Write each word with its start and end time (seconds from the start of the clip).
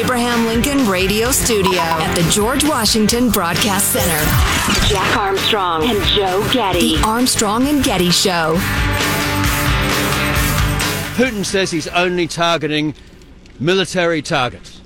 Abraham 0.00 0.46
Lincoln 0.46 0.88
Radio 0.88 1.30
Studio 1.30 1.78
at 1.78 2.14
the 2.14 2.22
George 2.30 2.64
Washington 2.64 3.28
Broadcast 3.28 3.92
Center. 3.92 4.88
Jack 4.88 5.14
Armstrong 5.14 5.82
and 5.90 6.02
Joe 6.04 6.42
Getty. 6.54 6.96
The 6.96 7.02
Armstrong 7.04 7.68
and 7.68 7.84
Getty 7.84 8.10
Show. 8.10 8.56
Putin 11.16 11.44
says 11.44 11.70
he's 11.70 11.86
only 11.88 12.26
targeting 12.26 12.94
military 13.58 14.22
targets. 14.22 14.80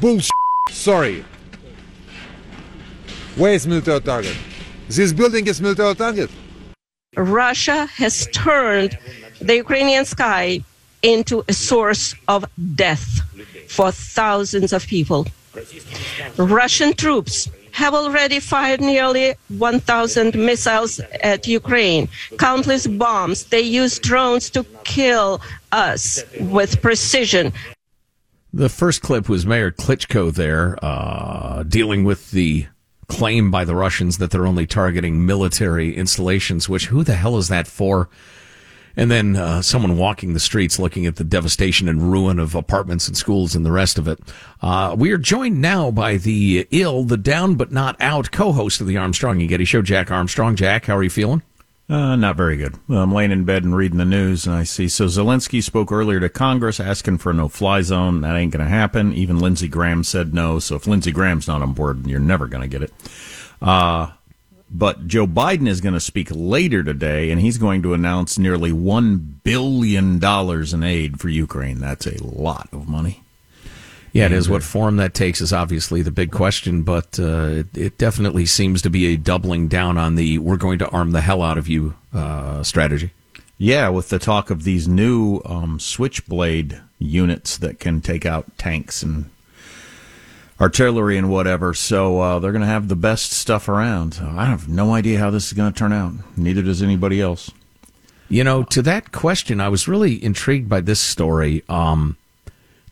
Bullshit. 0.00 0.32
Sorry. 0.70 1.24
Where 3.36 3.52
is 3.52 3.64
military 3.64 4.00
target? 4.00 4.36
This 4.88 5.12
building 5.12 5.46
is 5.46 5.60
military 5.60 5.94
target. 5.94 6.30
Russia 7.16 7.86
has 7.94 8.26
turned 8.32 8.98
the 9.40 9.54
Ukrainian 9.54 10.04
sky 10.04 10.64
into 11.04 11.44
a 11.46 11.52
source 11.52 12.14
of 12.26 12.44
death 12.74 13.20
for 13.68 13.92
thousands 13.92 14.72
of 14.72 14.86
people. 14.86 15.26
Russian 16.36 16.94
troops 16.94 17.50
have 17.72 17.92
already 17.92 18.40
fired 18.40 18.80
nearly 18.80 19.34
1,000 19.48 20.34
missiles 20.34 21.00
at 21.22 21.46
Ukraine, 21.46 22.08
countless 22.38 22.86
bombs. 22.86 23.44
They 23.44 23.60
use 23.60 23.98
drones 23.98 24.48
to 24.50 24.64
kill 24.84 25.40
us 25.72 26.22
with 26.40 26.80
precision. 26.80 27.52
The 28.52 28.68
first 28.68 29.02
clip 29.02 29.28
was 29.28 29.44
Mayor 29.44 29.72
Klitschko 29.72 30.32
there, 30.32 30.78
uh, 30.82 31.64
dealing 31.64 32.04
with 32.04 32.30
the 32.30 32.66
claim 33.08 33.50
by 33.50 33.64
the 33.64 33.74
Russians 33.74 34.18
that 34.18 34.30
they're 34.30 34.46
only 34.46 34.66
targeting 34.66 35.26
military 35.26 35.94
installations, 35.96 36.68
which 36.68 36.86
who 36.86 37.02
the 37.02 37.16
hell 37.16 37.36
is 37.36 37.48
that 37.48 37.66
for? 37.66 38.08
And 38.96 39.10
then 39.10 39.36
uh, 39.36 39.62
someone 39.62 39.96
walking 39.96 40.34
the 40.34 40.40
streets 40.40 40.78
looking 40.78 41.06
at 41.06 41.16
the 41.16 41.24
devastation 41.24 41.88
and 41.88 42.12
ruin 42.12 42.38
of 42.38 42.54
apartments 42.54 43.08
and 43.08 43.16
schools 43.16 43.56
and 43.56 43.66
the 43.66 43.72
rest 43.72 43.98
of 43.98 44.06
it. 44.06 44.20
Uh, 44.62 44.94
we 44.96 45.10
are 45.10 45.18
joined 45.18 45.60
now 45.60 45.90
by 45.90 46.16
the 46.16 46.66
ill, 46.70 47.02
the 47.02 47.16
down 47.16 47.56
but 47.56 47.72
not 47.72 47.96
out 48.00 48.30
co 48.30 48.52
host 48.52 48.80
of 48.80 48.86
the 48.86 48.96
Armstrong 48.96 49.40
and 49.40 49.48
Getty 49.48 49.64
Show, 49.64 49.82
Jack 49.82 50.10
Armstrong. 50.10 50.54
Jack, 50.54 50.86
how 50.86 50.96
are 50.96 51.02
you 51.02 51.10
feeling? 51.10 51.42
Uh, 51.86 52.16
not 52.16 52.36
very 52.36 52.56
good. 52.56 52.74
I'm 52.88 53.12
laying 53.12 53.30
in 53.30 53.44
bed 53.44 53.62
and 53.62 53.76
reading 53.76 53.98
the 53.98 54.06
news, 54.06 54.46
and 54.46 54.54
I 54.56 54.62
see. 54.62 54.88
So 54.88 55.04
Zelensky 55.04 55.62
spoke 55.62 55.92
earlier 55.92 56.18
to 56.18 56.30
Congress 56.30 56.80
asking 56.80 57.18
for 57.18 57.30
a 57.30 57.34
no-fly 57.34 57.82
zone. 57.82 58.22
That 58.22 58.36
ain't 58.36 58.52
going 58.52 58.64
to 58.64 58.70
happen. 58.70 59.12
Even 59.12 59.38
Lindsey 59.38 59.68
Graham 59.68 60.02
said 60.02 60.32
no. 60.32 60.58
So 60.60 60.76
if 60.76 60.86
Lindsey 60.86 61.12
Graham's 61.12 61.46
not 61.46 61.60
on 61.60 61.74
board, 61.74 62.06
you're 62.06 62.20
never 62.20 62.46
going 62.46 62.62
to 62.62 62.68
get 62.68 62.82
it. 62.82 62.92
Uh, 63.60 64.12
but 64.70 65.06
Joe 65.06 65.26
Biden 65.26 65.68
is 65.68 65.80
going 65.80 65.94
to 65.94 66.00
speak 66.00 66.28
later 66.30 66.82
today, 66.82 67.30
and 67.30 67.40
he's 67.40 67.58
going 67.58 67.82
to 67.82 67.94
announce 67.94 68.38
nearly 68.38 68.72
one 68.72 69.40
billion 69.44 70.18
dollars 70.18 70.72
in 70.72 70.82
aid 70.82 71.20
for 71.20 71.28
Ukraine. 71.28 71.80
That's 71.80 72.06
a 72.06 72.22
lot 72.22 72.68
of 72.72 72.88
money. 72.88 73.22
Yeah, 74.12 74.26
it 74.26 74.32
is. 74.32 74.48
What 74.48 74.62
form 74.62 74.96
that 74.98 75.12
takes 75.12 75.40
is 75.40 75.52
obviously 75.52 76.00
the 76.00 76.12
big 76.12 76.30
question, 76.30 76.84
but 76.84 77.18
uh, 77.18 77.46
it, 77.46 77.76
it, 77.76 77.98
definitely 77.98 78.46
seems 78.46 78.80
to 78.82 78.90
be 78.90 79.06
a 79.06 79.16
doubling 79.16 79.66
down 79.66 79.98
on 79.98 80.14
the 80.14 80.38
"we're 80.38 80.56
going 80.56 80.78
to 80.78 80.88
arm 80.90 81.10
the 81.10 81.20
hell 81.20 81.42
out 81.42 81.58
of 81.58 81.66
you" 81.66 81.94
uh, 82.12 82.62
strategy. 82.62 83.10
Yeah, 83.58 83.88
with 83.88 84.10
the 84.10 84.20
talk 84.20 84.50
of 84.50 84.62
these 84.62 84.86
new 84.86 85.40
um, 85.44 85.80
switchblade 85.80 86.80
units 87.00 87.58
that 87.58 87.80
can 87.80 88.00
take 88.00 88.24
out 88.24 88.56
tanks 88.56 89.02
and 89.02 89.30
artillery 90.60 91.16
and 91.16 91.30
whatever. 91.30 91.74
So 91.74 92.20
uh, 92.20 92.38
they're 92.38 92.52
going 92.52 92.62
to 92.62 92.66
have 92.66 92.88
the 92.88 92.96
best 92.96 93.32
stuff 93.32 93.68
around. 93.68 94.20
I 94.22 94.46
have 94.46 94.68
no 94.68 94.94
idea 94.94 95.18
how 95.18 95.30
this 95.30 95.46
is 95.46 95.52
going 95.52 95.72
to 95.72 95.78
turn 95.78 95.92
out. 95.92 96.12
Neither 96.36 96.62
does 96.62 96.82
anybody 96.82 97.20
else. 97.20 97.50
You 98.28 98.44
know, 98.44 98.62
to 98.64 98.82
that 98.82 99.12
question, 99.12 99.60
I 99.60 99.68
was 99.68 99.86
really 99.86 100.22
intrigued 100.22 100.68
by 100.68 100.80
this 100.80 101.00
story. 101.00 101.62
Um, 101.68 102.16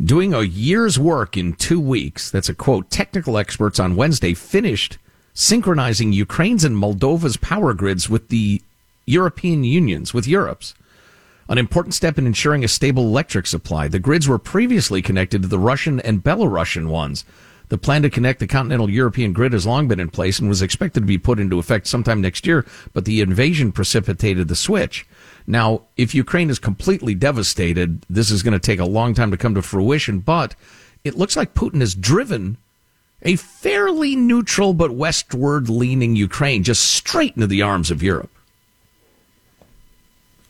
doing 0.03 0.35
a 0.35 0.43
year's 0.43 0.99
work 0.99 1.37
in 1.37 1.55
two 1.55 1.81
weeks. 1.81 2.31
That's 2.31 2.49
a 2.49 2.55
quote. 2.55 2.91
Technical 2.91 3.39
experts 3.39 3.81
on 3.81 3.97
Wednesday 3.97 4.35
finished 4.35 4.99
synchronizing 5.35 6.13
Ukraine's 6.13 6.65
and 6.65 6.77
Moldova's 6.77 7.37
power 7.39 7.73
grids 7.73 8.11
with 8.11 8.29
the 8.29 8.61
European 9.07 9.65
Union's, 9.65 10.13
with 10.13 10.27
Europe's. 10.27 10.75
An 11.49 11.59
important 11.59 11.95
step 11.95 12.19
in 12.19 12.27
ensuring 12.27 12.65
a 12.65 12.69
stable 12.69 13.05
electric 13.05 13.47
supply. 13.47 13.89
The 13.89 13.99
grids 13.99 14.29
were 14.29 14.39
previously 14.39 15.03
connected 15.03 15.43
to 15.43 15.49
the 15.49 15.59
Russian 15.59 16.01
and 16.01 16.23
Belarusian 16.23 16.87
ones. 16.87 17.25
The 17.69 17.79
plan 17.79 18.03
to 18.03 18.11
connect 18.11 18.39
the 18.39 18.47
continental 18.47 18.91
European 18.91 19.33
grid 19.33 19.55
has 19.55 19.67
long 19.67 19.89
been 19.89 19.99
in 19.99 20.11
place 20.11 20.39
and 20.39 20.49
was 20.49 20.61
expected 20.61 21.01
to 21.01 21.07
be 21.07 21.19
put 21.19 21.41
into 21.41 21.59
effect 21.59 21.87
sometime 21.87 22.21
next 22.21 22.47
year, 22.47 22.67
but 22.93 23.07
the 23.07 23.21
invasion 23.23 23.73
precipitated 23.73 24.49
the 24.49 24.57
switch. 24.57 25.07
Now, 25.47 25.83
if 25.97 26.15
Ukraine 26.15 26.51
is 26.51 26.59
completely 26.59 27.15
devastated, 27.15 28.05
this 28.11 28.31
is 28.31 28.43
going 28.43 28.53
to 28.53 28.59
take 28.59 28.79
a 28.79 28.85
long 28.85 29.15
time 29.15 29.31
to 29.31 29.37
come 29.37 29.55
to 29.55 29.63
fruition, 29.63 30.21
but 30.21 30.55
it 31.03 31.17
looks 31.17 31.37
like 31.37 31.55
Putin 31.55 31.81
has 31.81 31.95
driven 31.95 32.59
a 33.23 33.37
fairly 33.37 34.17
neutral 34.17 34.75
but 34.75 34.93
westward 34.93 35.69
leaning 35.69 36.15
Ukraine 36.15 36.63
just 36.63 36.85
straight 36.85 37.35
into 37.37 37.47
the 37.47 37.63
arms 37.63 37.91
of 37.91 38.03
Europe. 38.03 38.31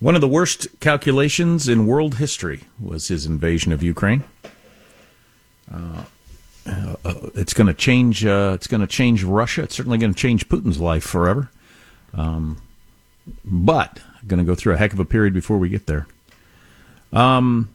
One 0.03 0.17
of 0.17 0.21
the 0.21 0.27
worst 0.27 0.67
calculations 0.81 1.69
in 1.69 1.87
world 1.87 2.17
history 2.17 2.63
was 2.81 3.07
his 3.07 3.25
invasion 3.25 3.71
of 3.71 3.85
Ukraine. 3.85 4.25
Uh, 5.73 6.03
uh, 6.67 6.95
it's 7.37 7.55
going 7.55 7.69
to 7.69 7.73
change. 7.73 8.27
Uh, 8.27 8.51
it's 8.53 8.67
going 8.67 8.81
to 8.81 8.89
change 8.89 9.23
Russia. 9.23 9.63
It's 9.63 9.77
certainly 9.77 9.99
going 9.99 10.13
to 10.13 10.19
change 10.19 10.49
Putin's 10.49 10.81
life 10.81 11.05
forever. 11.05 11.51
Um, 12.15 12.61
but 13.45 14.01
going 14.27 14.39
to 14.39 14.45
go 14.45 14.57
through 14.57 14.75
a 14.75 14.77
heck 14.77 14.93
of 14.93 14.99
a 14.99 15.05
period 15.05 15.35
before 15.35 15.57
we 15.57 15.69
get 15.69 15.87
there. 15.87 16.09
Um, 17.13 17.69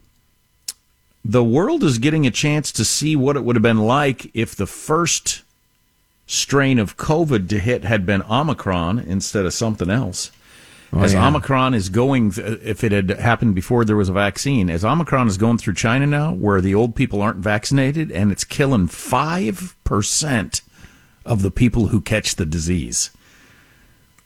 the 1.24 1.46
world 1.46 1.82
is 1.82 1.98
getting 1.98 2.28
a 2.28 2.32
chance 2.32 2.74
to 2.74 2.84
see 2.84 3.16
what 3.16 3.38
it 3.38 3.46
would 3.46 3.56
have 3.56 3.64
been 3.64 3.86
like 3.86 4.36
if 4.36 4.54
the 4.54 4.68
first 4.68 5.44
strain 6.26 6.78
of 6.78 6.98
COVID 6.98 7.48
to 7.48 7.60
hit 7.60 7.86
had 7.86 8.06
been 8.06 8.22
Omicron 8.24 9.00
instead 9.00 9.46
of 9.46 9.54
something 9.54 9.90
else. 9.90 10.32
Oh, 10.94 11.02
as 11.02 11.14
yeah. 11.14 11.28
Omicron 11.28 11.74
is 11.74 11.90
going, 11.90 12.34
if 12.36 12.84
it 12.84 12.92
had 12.92 13.10
happened 13.10 13.56
before 13.56 13.84
there 13.84 13.98
was 13.98 14.10
a 14.10 14.14
vaccine, 14.14 14.70
as 14.70 14.86
Omicron 14.86 15.28
is 15.28 15.38
going 15.38 15.58
through 15.58 15.74
China 15.74 16.06
now, 16.08 16.34
where 16.34 16.62
the 16.62 16.74
old 16.74 16.96
people 16.96 17.22
aren't 17.22 17.40
vaccinated, 17.40 18.12
and 18.12 18.32
it's 18.32 18.44
killing 18.44 18.88
5% 18.88 20.62
of 21.26 21.42
the 21.42 21.52
people 21.52 21.88
who 21.88 22.00
catch 22.00 22.36
the 22.36 22.46
disease, 22.46 23.10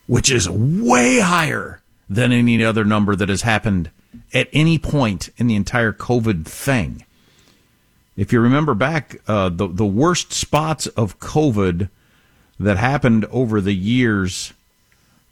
which 0.06 0.32
is 0.32 0.50
way 0.50 1.20
higher 1.20 1.82
than 2.08 2.32
any 2.32 2.64
other 2.64 2.86
number 2.86 3.16
that 3.16 3.30
has 3.30 3.42
happened 3.42 3.90
at 4.34 4.50
any 4.54 4.78
point 4.78 5.30
in 5.38 5.48
the 5.48 5.56
entire 5.56 5.94
COVID 5.94 6.46
thing. 6.46 7.06
If 8.16 8.32
you 8.32 8.40
remember 8.40 8.74
back, 8.74 9.22
uh, 9.28 9.50
the 9.50 9.68
the 9.68 9.86
worst 9.86 10.34
spots 10.34 10.86
of 10.88 11.20
COVID 11.20 11.90
that 12.60 12.78
happened 12.78 13.26
over 13.32 13.62
the 13.62 13.74
years. 13.74 14.54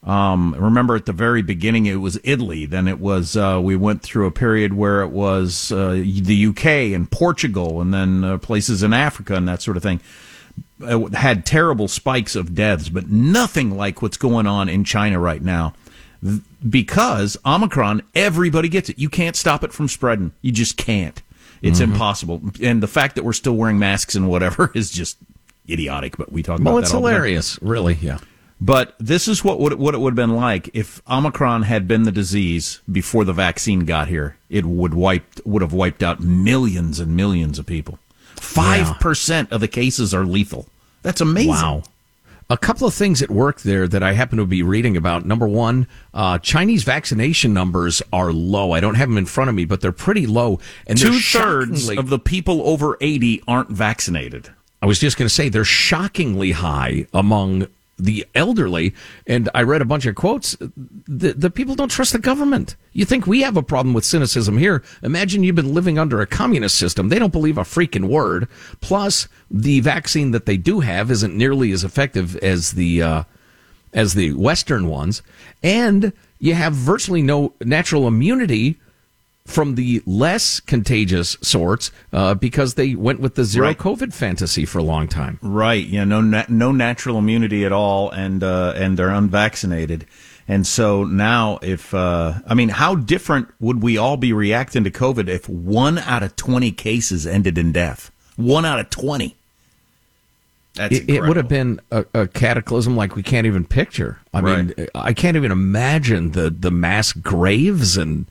Um, 0.03 0.55
remember 0.57 0.95
at 0.95 1.05
the 1.05 1.13
very 1.13 1.41
beginning 1.41 1.85
it 1.85 1.95
was 1.95 2.19
Italy. 2.23 2.65
Then 2.65 2.87
it 2.87 2.99
was 2.99 3.35
uh, 3.35 3.59
we 3.61 3.75
went 3.75 4.01
through 4.01 4.27
a 4.27 4.31
period 4.31 4.73
where 4.73 5.01
it 5.01 5.09
was 5.09 5.71
uh, 5.71 5.91
the 5.91 6.45
UK 6.47 6.65
and 6.95 7.09
Portugal, 7.09 7.81
and 7.81 7.93
then 7.93 8.23
uh, 8.23 8.37
places 8.37 8.81
in 8.81 8.93
Africa 8.93 9.35
and 9.35 9.47
that 9.47 9.61
sort 9.61 9.77
of 9.77 9.83
thing. 9.83 9.99
It 10.81 11.13
had 11.13 11.45
terrible 11.45 11.89
spikes 11.89 12.35
of 12.35 12.55
deaths, 12.55 12.87
but 12.87 13.09
nothing 13.09 13.75
like 13.75 14.01
what's 14.01 14.17
going 14.17 14.47
on 14.47 14.69
in 14.69 14.85
China 14.85 15.19
right 15.19 15.41
now 15.41 15.73
because 16.67 17.37
Omicron, 17.45 18.01
everybody 18.15 18.69
gets 18.69 18.89
it. 18.89 18.99
You 18.99 19.09
can't 19.09 19.35
stop 19.35 19.63
it 19.63 19.71
from 19.71 19.87
spreading. 19.87 20.31
You 20.41 20.51
just 20.51 20.77
can't. 20.77 21.21
It's 21.61 21.79
mm-hmm. 21.79 21.93
impossible. 21.93 22.41
And 22.61 22.83
the 22.83 22.87
fact 22.87 23.15
that 23.15 23.23
we're 23.23 23.33
still 23.33 23.55
wearing 23.55 23.79
masks 23.79 24.15
and 24.15 24.29
whatever 24.29 24.71
is 24.75 24.89
just 24.91 25.17
idiotic. 25.69 26.17
But 26.17 26.31
we 26.31 26.43
talk 26.43 26.59
about 26.59 26.71
well, 26.71 26.79
it's 26.79 26.91
hilarious, 26.91 27.59
really. 27.61 27.95
Yeah. 27.95 28.19
But 28.61 28.95
this 28.99 29.27
is 29.27 29.43
what 29.43 29.59
would 29.59 29.73
what 29.75 29.93
it 29.93 29.99
would 29.99 30.11
have 30.11 30.27
been 30.27 30.35
like 30.35 30.69
if 30.73 31.01
Omicron 31.09 31.63
had 31.63 31.87
been 31.87 32.03
the 32.03 32.11
disease 32.11 32.81
before 32.91 33.23
the 33.23 33.33
vaccine 33.33 33.85
got 33.85 34.09
here. 34.09 34.37
It 34.49 34.65
would 34.65 34.93
wiped 34.93 35.41
would 35.45 35.61
have 35.61 35.73
wiped 35.73 36.03
out 36.03 36.19
millions 36.19 36.99
and 36.99 37.15
millions 37.15 37.57
of 37.57 37.65
people. 37.65 37.99
Five 38.35 38.99
percent 38.99 39.51
of 39.51 39.61
the 39.61 39.67
cases 39.67 40.13
are 40.13 40.25
lethal. 40.25 40.67
That's 41.03 41.21
amazing. 41.21 41.51
Wow 41.51 41.83
a 42.49 42.57
couple 42.57 42.87
of 42.87 42.93
things 42.93 43.21
at 43.21 43.29
work 43.29 43.61
there 43.61 43.87
that 43.87 44.01
I 44.01 44.13
happen 44.13 44.39
to 44.39 44.45
be 44.45 44.63
reading 44.63 44.97
about. 44.97 45.25
Number 45.25 45.47
one, 45.47 45.87
uh, 46.13 46.39
Chinese 46.39 46.83
vaccination 46.83 47.53
numbers 47.53 48.01
are 48.11 48.33
low. 48.33 48.71
I 48.71 48.79
don't 48.79 48.95
have 48.95 49.07
them 49.07 49.19
in 49.19 49.27
front 49.27 49.49
of 49.49 49.55
me, 49.55 49.65
but 49.65 49.81
they're 49.81 49.91
pretty 49.91 50.25
low. 50.25 50.59
And 50.87 50.97
two 50.97 51.19
thirds 51.19 51.89
of 51.89 52.09
the 52.09 52.17
people 52.17 52.67
over 52.67 52.97
80 53.01 53.43
aren't 53.47 53.69
vaccinated. 53.69 54.49
I 54.81 54.87
was 54.87 54.99
just 54.99 55.17
going 55.17 55.27
to 55.27 55.33
say 55.33 55.49
they're 55.49 55.63
shockingly 55.63 56.51
high 56.53 57.05
among 57.13 57.67
the 57.99 58.25
elderly. 58.33 58.93
And 59.27 59.49
I 59.53 59.61
read 59.63 59.81
a 59.81 59.85
bunch 59.85 60.05
of 60.05 60.15
quotes. 60.15 60.55
The, 60.55 61.33
the 61.33 61.49
people 61.49 61.75
don't 61.75 61.91
trust 61.91 62.13
the 62.13 62.19
government. 62.19 62.75
You 62.93 63.05
think 63.05 63.27
we 63.27 63.41
have 63.41 63.57
a 63.57 63.63
problem 63.63 63.93
with 63.93 64.05
cynicism 64.05 64.57
here? 64.57 64.83
Imagine 65.03 65.43
you've 65.43 65.55
been 65.55 65.73
living 65.73 65.99
under 65.99 66.21
a 66.21 66.27
communist 66.27 66.77
system. 66.77 67.09
They 67.09 67.19
don't 67.19 67.33
believe 67.33 67.57
a 67.57 67.61
freaking 67.61 68.07
word. 68.07 68.47
Plus, 68.81 69.27
the 69.51 69.79
vaccine 69.81 70.31
that 70.31 70.45
they 70.45 70.57
do 70.57 70.79
have 70.79 71.11
isn't 71.11 71.35
nearly 71.35 71.71
as 71.71 71.83
effective 71.83 72.35
as 72.37 72.71
the 72.71 73.01
uh, 73.01 73.23
as 73.93 74.13
the 74.13 74.33
Western 74.33 74.87
ones, 74.87 75.23
and 75.63 76.13
you 76.37 76.53
have 76.53 76.73
virtually 76.73 77.23
no 77.23 77.53
natural 77.59 78.07
immunity 78.07 78.79
from 79.49 79.75
the 79.75 80.01
less 80.05 80.59
contagious 80.59 81.35
sorts 81.41 81.91
uh, 82.13 82.33
because 82.35 82.75
they 82.75 82.95
went 82.95 83.19
with 83.19 83.35
the 83.35 83.43
zero 83.43 83.67
Right. 83.67 83.77
COVID 83.77 84.13
fantasy 84.13 84.65
for 84.65 84.79
a 84.79 84.83
long 84.83 85.07
time. 85.07 85.39
Right. 85.41 85.85
Yeah. 85.85 86.03
No. 86.05 86.21
Na- 86.21 86.45
no 86.47 86.71
natural 86.71 87.17
immunity 87.17 87.65
at 87.65 87.71
all, 87.71 88.09
and 88.11 88.43
uh, 88.43 88.73
and 88.75 88.97
they're 88.97 89.09
unvaccinated. 89.09 90.05
And 90.47 90.65
so 90.65 91.03
now, 91.03 91.59
if 91.61 91.93
uh, 91.93 92.33
I 92.47 92.53
mean, 92.55 92.69
how 92.69 92.95
different 92.95 93.49
would 93.59 93.83
we 93.83 93.97
all 93.97 94.17
be 94.17 94.33
reacting 94.33 94.83
to 94.83 94.91
COVID 94.91 95.27
if 95.27 95.47
one 95.47 95.97
out 95.99 96.23
of 96.23 96.35
twenty 96.35 96.71
cases 96.71 97.27
ended 97.27 97.57
in 97.57 97.71
death? 97.71 98.11
One 98.35 98.65
out 98.65 98.79
of 98.79 98.89
twenty. 98.89 99.35
That's 100.75 100.95
It, 100.95 101.09
it 101.09 101.21
would 101.23 101.35
have 101.35 101.49
been 101.49 101.81
a, 101.91 102.05
a 102.13 102.27
cataclysm 102.27 102.95
like 102.95 103.15
we 103.15 103.23
can't 103.23 103.45
even 103.45 103.65
picture. 103.65 104.19
I 104.33 104.41
mean, 104.41 104.73
I 104.95 105.13
can't 105.13 105.35
even 105.35 105.51
imagine 105.51 106.31
the, 106.31 106.49
the 106.49 106.71
mass 106.71 107.11
graves 107.11 107.97
and 107.97 108.25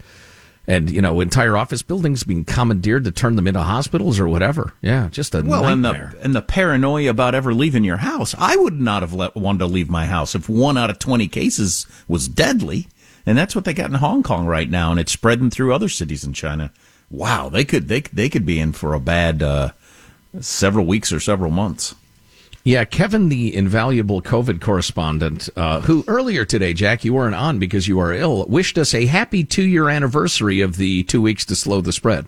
and 0.69 0.91
you 0.91 1.01
know 1.01 1.21
entire 1.21 1.57
office 1.57 1.83
buildings 1.83 2.23
being 2.23 2.45
commandeered 2.45 3.03
to 3.05 3.11
turn 3.11 3.35
them 3.35 3.49
into 3.49 3.63
hospitals 3.63 4.21
or 4.21 4.29
whatever. 4.29 4.75
Yeah, 4.83 5.09
just 5.09 5.35
a 5.35 5.41
well, 5.41 5.65
and 5.65 5.85
the 5.85 6.15
and 6.23 6.35
the 6.35 6.43
paranoia 6.43 7.11
about 7.11 7.35
ever 7.35 7.53
leaving 7.55 7.83
your 7.83 7.97
house. 7.97 8.35
I 8.39 8.55
would 8.55 8.79
not 8.79 9.03
have 9.03 9.15
let 9.15 9.35
wanted 9.35 9.61
to 9.61 9.67
leave 9.67 9.89
my 9.89 10.07
house 10.07 10.35
if 10.35 10.49
one 10.49 10.77
out 10.77 10.91
of 10.91 10.99
twenty 10.99 11.27
cases 11.27 11.87
was 12.07 12.29
deadly, 12.29 12.87
and 13.27 13.37
that's 13.37 13.57
what 13.57 13.65
they 13.65 13.73
got 13.73 13.91
in 13.91 13.97
Hong 13.97 14.23
Kong 14.23 14.47
right 14.47 14.71
now, 14.71 14.91
and 14.91 15.01
it's 15.01 15.11
spreading 15.11 15.51
through 15.51 15.75
other 15.75 15.89
cities 15.89 16.23
in 16.23 16.35
China. 16.35 16.71
Wow, 17.11 17.49
they 17.49 17.65
could 17.65 17.89
they 17.89 18.03
they 18.03 18.29
could 18.29 18.45
be 18.45 18.61
in 18.61 18.73
for 18.73 18.93
a 18.93 19.01
bad 19.01 19.43
uh, 19.43 19.73
several 20.39 20.85
weeks 20.85 21.13
or 21.13 21.19
several 21.19 21.51
months. 21.51 21.95
Yeah, 22.69 22.85
Kevin, 22.85 23.31
the 23.31 23.57
invaluable 23.57 24.21
COVID 24.21 24.61
correspondent, 24.61 25.49
uh, 25.57 25.81
who 25.81 26.05
earlier 26.07 26.45
today, 26.45 26.75
Jack, 26.75 27.03
you 27.03 27.15
weren't 27.15 27.35
on 27.35 27.59
because 27.59 27.89
you 27.89 27.99
are 27.99 28.13
ill, 28.13 28.45
wished 28.45 28.77
us 28.77 28.93
a 28.93 29.07
happy 29.07 29.43
two 29.43 29.63
year 29.63 29.89
anniversary 29.89 30.61
of 30.61 30.77
the 30.77 31.03
two 31.05 31.23
weeks 31.23 31.47
to 31.47 31.57
slow 31.57 31.81
the 31.81 31.95
spread. 31.95 32.27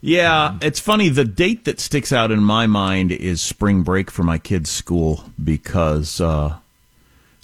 Yeah, 0.00 0.56
it's 0.62 0.80
funny. 0.80 1.10
The 1.10 1.26
date 1.26 1.66
that 1.66 1.80
sticks 1.80 2.14
out 2.14 2.30
in 2.30 2.42
my 2.42 2.66
mind 2.66 3.12
is 3.12 3.42
spring 3.42 3.82
break 3.82 4.10
for 4.10 4.22
my 4.22 4.38
kids' 4.38 4.70
school 4.70 5.24
because 5.44 6.18
uh, 6.18 6.56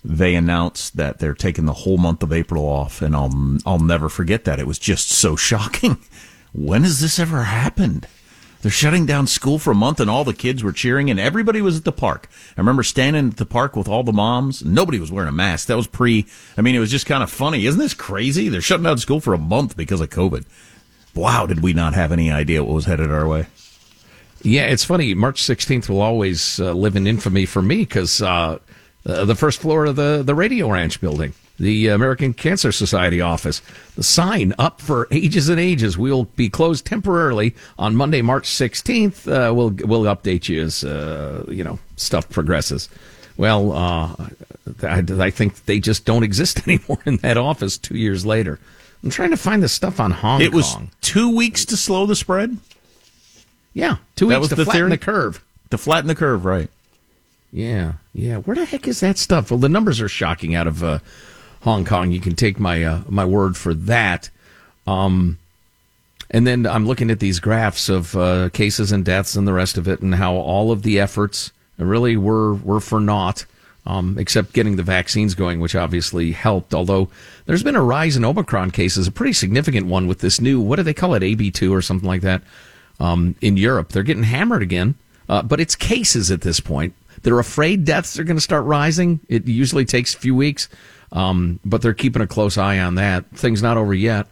they 0.03 0.35
announced 0.35 0.97
that 0.97 1.19
they're 1.19 1.35
taking 1.35 1.67
the 1.67 1.75
whole 1.75 1.99
month 1.99 2.23
of 2.23 2.33
April 2.33 2.65
off, 2.65 3.03
and 3.03 3.15
I'll 3.15 3.59
I'll 3.67 3.79
never 3.79 4.09
forget 4.09 4.45
that. 4.45 4.59
It 4.59 4.67
was 4.67 4.79
just 4.79 5.11
so 5.11 5.37
shocking. 5.51 5.99
When 6.55 6.85
has 6.85 7.01
this 7.01 7.19
ever 7.19 7.43
happened? 7.43 8.07
They're 8.63 8.71
shutting 8.71 9.07
down 9.07 9.27
school 9.27 9.59
for 9.59 9.73
a 9.73 9.75
month, 9.75 9.99
and 9.99 10.09
all 10.09 10.25
the 10.25 10.33
kids 10.33 10.63
were 10.63 10.73
cheering, 10.73 11.11
and 11.11 11.19
everybody 11.19 11.61
was 11.61 11.77
at 11.77 11.85
the 11.85 11.93
park. 11.93 12.29
I 12.57 12.61
remember 12.61 12.85
standing 12.85 13.29
at 13.29 13.37
the 13.37 13.45
park 13.45 13.75
with 13.75 13.89
all 13.89 14.05
the 14.05 14.13
moms. 14.13 14.65
Nobody 14.65 15.01
was 15.01 15.11
wearing 15.11 15.29
a 15.29 15.33
mask. 15.33 15.67
That 15.67 15.77
was 15.77 15.89
pre. 15.89 16.27
I 16.57 16.63
mean, 16.63 16.77
it 16.77 16.79
was 16.79 16.91
just 16.91 17.07
kind 17.07 17.25
of 17.25 17.31
funny. 17.31 17.67
Isn't 17.67 17.81
this 17.81 17.93
crazy? 17.93 18.49
They're 18.49 18.61
shutting 18.61 18.85
down 18.85 18.99
school 18.99 19.21
for 19.21 19.35
a 19.35 19.39
month 19.39 19.77
because 19.77 20.01
of 20.01 20.11
COVID. 20.11 20.45
Wow, 21.15 21.47
did 21.47 21.61
we 21.61 21.73
not 21.73 21.95
have 21.95 22.13
any 22.13 22.31
idea 22.31 22.63
what 22.63 22.75
was 22.75 22.85
headed 22.87 23.11
our 23.11 23.27
way? 23.27 23.47
Yeah, 24.43 24.67
it's 24.67 24.85
funny. 24.85 25.13
March 25.15 25.43
16th 25.43 25.89
will 25.89 26.01
always 26.01 26.61
uh, 26.61 26.73
live 26.73 26.95
in 26.95 27.07
infamy 27.07 27.47
for 27.47 27.63
me 27.63 27.79
because 27.79 28.23
uh, 28.23 28.59
the 29.03 29.35
first 29.35 29.61
floor 29.61 29.87
of 29.87 29.97
the, 29.97 30.23
the 30.25 30.35
Radio 30.35 30.71
Ranch 30.71 31.01
building, 31.01 31.35
the 31.59 31.89
American 31.89 32.33
Cancer 32.35 32.73
Society 32.73 33.21
office, 33.21 33.61
the 33.95 34.03
sign 34.03 34.53
up 34.59 34.81
for 34.81 35.07
ages 35.11 35.49
and 35.49 35.61
ages. 35.61 35.97
We'll 35.99 36.25
be 36.25 36.49
closed 36.49 36.85
temporarily 36.87 37.55
on 37.79 37.95
Monday, 37.95 38.23
March 38.23 38.49
16th. 38.49 39.27
Uh, 39.29 39.55
we'll 39.55 39.71
we'll 39.87 40.05
update 40.15 40.49
you 40.49 40.63
as 40.63 40.83
uh, 40.85 41.45
you 41.49 41.63
know 41.63 41.79
stuff 41.97 42.29
progresses. 42.31 42.89
Well, 43.37 43.73
uh, 43.73 44.15
I, 44.83 45.05
I 45.19 45.31
think 45.31 45.65
they 45.67 45.79
just 45.81 46.05
don't 46.05 46.23
exist 46.23 46.67
anymore 46.69 46.99
in 47.07 47.17
that 47.19 47.37
office. 47.37 47.79
Two 47.79 47.97
years 47.97 48.27
later, 48.27 48.59
I'm 49.03 49.11
trying 49.11 49.31
to 49.31 49.37
find 49.37 49.63
the 49.63 49.69
stuff 49.69 50.01
on 50.01 50.11
Hong 50.11 50.39
Kong. 50.39 50.43
It 50.43 50.53
was 50.53 50.77
two 51.01 51.35
weeks 51.35 51.65
to 51.67 51.77
slow 51.77 52.07
the 52.07 52.17
spread, 52.17 52.57
Yeah, 53.73 53.97
two 54.17 54.29
That 54.29 54.41
weeks 54.41 54.49
to 54.51 54.55
the 54.57 54.65
flatten 54.65 54.81
theory? 54.81 54.91
the 54.91 54.99
curve. 54.99 55.45
to 55.71 55.79
flatten 55.79 56.09
the 56.09 56.15
curve, 56.15 56.45
right? 56.45 56.69
Yeah, 57.53 57.95
yeah. 58.15 58.37
Where 58.39 58.55
the 58.57 58.65
heck 58.65 58.87
is 58.89 59.01
that 59.01 59.19
stuff? 59.19 59.51
Well, 59.51 59.59
the 59.61 59.69
numbers 59.69 60.01
are 60.01 60.09
shocking 60.09 60.55
out 60.55 60.67
of 60.67 60.83
uh, 60.83 60.99
Hong 61.63 61.85
Kong. 61.85 62.13
You 62.13 62.21
can 62.21 62.35
take 62.35 62.61
my 62.61 62.83
uh, 62.85 63.01
my 63.09 63.25
word 63.25 63.57
for 63.57 63.75
that. 63.75 64.31
Um, 64.87 65.39
and 66.31 66.47
then 66.47 66.67
I'm 66.67 66.87
looking 66.87 67.11
at 67.11 67.21
these 67.21 67.41
graphs 67.41 67.89
of 67.89 68.17
uh, 68.17 68.49
cases 68.51 68.91
and 68.91 69.05
deaths 69.05 69.37
and 69.37 69.47
the 69.47 69.53
rest 69.53 69.77
of 69.77 69.87
it, 69.87 70.01
and 70.01 70.15
how 70.15 70.35
all 70.35 70.73
of 70.73 70.83
the 70.83 70.99
efforts 70.99 71.53
really 71.79 72.17
were 72.17 72.55
were 72.55 72.81
for 72.81 73.01
naught, 73.01 73.45
um, 73.87 74.17
except 74.19 74.55
getting 74.55 74.77
the 74.77 74.83
vaccines 74.83 75.35
going, 75.35 75.61
which 75.61 75.77
obviously 75.77 76.33
helped. 76.33 76.75
Although 76.75 77.11
there's 77.47 77.63
been 77.63 77.77
a 77.77 77.83
rise 77.83 78.17
in 78.17 78.25
Omicron 78.25 78.71
cases, 78.71 79.07
a 79.07 79.13
pretty 79.13 79.35
significant 79.35 79.87
one 79.87 80.07
with 80.07 80.19
this 80.19 80.41
new 80.41 80.61
what 80.61 80.77
do 80.77 80.83
they 80.83 80.95
call 80.95 81.15
it, 81.15 81.23
AB2 81.23 81.71
or 81.71 81.83
something 81.83 82.09
like 82.09 82.23
that, 82.23 82.43
um, 82.99 83.37
in 83.41 83.57
Europe. 83.57 83.91
They're 83.91 84.03
getting 84.03 84.25
hammered 84.25 84.63
again, 84.63 84.95
uh, 85.29 85.43
but 85.43 85.61
it's 85.61 85.77
cases 85.77 86.31
at 86.31 86.41
this 86.41 86.61
point. 86.61 86.95
They're 87.23 87.39
afraid 87.39 87.85
deaths 87.85 88.19
are 88.19 88.25
going 88.25 88.37
to 88.37 88.43
start 88.43 88.65
rising. 88.65 89.21
It 89.29 89.47
usually 89.47 89.85
takes 89.85 90.15
a 90.15 90.19
few 90.19 90.35
weeks, 90.35 90.69
um, 91.13 91.61
but 91.65 91.83
they're 91.83 91.95
keeping 91.95 92.23
a 92.23 92.27
close 92.27 92.57
eye 92.59 92.79
on 92.79 92.97
that. 92.97 93.25
Thing's 93.35 93.63
not 93.63 93.77
over 93.77 93.95
yet. 93.95 94.27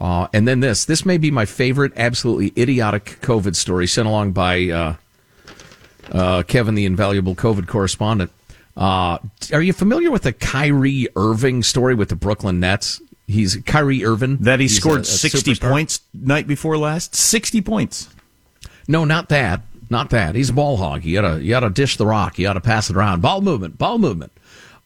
Uh, 0.00 0.28
and 0.32 0.46
then 0.46 0.60
this. 0.60 0.84
This 0.84 1.04
may 1.04 1.18
be 1.18 1.30
my 1.30 1.44
favorite, 1.44 1.92
absolutely 1.96 2.52
idiotic 2.60 3.18
COVID 3.22 3.56
story 3.56 3.86
sent 3.88 4.06
along 4.06 4.32
by 4.32 4.68
uh, 4.68 4.94
uh, 6.12 6.42
Kevin, 6.44 6.74
the 6.74 6.84
invaluable 6.86 7.34
COVID 7.34 7.66
correspondent. 7.66 8.30
Uh, 8.76 9.18
are 9.52 9.62
you 9.62 9.72
familiar 9.72 10.10
with 10.10 10.22
the 10.22 10.32
Kyrie 10.32 11.08
Irving 11.16 11.62
story 11.64 11.94
with 11.96 12.10
the 12.10 12.16
Brooklyn 12.16 12.60
Nets? 12.60 13.00
He's 13.26 13.56
Kyrie 13.66 14.04
Irving. 14.04 14.36
That 14.38 14.60
he 14.60 14.68
scored 14.68 14.98
a- 14.98 15.02
a 15.02 15.04
60 15.04 15.52
superstar. 15.54 15.70
points 15.70 16.00
night 16.14 16.46
before 16.46 16.78
last. 16.78 17.14
60 17.14 17.60
points. 17.60 18.08
No, 18.86 19.04
not 19.04 19.28
that. 19.30 19.62
Not 19.90 20.10
that. 20.10 20.34
He's 20.34 20.50
a 20.50 20.52
ball 20.52 20.76
hog. 20.76 21.04
You 21.04 21.20
gotta, 21.20 21.42
you 21.42 21.50
gotta 21.50 21.70
dish 21.70 21.96
the 21.96 22.06
rock. 22.06 22.38
You 22.38 22.44
gotta 22.44 22.60
pass 22.60 22.88
it 22.88 22.96
around. 22.96 23.20
Ball 23.20 23.40
movement. 23.40 23.78
Ball 23.78 23.98
movement. 23.98 24.32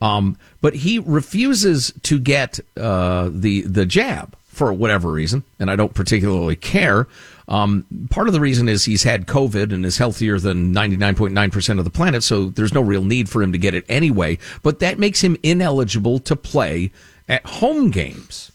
Um, 0.03 0.37
but 0.61 0.75
he 0.75 0.99
refuses 0.99 1.93
to 2.03 2.19
get 2.19 2.59
uh, 2.77 3.31
the 3.33 3.61
the 3.63 3.87
jab 3.87 4.37
for 4.49 4.73
whatever 4.73 5.13
reason, 5.13 5.45
and 5.61 5.71
I 5.71 5.77
don't 5.77 5.95
particularly 5.95 6.57
care. 6.57 7.07
Um, 7.47 7.87
part 8.11 8.27
of 8.27 8.33
the 8.33 8.41
reason 8.41 8.69
is 8.69 8.85
he's 8.85 9.05
had 9.05 9.27
COVID 9.27 9.73
and 9.73 9.87
is 9.87 9.99
healthier 9.99 10.39
than 10.39 10.75
99.9% 10.75 11.79
of 11.79 11.85
the 11.85 11.91
planet, 11.91 12.23
so 12.23 12.47
there's 12.47 12.75
no 12.75 12.81
real 12.81 13.05
need 13.05 13.29
for 13.29 13.43
him 13.43 13.53
to 13.53 13.59
get 13.59 13.75
it 13.75 13.85
anyway. 13.89 14.39
But 14.63 14.81
that 14.81 14.99
makes 14.99 15.23
him 15.23 15.37
ineligible 15.43 16.19
to 16.21 16.37
play 16.37 16.91
at 17.29 17.45
home 17.47 17.91
games 17.91 18.51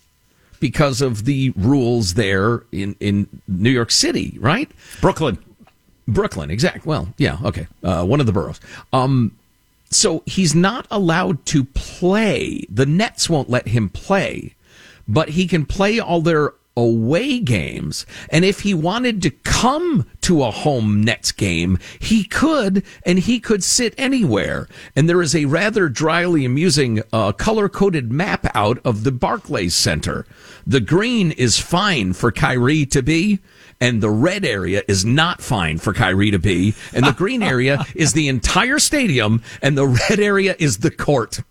because 0.59 1.01
of 1.01 1.25
the 1.25 1.51
rules 1.55 2.15
there 2.15 2.63
in, 2.71 2.95
in 2.99 3.27
New 3.47 3.69
York 3.69 3.91
City, 3.91 4.37
right? 4.39 4.69
Brooklyn. 4.99 5.37
Brooklyn, 6.07 6.49
exact. 6.49 6.85
Well, 6.85 7.13
yeah, 7.17 7.37
okay, 7.43 7.67
uh, 7.83 8.05
one 8.05 8.19
of 8.19 8.25
the 8.25 8.31
boroughs. 8.31 8.59
Um, 8.93 9.36
so 9.89 10.23
he's 10.25 10.53
not 10.53 10.87
allowed 10.91 11.45
to 11.47 11.63
play. 11.63 12.65
The 12.69 12.85
Nets 12.85 13.29
won't 13.29 13.49
let 13.49 13.67
him 13.69 13.89
play, 13.89 14.55
but 15.07 15.29
he 15.29 15.47
can 15.47 15.65
play 15.65 15.99
all 15.99 16.21
their 16.21 16.53
away 16.77 17.39
games. 17.39 18.05
And 18.29 18.45
if 18.45 18.59
he 18.59 18.73
wanted 18.73 19.21
to 19.23 19.31
come 19.31 20.07
to 20.21 20.43
a 20.43 20.51
home 20.51 21.03
Nets 21.03 21.31
game, 21.31 21.79
he 21.99 22.23
could, 22.23 22.83
and 23.03 23.17
he 23.17 23.39
could 23.39 23.63
sit 23.63 23.95
anywhere. 23.97 24.67
And 24.95 25.09
there 25.09 25.23
is 25.23 25.35
a 25.35 25.45
rather 25.45 25.89
dryly 25.89 26.45
amusing 26.45 27.01
uh, 27.11 27.31
color 27.31 27.67
coded 27.67 28.11
map 28.11 28.45
out 28.53 28.79
of 28.85 29.03
the 29.03 29.11
Barclays 29.11 29.73
Center. 29.73 30.27
The 30.67 30.79
green 30.79 31.31
is 31.31 31.59
fine 31.59 32.13
for 32.13 32.31
Kyrie 32.31 32.85
to 32.87 33.01
be. 33.01 33.39
And 33.79 34.01
the 34.01 34.09
red 34.09 34.43
area 34.43 34.81
is 34.87 35.05
not 35.05 35.41
fine 35.41 35.77
for 35.77 35.93
Kyrie 35.93 36.31
to 36.31 36.39
be. 36.39 36.73
And 36.93 37.05
the 37.05 37.11
green 37.11 37.43
area 37.55 37.85
is 37.95 38.13
the 38.13 38.27
entire 38.27 38.79
stadium. 38.79 39.43
And 39.61 39.77
the 39.77 39.87
red 39.87 40.19
area 40.19 40.55
is 40.57 40.77
the 40.79 40.91
court. 40.91 41.41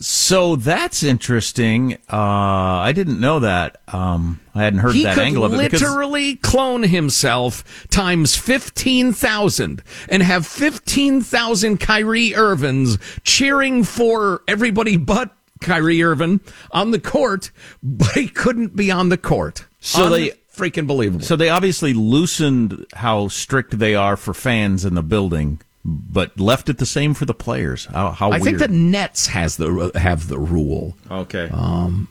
So 0.00 0.56
that's 0.56 1.04
interesting. 1.04 1.94
Uh, 2.12 2.16
I 2.16 2.90
didn't 2.92 3.20
know 3.20 3.38
that. 3.38 3.80
Um, 3.86 4.40
I 4.52 4.64
hadn't 4.64 4.80
heard 4.80 4.94
he 4.94 5.04
that 5.04 5.16
angle 5.16 5.44
of 5.44 5.54
it. 5.54 5.58
because- 5.70 5.82
literally 5.82 6.34
clone 6.36 6.82
himself 6.82 7.86
times 7.90 8.34
15,000 8.36 9.82
and 10.08 10.22
have 10.24 10.46
15,000 10.46 11.78
Kyrie 11.78 12.34
Irvings 12.34 12.98
cheering 13.22 13.84
for 13.84 14.42
everybody 14.48 14.96
but 14.96 15.30
Kyrie 15.60 16.02
Irving 16.02 16.40
on 16.72 16.90
the 16.90 16.98
court, 17.00 17.52
but 17.82 18.10
he 18.14 18.26
couldn't 18.26 18.74
be 18.74 18.90
on 18.90 19.08
the 19.10 19.16
court. 19.16 19.64
So 19.78 20.08
they- 20.10 20.32
freaking 20.54 20.86
believable. 20.86 21.24
So 21.24 21.36
they 21.36 21.48
obviously 21.48 21.92
loosened 21.94 22.86
how 22.94 23.28
strict 23.28 23.78
they 23.78 23.94
are 23.94 24.16
for 24.16 24.34
fans 24.34 24.84
in 24.84 24.94
the 24.94 25.02
building, 25.02 25.60
but 25.84 26.38
left 26.38 26.68
it 26.68 26.78
the 26.78 26.86
same 26.86 27.14
for 27.14 27.24
the 27.24 27.34
players. 27.34 27.86
How, 27.86 28.10
how 28.10 28.28
I 28.28 28.38
weird. 28.38 28.44
think 28.44 28.58
the 28.58 28.68
Nets 28.68 29.26
has 29.28 29.56
the 29.56 29.90
have 29.94 30.28
the 30.28 30.38
rule. 30.38 30.96
Okay. 31.10 31.48
Um, 31.52 32.08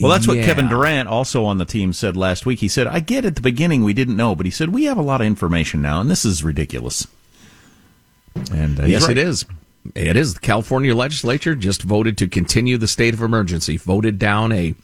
well, 0.00 0.10
that's 0.10 0.26
what. 0.26 0.38
Kevin 0.38 0.68
Durant, 0.68 1.08
also 1.08 1.44
on 1.44 1.58
the 1.58 1.64
team, 1.64 1.92
said 1.92 2.16
last 2.16 2.44
week. 2.46 2.58
He 2.58 2.68
said, 2.68 2.86
I 2.86 3.00
get 3.00 3.24
at 3.24 3.36
the 3.36 3.40
beginning 3.40 3.84
we 3.84 3.92
didn't 3.94 4.16
know, 4.16 4.34
but 4.34 4.44
he 4.44 4.50
said, 4.50 4.70
we 4.70 4.84
have 4.84 4.98
a 4.98 5.02
lot 5.02 5.20
of 5.20 5.26
information 5.26 5.80
now, 5.82 6.00
and 6.00 6.10
this 6.10 6.24
is 6.24 6.42
ridiculous. 6.42 7.06
And 8.52 8.80
uh, 8.80 8.84
Yes, 8.86 9.02
right. 9.02 9.16
it 9.16 9.18
is. 9.18 9.44
It 9.94 10.16
is. 10.16 10.34
The 10.34 10.40
California 10.40 10.94
legislature 10.94 11.54
just 11.54 11.82
voted 11.82 12.18
to 12.18 12.26
continue 12.28 12.76
the 12.76 12.88
state 12.88 13.14
of 13.14 13.22
emergency, 13.22 13.76
voted 13.76 14.18
down 14.18 14.50
a 14.50 14.74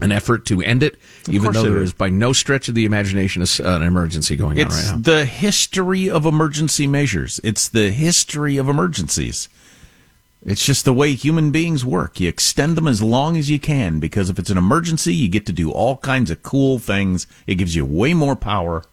an 0.00 0.12
effort 0.12 0.46
to 0.46 0.62
end 0.62 0.82
it, 0.82 0.96
even 1.28 1.52
though 1.52 1.62
there 1.62 1.78
is. 1.78 1.90
is 1.90 1.92
by 1.92 2.08
no 2.08 2.32
stretch 2.32 2.68
of 2.68 2.74
the 2.74 2.84
imagination 2.84 3.42
an 3.60 3.82
emergency 3.82 4.36
going 4.36 4.60
on 4.60 4.66
It's 4.66 4.74
right 4.74 4.92
now. 4.92 4.98
It's 4.98 5.06
the 5.06 5.24
history 5.24 6.08
of 6.08 6.24
emergency 6.24 6.86
measures. 6.86 7.40
It's 7.42 7.68
the 7.68 7.90
history 7.90 8.56
of 8.56 8.68
emergencies. 8.68 9.48
It's 10.46 10.64
just 10.64 10.84
the 10.84 10.92
way 10.92 11.14
human 11.14 11.50
beings 11.50 11.84
work. 11.84 12.20
You 12.20 12.28
extend 12.28 12.76
them 12.76 12.86
as 12.86 13.02
long 13.02 13.36
as 13.36 13.50
you 13.50 13.58
can 13.58 13.98
because 13.98 14.30
if 14.30 14.38
it's 14.38 14.50
an 14.50 14.58
emergency, 14.58 15.14
you 15.14 15.28
get 15.28 15.46
to 15.46 15.52
do 15.52 15.72
all 15.72 15.96
kinds 15.96 16.30
of 16.30 16.42
cool 16.44 16.78
things. 16.78 17.26
It 17.46 17.56
gives 17.56 17.74
you 17.74 17.84
way 17.84 18.14
more 18.14 18.36
power. 18.36 18.84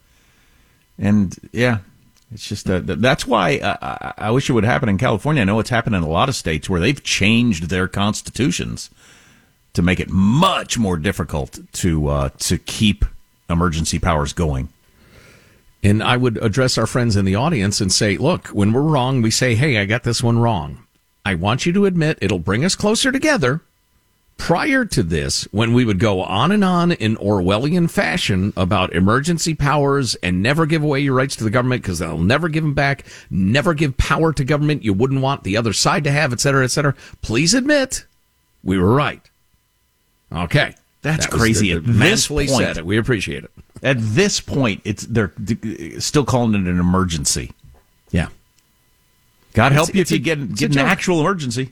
And 0.97 1.37
yeah, 1.51 1.79
it's 2.31 2.47
just 2.47 2.67
uh, 2.67 2.81
th- 2.81 2.99
that's 2.99 3.27
why 3.27 3.59
I, 3.63 3.77
I, 3.81 4.13
I 4.17 4.31
wish 4.31 4.49
it 4.49 4.53
would 4.53 4.63
happen 4.63 4.89
in 4.89 4.97
California. 4.97 5.43
I 5.43 5.45
know 5.45 5.59
it's 5.59 5.69
happened 5.69 5.95
in 5.95 6.01
a 6.01 6.09
lot 6.09 6.29
of 6.29 6.35
states 6.35 6.67
where 6.67 6.79
they've 6.79 7.03
changed 7.03 7.69
their 7.69 7.87
constitutions 7.87 8.89
to 9.75 9.81
make 9.81 9.99
it 9.99 10.09
much 10.09 10.77
more 10.77 10.97
difficult 10.97 11.59
to 11.73 12.07
uh, 12.07 12.29
to 12.39 12.57
keep 12.57 13.05
emergency 13.49 13.99
powers 13.99 14.33
going. 14.33 14.69
And 15.83 16.01
I 16.01 16.17
would 16.17 16.37
address 16.43 16.77
our 16.79 16.87
friends 16.87 17.15
in 17.15 17.25
the 17.25 17.35
audience 17.35 17.79
and 17.79 17.91
say, 17.91 18.17
look, 18.17 18.47
when 18.47 18.73
we're 18.73 18.81
wrong, 18.81 19.21
we 19.21 19.29
say, 19.29 19.53
hey, 19.53 19.77
I 19.77 19.85
got 19.85 20.03
this 20.03 20.23
one 20.23 20.39
wrong. 20.39 20.79
I 21.23 21.35
want 21.35 21.65
you 21.65 21.73
to 21.73 21.85
admit 21.85 22.17
it'll 22.21 22.39
bring 22.39 22.65
us 22.65 22.75
closer 22.75 23.11
together. 23.11 23.61
Prior 24.37 24.83
to 24.83 25.01
this, 25.01 25.43
when 25.51 25.73
we 25.73 25.85
would 25.85 25.99
go 25.99 26.21
on 26.21 26.51
and 26.51 26.63
on 26.63 26.91
in 26.91 27.15
Orwellian 27.17 27.89
fashion 27.89 28.51
about 28.57 28.93
emergency 28.93 29.53
powers 29.53 30.15
and 30.15 30.43
never 30.43 30.65
give 30.65 30.83
away 30.83 30.99
your 30.99 31.13
rights 31.13 31.35
to 31.37 31.43
the 31.43 31.49
government 31.49 31.83
because 31.83 31.99
they'll 31.99 32.17
never 32.17 32.49
give 32.49 32.63
them 32.63 32.73
back, 32.73 33.05
never 33.29 33.73
give 33.73 33.95
power 33.95 34.33
to 34.33 34.43
government 34.43 34.83
you 34.83 34.93
wouldn't 34.93 35.21
want 35.21 35.43
the 35.43 35.55
other 35.55 35.71
side 35.71 36.03
to 36.03 36.11
have, 36.11 36.33
et 36.33 36.41
cetera, 36.41 36.63
et 36.65 36.67
cetera, 36.67 36.95
please 37.21 37.53
admit 37.53 38.05
we 38.63 38.77
were 38.77 38.93
right. 38.93 39.29
Okay. 40.35 40.75
That's 41.01 41.25
That 41.27 41.31
crazy. 41.37 41.71
the- 41.73 41.77
At 41.77 41.85
this 41.85 42.27
point- 42.27 42.49
said 42.49 42.77
it. 42.77 42.85
We 42.85 42.97
appreciate 42.97 43.43
it. 43.43 43.51
At 43.83 43.97
this 43.99 44.39
point, 44.41 44.81
it's 44.83 45.03
they're 45.05 45.31
still 45.99 46.25
calling 46.25 46.53
it 46.55 46.67
an 46.67 46.79
emergency. 46.79 47.51
Yeah. 48.11 48.27
God 49.53 49.67
It's- 49.71 49.73
help 49.73 49.95
you 49.95 50.01
it's 50.01 50.11
if 50.11 50.15
a- 50.15 50.17
you 50.19 50.23
get 50.23 50.55
get 50.55 50.71
an 50.71 50.79
actual 50.79 51.19
emergency. 51.21 51.69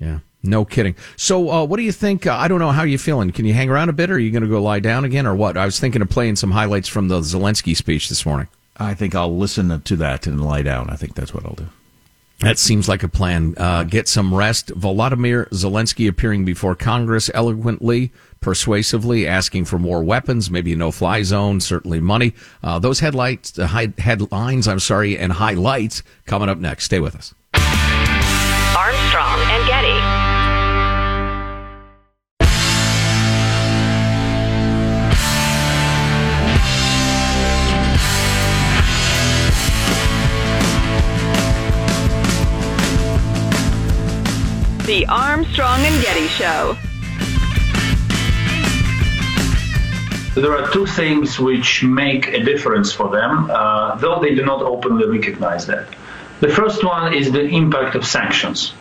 Yeah, 0.00 0.18
no 0.42 0.64
kidding. 0.64 0.94
So, 1.16 1.50
uh, 1.50 1.64
what 1.64 1.76
do 1.76 1.82
you 1.82 1.92
think? 1.92 2.26
Uh, 2.26 2.34
I 2.36 2.48
don't 2.48 2.58
know 2.58 2.72
how 2.72 2.82
you're 2.84 2.98
feeling. 2.98 3.30
Can 3.32 3.44
you 3.44 3.52
hang 3.54 3.70
around 3.70 3.88
a 3.88 3.92
bit, 3.92 4.10
or 4.10 4.14
are 4.14 4.18
you 4.18 4.30
going 4.30 4.42
to 4.42 4.48
go 4.48 4.62
lie 4.62 4.80
down 4.80 5.04
again, 5.04 5.26
or 5.26 5.34
what? 5.34 5.56
I 5.56 5.64
was 5.64 5.78
thinking 5.78 6.02
of 6.02 6.08
playing 6.08 6.36
some 6.36 6.50
highlights 6.52 6.88
from 6.88 7.08
the 7.08 7.20
Zelensky 7.20 7.76
speech 7.76 8.08
this 8.08 8.24
morning. 8.26 8.48
I 8.78 8.94
think 8.94 9.14
I'll 9.14 9.36
listen 9.36 9.80
to 9.80 9.96
that 9.96 10.26
and 10.26 10.42
lie 10.44 10.62
down. 10.62 10.90
I 10.90 10.96
think 10.96 11.14
that's 11.14 11.32
what 11.34 11.44
I'll 11.46 11.54
do. 11.54 11.68
That 12.40 12.58
seems 12.58 12.86
like 12.86 13.02
a 13.02 13.08
plan. 13.08 13.54
Uh, 13.56 13.84
get 13.84 14.08
some 14.08 14.34
rest. 14.34 14.68
Volodymyr 14.78 15.48
Zelensky 15.50 16.06
appearing 16.06 16.44
before 16.44 16.74
Congress 16.74 17.30
eloquently, 17.32 18.12
persuasively, 18.40 19.26
asking 19.26 19.64
for 19.64 19.78
more 19.78 20.04
weapons, 20.04 20.50
maybe 20.50 20.74
a 20.74 20.76
no-fly 20.76 21.22
zone, 21.22 21.60
certainly 21.60 21.98
money. 21.98 22.34
Uh, 22.62 22.78
those 22.78 23.00
headlights, 23.00 23.58
uh, 23.58 23.66
hi- 23.66 23.94
headlines, 23.96 24.68
I'm 24.68 24.80
sorry, 24.80 25.16
and 25.16 25.32
highlights 25.32 26.02
coming 26.26 26.50
up 26.50 26.58
next. 26.58 26.84
Stay 26.84 27.00
with 27.00 27.16
us. 27.16 27.34
Armstrong 28.76 29.40
and 29.50 29.66
Getty. 29.66 30.05
The 44.86 45.04
Armstrong 45.06 45.80
and 45.80 46.00
Getty 46.00 46.28
Show. 46.28 46.76
There 50.40 50.56
are 50.56 50.70
two 50.70 50.86
things 50.86 51.40
which 51.40 51.82
make 51.82 52.28
a 52.28 52.44
difference 52.44 52.92
for 52.92 53.10
them, 53.10 53.50
uh, 53.50 53.96
though 53.96 54.20
they 54.20 54.36
do 54.36 54.44
not 54.44 54.62
openly 54.62 55.08
recognize 55.08 55.66
that. 55.66 55.88
The 56.38 56.50
first 56.50 56.84
one 56.84 57.12
is 57.12 57.32
the 57.32 57.42
impact 57.48 57.96
of 57.96 58.06
sanctions. 58.06 58.74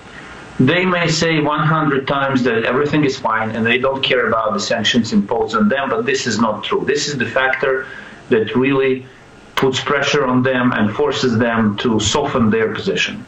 They 0.59 0.85
may 0.85 1.07
say 1.07 1.39
100 1.39 2.07
times 2.07 2.43
that 2.43 2.65
everything 2.65 3.03
is 3.03 3.17
fine 3.17 3.55
and 3.55 3.65
they 3.65 3.79
don't 3.79 4.03
care 4.03 4.27
about 4.27 4.53
the 4.53 4.59
sanctions 4.59 5.11
imposed 5.11 5.55
on 5.55 5.69
them, 5.69 5.89
but 5.89 6.05
this 6.05 6.27
is 6.27 6.37
not 6.39 6.63
true. 6.63 6.85
This 6.85 7.07
is 7.07 7.17
the 7.17 7.25
factor 7.25 7.87
that 8.29 8.55
really 8.55 9.07
puts 9.55 9.81
pressure 9.81 10.23
on 10.23 10.43
them 10.43 10.71
and 10.71 10.95
forces 10.95 11.39
them 11.39 11.77
to 11.77 11.99
soften 11.99 12.51
their 12.51 12.75
position. 12.75 13.25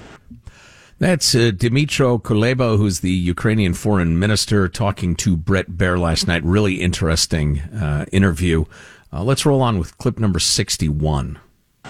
That's 0.99 1.35
uh, 1.35 1.51
Dmytro 1.53 2.19
Kuleba, 2.19 2.75
who's 2.75 3.01
the 3.01 3.11
Ukrainian 3.11 3.75
foreign 3.75 4.17
minister, 4.17 4.67
talking 4.67 5.15
to 5.17 5.37
Bret 5.37 5.69
Baier 5.69 5.99
last 5.99 6.27
night. 6.27 6.43
Really 6.43 6.81
interesting 6.81 7.59
uh, 7.59 8.05
interview. 8.11 8.65
Uh, 9.13 9.23
let's 9.23 9.45
roll 9.45 9.61
on 9.61 9.77
with 9.77 9.95
clip 9.99 10.17
number 10.17 10.39
61. 10.39 11.37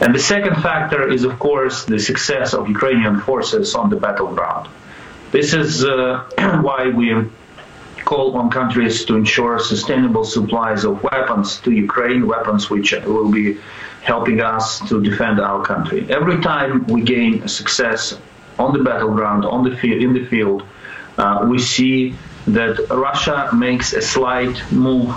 And 0.02 0.14
the 0.14 0.20
second 0.20 0.56
factor 0.62 1.10
is, 1.10 1.24
of 1.24 1.40
course, 1.40 1.86
the 1.86 2.00
success 2.00 2.54
of 2.54 2.68
Ukrainian 2.68 3.22
forces 3.22 3.76
on 3.76 3.90
the 3.90 3.96
battleground. 3.96 4.68
This 5.32 5.54
is 5.54 5.86
uh, 5.86 6.26
why 6.62 6.90
we 6.90 7.16
call 8.04 8.36
on 8.36 8.50
countries 8.50 9.06
to 9.06 9.16
ensure 9.16 9.58
sustainable 9.58 10.26
supplies 10.26 10.84
of 10.84 11.02
weapons 11.02 11.62
to 11.62 11.72
Ukraine, 11.72 12.28
weapons 12.28 12.70
which 12.70 12.92
will 13.06 13.32
be 13.32 13.58
helping 14.02 14.42
us 14.42 14.80
to 14.90 15.02
defend 15.02 15.40
our 15.40 15.64
country. 15.64 16.06
Every 16.10 16.42
time 16.42 16.86
we 16.88 17.02
gain 17.02 17.48
success 17.48 18.18
on 18.60 18.74
the 18.78 18.84
battleground, 18.84 19.46
on 19.46 19.64
the 19.64 19.76
field, 19.78 20.02
in 20.02 20.14
the 20.14 20.26
field, 20.26 20.64
uh, 21.18 21.46
we 21.50 21.60
see 21.60 22.16
that 22.48 22.80
Russia 22.90 23.50
makes 23.54 23.94
a 23.94 24.02
slight 24.02 24.62
move 24.72 25.14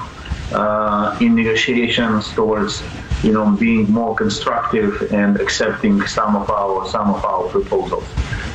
uh, 0.52 1.16
in 1.20 1.34
negotiations 1.36 2.32
towards, 2.32 2.82
you 3.22 3.32
know, 3.32 3.50
being 3.52 3.90
more 3.90 4.14
constructive 4.14 5.12
and 5.12 5.40
accepting 5.40 6.04
some 6.06 6.34
of 6.34 6.50
our 6.50 6.88
some 6.88 7.10
of 7.14 7.24
our 7.24 7.48
proposals. 7.48 8.04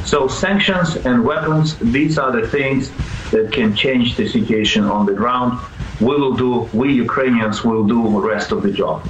So 0.05 0.27
sanctions 0.27 0.97
and 0.97 1.23
weapons, 1.23 1.77
these 1.77 2.17
are 2.19 2.31
the 2.31 2.47
things 2.47 2.91
that 3.31 3.51
can 3.51 3.75
change 3.75 4.15
the 4.17 4.27
situation 4.27 4.83
on 4.85 5.05
the 5.05 5.13
ground. 5.13 5.59
We 5.99 6.07
will 6.07 6.35
do, 6.35 6.69
we 6.73 6.93
Ukrainians 6.93 7.63
will 7.63 7.85
do 7.85 8.03
the 8.03 8.19
rest 8.19 8.51
of 8.51 8.61
the 8.61 8.71
job. 8.71 9.07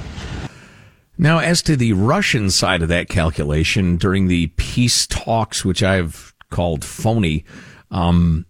Now, 1.18 1.38
as 1.38 1.62
to 1.62 1.76
the 1.76 1.94
Russian 1.94 2.50
side 2.50 2.82
of 2.82 2.88
that 2.88 3.08
calculation, 3.08 3.96
during 3.96 4.28
the 4.28 4.48
peace 4.56 5.06
talks, 5.06 5.64
which 5.64 5.82
I've 5.82 6.34
called 6.50 6.84
phony, 6.84 7.44
um, 7.90 8.44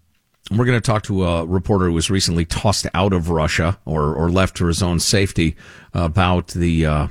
we're 0.50 0.64
going 0.64 0.80
to 0.80 0.86
talk 0.86 1.04
to 1.04 1.24
a 1.24 1.46
reporter 1.46 1.86
who 1.86 1.92
was 1.92 2.10
recently 2.10 2.44
tossed 2.44 2.86
out 2.94 3.12
of 3.12 3.30
Russia 3.30 3.78
or, 3.84 4.14
or 4.14 4.30
left 4.30 4.56
to 4.56 4.66
his 4.66 4.82
own 4.82 5.00
safety 5.00 5.56
about 5.92 6.48
the 6.48 6.86
uh, 6.86 7.08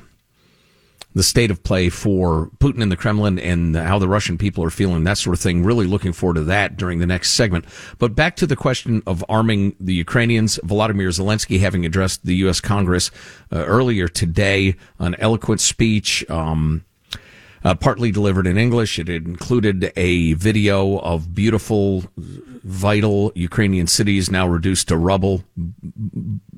the 1.15 1.23
state 1.23 1.49
of 1.49 1.63
play 1.63 1.89
for 1.89 2.51
Putin 2.57 2.83
and 2.83 2.91
the 2.91 2.97
Kremlin 2.97 3.39
and 3.39 3.75
how 3.75 3.97
the 3.97 4.07
Russian 4.07 4.37
people 4.37 4.63
are 4.63 4.69
feeling, 4.69 5.05
that 5.05 5.17
sort 5.17 5.33
of 5.33 5.39
thing. 5.39 5.63
Really 5.63 5.87
looking 5.87 6.13
forward 6.13 6.35
to 6.35 6.43
that 6.43 6.75
during 6.77 6.99
the 6.99 7.07
next 7.07 7.31
segment. 7.31 7.65
But 7.97 8.15
back 8.15 8.35
to 8.37 8.45
the 8.45 8.57
question 8.57 9.01
of 9.07 9.23
arming 9.29 9.75
the 9.79 9.93
Ukrainians. 9.93 10.59
Volodymyr 10.63 11.07
Zelensky 11.07 11.59
having 11.59 11.85
addressed 11.85 12.25
the 12.25 12.35
U.S. 12.37 12.59
Congress 12.59 13.11
uh, 13.51 13.65
earlier 13.65 14.07
today, 14.09 14.75
an 14.99 15.15
eloquent 15.17 15.61
speech. 15.61 16.29
Um, 16.29 16.83
uh, 17.63 17.73
partly 17.73 18.11
delivered 18.11 18.45
in 18.45 18.59
English. 18.59 18.99
It 18.99 19.09
included 19.09 19.91
a 19.95 20.33
video 20.33 20.99
of 20.99 21.33
beautiful, 21.33 22.03
vital 22.15 23.31
Ukrainian 23.33 23.87
cities 23.87 24.29
now 24.29 24.47
reduced 24.47 24.89
to 24.89 24.97
rubble, 24.97 25.43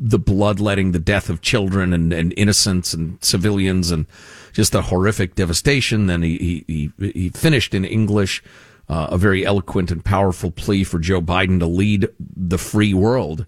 the 0.09 0.19
bloodletting, 0.19 0.91
the 0.91 0.99
death 0.99 1.29
of 1.29 1.41
children 1.41 1.93
and, 1.93 2.13
and 2.13 2.33
innocents 2.37 2.93
and 2.93 3.23
civilians, 3.23 3.91
and 3.91 4.05
just 4.53 4.71
the 4.71 4.83
horrific 4.83 5.35
devastation. 5.35 6.07
Then 6.07 6.21
he, 6.21 6.63
he, 6.67 6.91
he, 6.99 7.11
he 7.11 7.29
finished 7.29 7.73
in 7.73 7.85
English. 7.85 8.43
Uh, 8.89 9.07
a 9.11 9.17
very 9.17 9.45
eloquent 9.45 9.91
and 9.91 10.05
powerful 10.05 10.49
plea 10.49 10.81
for 10.81 10.97
Joe 10.97 11.21
Biden 11.21 11.59
to 11.59 11.65
lead 11.65 12.07
the 12.17 12.57
free 12.57 12.93
world 12.93 13.45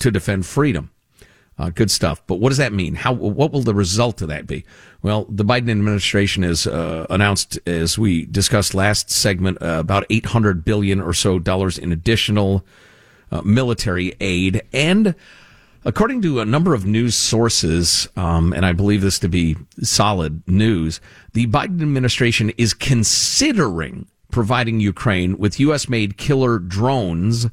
to 0.00 0.10
defend 0.10 0.44
freedom. 0.44 0.90
Uh, 1.58 1.70
good 1.70 1.90
stuff. 1.90 2.22
But 2.26 2.34
what 2.36 2.50
does 2.50 2.58
that 2.58 2.72
mean? 2.72 2.96
How? 2.96 3.14
What 3.14 3.50
will 3.50 3.62
the 3.62 3.74
result 3.74 4.20
of 4.20 4.28
that 4.28 4.46
be? 4.46 4.64
Well, 5.00 5.24
the 5.30 5.44
Biden 5.44 5.70
administration 5.70 6.42
has 6.42 6.66
uh, 6.66 7.06
announced, 7.08 7.58
as 7.66 7.98
we 7.98 8.26
discussed 8.26 8.74
last 8.74 9.10
segment, 9.10 9.62
uh, 9.62 9.78
about 9.78 10.04
800 10.10 10.64
billion 10.64 11.00
or 11.00 11.14
so 11.14 11.38
dollars 11.38 11.78
in 11.78 11.92
additional 11.92 12.62
uh, 13.30 13.40
military 13.40 14.14
aid, 14.20 14.62
and 14.74 15.14
according 15.86 16.20
to 16.20 16.40
a 16.40 16.44
number 16.44 16.74
of 16.74 16.84
news 16.84 17.14
sources, 17.14 18.08
um, 18.16 18.52
and 18.52 18.66
I 18.66 18.72
believe 18.72 19.02
this 19.02 19.20
to 19.20 19.28
be 19.28 19.56
solid 19.80 20.42
news, 20.48 21.00
the 21.32 21.46
Biden 21.46 21.80
administration 21.80 22.50
is 22.58 22.74
considering 22.74 24.08
providing 24.32 24.80
Ukraine 24.80 25.38
with 25.38 25.60
U.S.-made 25.60 26.16
killer 26.16 26.58
drones 26.58 27.46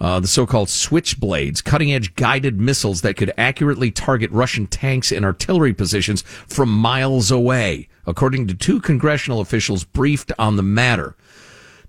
uh, 0.00 0.20
the 0.20 0.28
so-called 0.28 0.68
switchblades, 0.68 1.64
cutting-edge 1.64 2.14
guided 2.16 2.60
missiles 2.60 3.00
that 3.02 3.16
could 3.16 3.32
accurately 3.38 3.90
target 3.90 4.30
Russian 4.30 4.66
tanks 4.66 5.10
and 5.10 5.24
artillery 5.24 5.72
positions 5.72 6.22
from 6.22 6.70
miles 6.70 7.30
away, 7.30 7.88
according 8.06 8.46
to 8.48 8.54
two 8.54 8.80
congressional 8.80 9.40
officials 9.40 9.84
briefed 9.84 10.32
on 10.38 10.56
the 10.56 10.62
matter. 10.62 11.16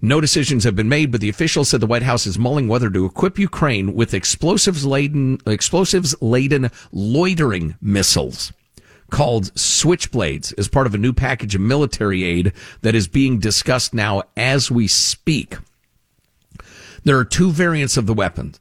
No 0.01 0.21
decisions 0.21 0.63
have 0.63 0.75
been 0.75 0.89
made, 0.89 1.11
but 1.11 1.21
the 1.21 1.29
officials 1.29 1.69
said 1.69 1.81
the 1.81 1.87
White 1.87 2.03
House 2.03 2.27
is 2.27 2.37
mulling 2.37 2.67
whether 2.67 2.89
to 2.89 3.05
equip 3.05 3.39
Ukraine 3.39 3.93
with 3.93 4.13
explosives 4.13 4.85
laden, 4.85 5.39
explosives 5.47 6.15
laden 6.21 6.69
loitering 6.91 7.75
missiles 7.81 8.53
called 9.09 9.53
Switchblades 9.55 10.53
as 10.57 10.67
part 10.67 10.85
of 10.85 10.93
a 10.93 10.97
new 10.97 11.13
package 11.13 11.55
of 11.55 11.61
military 11.61 12.23
aid 12.23 12.53
that 12.81 12.95
is 12.95 13.07
being 13.07 13.39
discussed 13.39 13.93
now 13.93 14.23
as 14.35 14.69
we 14.69 14.87
speak. 14.87 15.57
There 17.03 17.17
are 17.17 17.25
two 17.25 17.51
variants 17.51 17.97
of 17.97 18.05
the 18.05 18.13
weapon. 18.13 18.55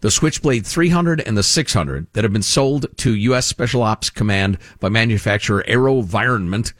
The 0.00 0.10
Switchblade 0.10 0.66
300 0.66 1.20
and 1.22 1.36
the 1.36 1.42
600 1.42 2.06
that 2.12 2.22
have 2.22 2.32
been 2.32 2.42
sold 2.42 2.86
to 2.98 3.14
U.S. 3.14 3.46
Special 3.46 3.82
Ops 3.82 4.10
Command 4.10 4.58
by 4.78 4.88
manufacturer 4.88 5.64
AeroVironment 5.66 6.72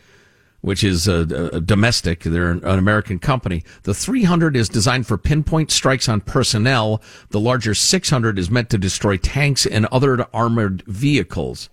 which 0.61 0.83
is 0.83 1.07
a, 1.07 1.51
a, 1.53 1.61
domestic. 1.61 2.21
They're 2.21 2.51
an 2.51 2.65
American 2.65 3.19
company. 3.19 3.63
The 3.85 3.95
300 3.95 4.57
is 4.57 4.69
designed 4.69 5.07
for 5.07 5.17
pinpoint 5.17 5.71
strikes 5.71 6.09
on 6.09 6.21
personnel. 6.21 7.03
The 7.31 7.41
larger 7.41 7.75
600 7.75 8.39
is 8.39 8.51
meant 8.51 8.71
to 8.71 8.79
destroy 8.79 9.17
tanks 9.17 9.67
and 9.67 9.87
other 9.87 10.27
armored 10.35 10.83
vehicles. 10.87 11.69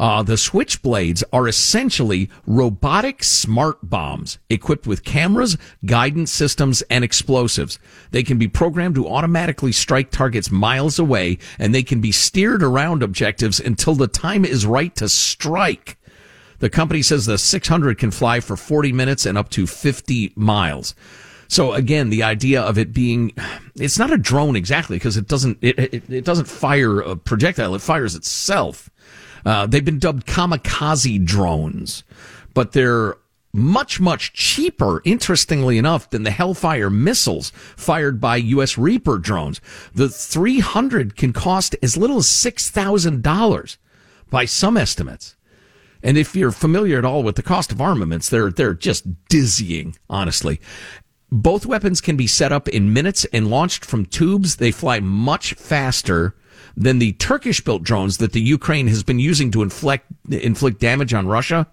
Uh, 0.00 0.22
the 0.22 0.34
switchblades 0.34 1.22
are 1.30 1.46
essentially 1.46 2.30
robotic 2.46 3.22
smart 3.22 3.78
bombs 3.82 4.38
equipped 4.48 4.86
with 4.86 5.04
cameras, 5.04 5.58
guidance 5.84 6.30
systems, 6.30 6.80
and 6.88 7.04
explosives. 7.04 7.78
They 8.10 8.22
can 8.22 8.38
be 8.38 8.48
programmed 8.48 8.94
to 8.94 9.06
automatically 9.06 9.72
strike 9.72 10.10
targets 10.10 10.50
miles 10.50 10.98
away, 10.98 11.36
and 11.58 11.74
they 11.74 11.82
can 11.82 12.00
be 12.00 12.12
steered 12.12 12.62
around 12.62 13.02
objectives 13.02 13.60
until 13.60 13.94
the 13.94 14.08
time 14.08 14.46
is 14.46 14.64
right 14.64 14.94
to 14.96 15.06
strike. 15.06 15.98
The 16.60 16.70
company 16.70 17.02
says 17.02 17.26
the 17.26 17.38
600 17.38 17.98
can 17.98 18.10
fly 18.10 18.40
for 18.40 18.56
40 18.56 18.92
minutes 18.92 19.26
and 19.26 19.36
up 19.36 19.48
to 19.50 19.66
50 19.66 20.32
miles. 20.36 20.94
So 21.48 21.72
again, 21.72 22.10
the 22.10 22.22
idea 22.22 22.62
of 22.62 22.78
it 22.78 22.92
being, 22.92 23.32
it's 23.74 23.98
not 23.98 24.12
a 24.12 24.18
drone 24.18 24.54
exactly 24.54 24.96
because 24.96 25.16
it 25.16 25.26
doesn't, 25.26 25.58
it, 25.60 25.78
it, 25.78 26.10
it, 26.10 26.24
doesn't 26.24 26.44
fire 26.44 27.00
a 27.00 27.16
projectile. 27.16 27.74
It 27.74 27.82
fires 27.82 28.14
itself. 28.14 28.88
Uh, 29.44 29.66
they've 29.66 29.84
been 29.84 29.98
dubbed 29.98 30.26
kamikaze 30.26 31.24
drones, 31.24 32.04
but 32.54 32.72
they're 32.72 33.16
much, 33.52 33.98
much 33.98 34.32
cheaper, 34.32 35.02
interestingly 35.04 35.76
enough, 35.76 36.08
than 36.10 36.22
the 36.22 36.30
Hellfire 36.30 36.90
missiles 36.90 37.50
fired 37.74 38.20
by 38.20 38.36
U.S. 38.36 38.78
Reaper 38.78 39.18
drones. 39.18 39.60
The 39.92 40.08
300 40.08 41.16
can 41.16 41.32
cost 41.32 41.74
as 41.82 41.96
little 41.96 42.18
as 42.18 42.26
$6,000 42.26 43.76
by 44.30 44.44
some 44.44 44.76
estimates. 44.76 45.34
And 46.02 46.16
if 46.16 46.34
you're 46.34 46.50
familiar 46.50 46.98
at 46.98 47.04
all 47.04 47.22
with 47.22 47.36
the 47.36 47.42
cost 47.42 47.72
of 47.72 47.80
armaments, 47.80 48.28
they're, 48.28 48.50
they're 48.50 48.74
just 48.74 49.04
dizzying, 49.28 49.96
honestly. 50.08 50.60
Both 51.30 51.66
weapons 51.66 52.00
can 52.00 52.16
be 52.16 52.26
set 52.26 52.52
up 52.52 52.68
in 52.68 52.92
minutes 52.92 53.24
and 53.32 53.50
launched 53.50 53.84
from 53.84 54.06
tubes. 54.06 54.56
They 54.56 54.72
fly 54.72 55.00
much 55.00 55.54
faster 55.54 56.34
than 56.76 56.98
the 56.98 57.12
Turkish 57.14 57.60
built 57.60 57.82
drones 57.82 58.18
that 58.18 58.32
the 58.32 58.40
Ukraine 58.40 58.88
has 58.88 59.02
been 59.02 59.18
using 59.18 59.50
to 59.52 59.62
inflict, 59.62 60.06
inflict 60.30 60.80
damage 60.80 61.14
on 61.14 61.26
Russia 61.26 61.66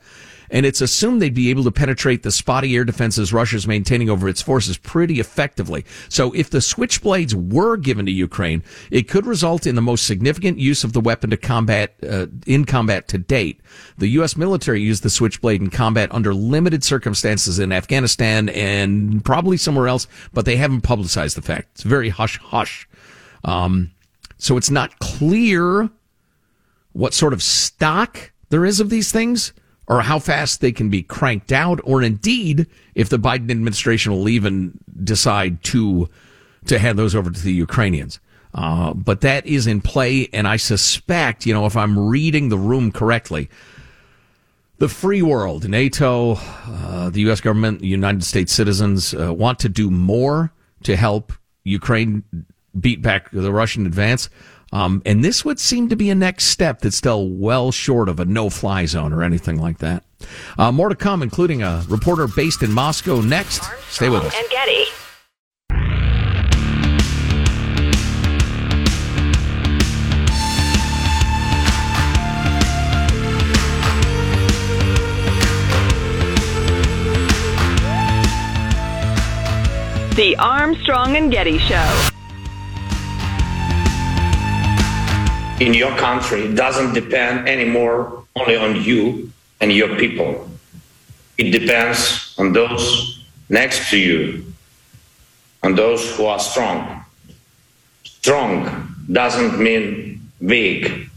and 0.50 0.66
it's 0.66 0.82
assumed 0.82 1.22
they'd 1.22 1.34
be 1.34 1.50
able 1.50 1.64
to 1.64 1.72
penetrate 1.72 2.24
the 2.24 2.32
spotty 2.32 2.76
air 2.76 2.86
defenses 2.86 3.34
Russia's 3.34 3.68
maintaining 3.68 4.10
over 4.10 4.28
its 4.28 4.42
forces 4.42 4.78
pretty 4.78 5.20
effectively. 5.20 5.86
So 6.10 6.32
if 6.34 6.50
the 6.50 6.60
switchblades 6.60 7.34
were 7.34 7.78
given 7.78 8.06
to 8.06 8.12
Ukraine, 8.12 8.64
it 8.92 9.08
could 9.08 9.26
result 9.26 9.68
in 9.68 9.76
the 9.76 9.82
most 9.82 10.06
significant 10.06 10.60
use 10.60 10.84
of 10.84 10.94
the 10.94 11.02
weapon 11.02 11.30
to 11.30 11.38
combat 11.38 11.96
uh, 12.08 12.28
in 12.46 12.66
combat 12.66 13.08
to 13.10 13.18
date. 13.18 13.62
The 13.98 14.08
U.S. 14.10 14.36
military 14.36 14.82
used 14.82 15.04
the 15.04 15.10
switchblade 15.10 15.62
in 15.62 15.70
combat 15.70 16.14
under 16.14 16.34
limited 16.34 16.84
circumstances 16.84 17.60
in 17.60 17.72
Afghanistan 17.72 18.50
and 18.50 19.24
probably 19.24 19.58
somewhere 19.58 19.88
else, 19.88 20.08
but 20.34 20.46
they 20.46 20.56
haven't 20.56 20.82
publicized 20.82 21.38
the 21.38 21.42
fact. 21.42 21.70
It's 21.74 21.84
very 21.84 22.10
hush 22.10 22.40
hush. 22.40 22.88
Um, 23.44 23.92
so 24.38 24.58
it's 24.58 24.70
not 24.70 25.00
clear 25.00 25.90
what 26.94 27.14
sort 27.14 27.34
of 27.34 27.44
stock 27.44 28.32
there 28.50 28.66
is 28.66 28.80
of 28.80 28.90
these 28.90 29.12
things 29.12 29.54
or 29.88 30.02
how 30.02 30.20
fast 30.20 30.62
they 30.62 30.72
can 30.72 30.90
be 30.90 31.02
cranked 31.02 31.52
out, 31.52 31.80
or 31.84 32.02
indeed 32.02 32.68
if 32.94 33.10
the 33.10 33.20
Biden 33.20 33.50
administration 33.50 34.12
will 34.12 34.30
even 34.30 34.78
decide 35.04 35.64
to 35.64 36.10
to 36.66 36.80
hand 36.80 37.00
those 37.00 37.16
over 37.16 37.32
to 37.32 37.42
the 37.42 37.54
Ukrainians. 37.54 38.20
Uh, 38.54 38.94
but 38.94 39.22
that 39.22 39.46
is 39.46 39.68
in 39.68 39.82
play, 39.82 40.28
and 40.34 40.48
I 40.48 40.58
suspect, 40.58 41.46
you 41.46 41.54
know, 41.54 41.66
if 41.66 41.78
I'm 41.78 42.08
reading 42.10 42.50
the 42.50 42.58
room 42.58 42.92
correctly, 42.92 43.50
the 44.80 44.90
free 44.90 45.22
world, 45.22 45.68
NATO, 45.68 46.38
uh, 46.66 47.10
the 47.10 47.22
U.S. 47.22 47.42
government, 47.42 47.84
United 47.84 48.24
States 48.24 48.54
citizens 48.54 49.14
uh, 49.14 49.34
want 49.34 49.60
to 49.60 49.70
do 49.70 49.90
more 49.90 50.52
to 50.84 50.96
help 50.96 51.34
Ukraine 51.64 52.24
beat 52.80 53.02
back 53.02 53.32
the 53.32 53.52
Russian 53.52 53.86
advance. 53.86 54.30
Um, 54.74 55.02
and 55.06 55.24
this 55.24 55.46
would 55.46 55.60
seem 55.60 55.90
to 55.90 55.96
be 55.96 56.10
a 56.10 56.16
next 56.16 56.46
step 56.46 56.82
that's 56.82 56.96
still 56.98 57.30
well 57.30 57.72
short 57.72 58.10
of 58.10 58.20
a 58.20 58.26
no-fly 58.26 58.86
zone 58.86 59.14
or 59.14 59.24
anything 59.24 59.60
like 59.60 59.78
that. 59.80 60.04
Uh, 60.58 60.72
more 60.72 60.90
to 60.90 60.96
come, 60.96 61.24
including 61.24 61.64
a 61.64 61.84
reporter 61.88 62.28
based 62.28 62.64
in 62.64 62.72
Moscow 62.72 63.22
next. 63.22 63.64
Stay 63.90 64.10
with 64.10 64.24
us. 64.24 64.36
And 64.36 64.50
Getty. 64.50 64.86
The 80.16 80.36
Armstrong 80.38 81.16
and 81.16 81.32
Getty 81.32 81.60
Show. 81.60 82.10
In 85.60 85.74
your 85.74 85.96
country 85.98 86.54
doesn't 86.54 86.94
depend 86.94 87.48
anymore 87.48 88.24
only 88.36 88.56
on 88.56 88.82
you 88.82 89.32
and 89.60 89.72
your 89.72 89.96
people. 89.98 90.50
It 91.38 91.52
depends 91.52 92.36
on 92.38 92.54
those 92.54 93.26
next 93.50 93.90
to 93.90 93.98
you, 93.98 94.46
on 95.64 95.76
those 95.76 96.16
who 96.16 96.26
are 96.26 96.40
strong. 96.40 97.04
Strong 98.04 98.96
doesn't 99.12 99.60
mean 99.60 100.30
weak. 100.42 101.10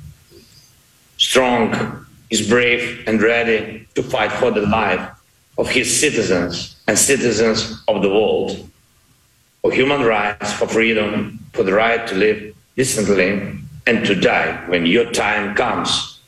Strong 1.19 2.07
is 2.31 2.49
brave 2.49 3.05
and 3.07 3.21
ready 3.21 3.87
to 3.95 4.03
fight 4.03 4.33
for 4.33 4.51
the 4.51 4.63
life 4.63 5.11
of 5.59 5.69
his 5.69 6.01
citizens 6.01 6.77
and 6.87 6.99
citizens 6.99 7.83
of 7.89 8.01
the 8.01 8.09
world, 8.09 8.67
for 9.61 9.71
human 9.71 10.03
rights, 10.03 10.53
for 10.53 10.67
freedom, 10.67 11.39
for 11.53 11.63
the 11.63 11.73
right 11.73 12.07
to 12.07 12.15
live 12.15 12.55
decently 12.77 13.60
and 13.87 14.05
to 14.07 14.15
die 14.15 14.53
when 14.69 14.87
your 14.87 15.11
time 15.11 15.55
comes. 15.55 16.21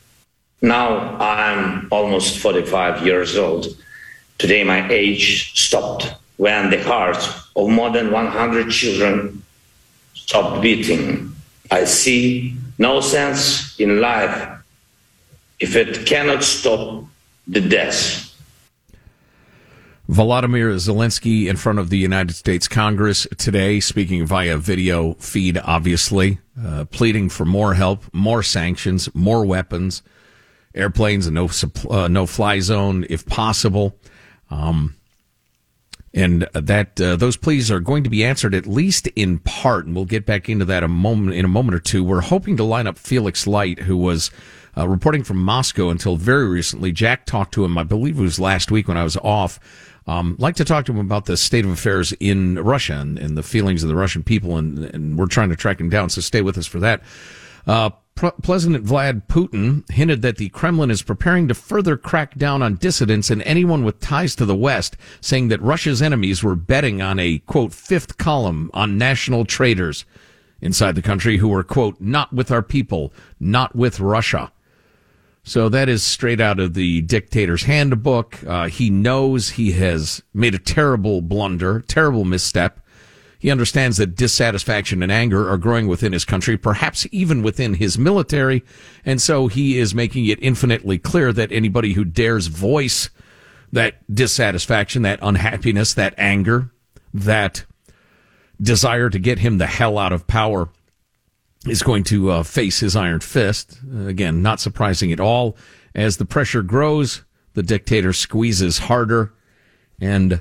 Now 0.60 1.16
I'm 1.18 1.88
almost 1.90 2.38
45 2.38 3.04
years 3.04 3.36
old. 3.36 3.66
Today 4.38 4.64
my 4.64 4.88
age 4.90 5.58
stopped 5.58 6.14
when 6.36 6.70
the 6.70 6.82
hearts 6.82 7.28
of 7.54 7.68
more 7.68 7.90
than 7.90 8.10
100 8.10 8.70
children 8.70 9.42
stopped 10.14 10.62
beating. 10.62 11.32
I 11.70 11.84
see 11.84 12.56
no 12.78 13.00
sense 13.00 13.78
in 13.78 14.00
life 14.00 14.48
if 15.60 15.76
it 15.76 16.06
cannot 16.06 16.42
stop 16.42 17.04
the 17.46 17.60
death. 17.60 18.31
Volodymyr 20.12 20.74
Zelensky 20.74 21.46
in 21.46 21.56
front 21.56 21.78
of 21.78 21.88
the 21.88 21.96
United 21.96 22.34
States 22.34 22.68
Congress 22.68 23.26
today, 23.38 23.80
speaking 23.80 24.26
via 24.26 24.58
video 24.58 25.14
feed, 25.14 25.58
obviously, 25.64 26.38
uh, 26.62 26.84
pleading 26.84 27.30
for 27.30 27.46
more 27.46 27.72
help, 27.72 28.04
more 28.12 28.42
sanctions, 28.42 29.12
more 29.14 29.46
weapons, 29.46 30.02
airplanes, 30.74 31.26
and 31.26 31.34
no 31.34 31.48
uh, 31.88 32.08
no 32.08 32.26
fly 32.26 32.60
zone 32.60 33.06
if 33.08 33.24
possible. 33.24 33.96
Um, 34.50 34.96
and 36.12 36.46
that 36.52 37.00
uh, 37.00 37.16
those 37.16 37.38
pleas 37.38 37.70
are 37.70 37.80
going 37.80 38.04
to 38.04 38.10
be 38.10 38.22
answered 38.22 38.54
at 38.54 38.66
least 38.66 39.06
in 39.16 39.38
part, 39.38 39.86
and 39.86 39.96
we'll 39.96 40.04
get 40.04 40.26
back 40.26 40.46
into 40.46 40.66
that 40.66 40.82
a 40.82 40.88
moment 40.88 41.34
in 41.34 41.46
a 41.46 41.48
moment 41.48 41.74
or 41.74 41.80
two. 41.80 42.04
We're 42.04 42.20
hoping 42.20 42.58
to 42.58 42.64
line 42.64 42.86
up 42.86 42.98
Felix 42.98 43.46
Light, 43.46 43.78
who 43.78 43.96
was 43.96 44.30
uh, 44.76 44.86
reporting 44.86 45.24
from 45.24 45.42
Moscow 45.42 45.88
until 45.88 46.16
very 46.16 46.46
recently. 46.46 46.92
Jack 46.92 47.24
talked 47.24 47.54
to 47.54 47.64
him, 47.64 47.78
I 47.78 47.82
believe 47.82 48.18
it 48.18 48.22
was 48.22 48.38
last 48.38 48.70
week 48.70 48.88
when 48.88 48.98
I 48.98 49.04
was 49.04 49.16
off 49.16 49.58
um, 50.06 50.36
like 50.38 50.56
to 50.56 50.64
talk 50.64 50.84
to 50.86 50.92
him 50.92 50.98
about 50.98 51.26
the 51.26 51.36
state 51.36 51.64
of 51.64 51.70
affairs 51.70 52.12
in 52.18 52.58
Russia 52.58 52.94
and, 52.94 53.18
and 53.18 53.36
the 53.36 53.42
feelings 53.42 53.82
of 53.82 53.88
the 53.88 53.96
Russian 53.96 54.22
people, 54.22 54.56
and, 54.56 54.78
and, 54.78 55.16
we're 55.16 55.26
trying 55.26 55.50
to 55.50 55.56
track 55.56 55.80
him 55.80 55.90
down. 55.90 56.10
So 56.10 56.20
stay 56.20 56.42
with 56.42 56.58
us 56.58 56.66
for 56.66 56.80
that. 56.80 57.02
Uh, 57.66 57.90
President 58.14 58.84
Vlad 58.84 59.26
Putin 59.26 59.88
hinted 59.90 60.22
that 60.22 60.36
the 60.36 60.50
Kremlin 60.50 60.90
is 60.90 61.02
preparing 61.02 61.48
to 61.48 61.54
further 61.54 61.96
crack 61.96 62.34
down 62.36 62.62
on 62.62 62.76
dissidents 62.76 63.30
and 63.30 63.42
anyone 63.42 63.84
with 63.84 64.00
ties 64.00 64.36
to 64.36 64.44
the 64.44 64.54
West, 64.54 64.96
saying 65.20 65.48
that 65.48 65.62
Russia's 65.62 66.02
enemies 66.02 66.42
were 66.42 66.54
betting 66.54 67.00
on 67.00 67.18
a 67.18 67.38
quote 67.38 67.72
fifth 67.72 68.18
column 68.18 68.70
on 68.74 68.98
national 68.98 69.44
traitors 69.44 70.04
inside 70.60 70.94
the 70.94 71.02
country 71.02 71.38
who 71.38 71.48
were 71.48 71.64
quote 71.64 72.00
not 72.00 72.32
with 72.32 72.50
our 72.50 72.62
people, 72.62 73.12
not 73.40 73.74
with 73.74 73.98
Russia. 73.98 74.52
So 75.44 75.68
that 75.70 75.88
is 75.88 76.02
straight 76.02 76.40
out 76.40 76.60
of 76.60 76.74
the 76.74 77.02
dictator's 77.02 77.64
handbook. 77.64 78.42
Uh, 78.44 78.68
he 78.68 78.90
knows 78.90 79.50
he 79.50 79.72
has 79.72 80.22
made 80.32 80.54
a 80.54 80.58
terrible 80.58 81.20
blunder, 81.20 81.80
terrible 81.88 82.24
misstep. 82.24 82.78
He 83.40 83.50
understands 83.50 83.96
that 83.96 84.14
dissatisfaction 84.14 85.02
and 85.02 85.10
anger 85.10 85.50
are 85.50 85.58
growing 85.58 85.88
within 85.88 86.12
his 86.12 86.24
country, 86.24 86.56
perhaps 86.56 87.08
even 87.10 87.42
within 87.42 87.74
his 87.74 87.98
military. 87.98 88.62
And 89.04 89.20
so 89.20 89.48
he 89.48 89.78
is 89.78 89.96
making 89.96 90.26
it 90.26 90.38
infinitely 90.40 90.98
clear 90.98 91.32
that 91.32 91.50
anybody 91.50 91.94
who 91.94 92.04
dares 92.04 92.46
voice 92.46 93.10
that 93.72 93.96
dissatisfaction, 94.14 95.02
that 95.02 95.18
unhappiness, 95.22 95.94
that 95.94 96.14
anger, 96.16 96.70
that 97.12 97.64
desire 98.60 99.10
to 99.10 99.18
get 99.18 99.40
him 99.40 99.58
the 99.58 99.66
hell 99.66 99.98
out 99.98 100.12
of 100.12 100.28
power 100.28 100.68
is 101.66 101.82
going 101.82 102.04
to 102.04 102.30
uh, 102.30 102.42
face 102.42 102.80
his 102.80 102.96
iron 102.96 103.20
fist. 103.20 103.78
Again, 104.06 104.42
not 104.42 104.60
surprising 104.60 105.12
at 105.12 105.20
all. 105.20 105.56
As 105.94 106.16
the 106.16 106.24
pressure 106.24 106.62
grows, 106.62 107.22
the 107.54 107.62
dictator 107.62 108.12
squeezes 108.12 108.78
harder, 108.78 109.32
and 110.00 110.40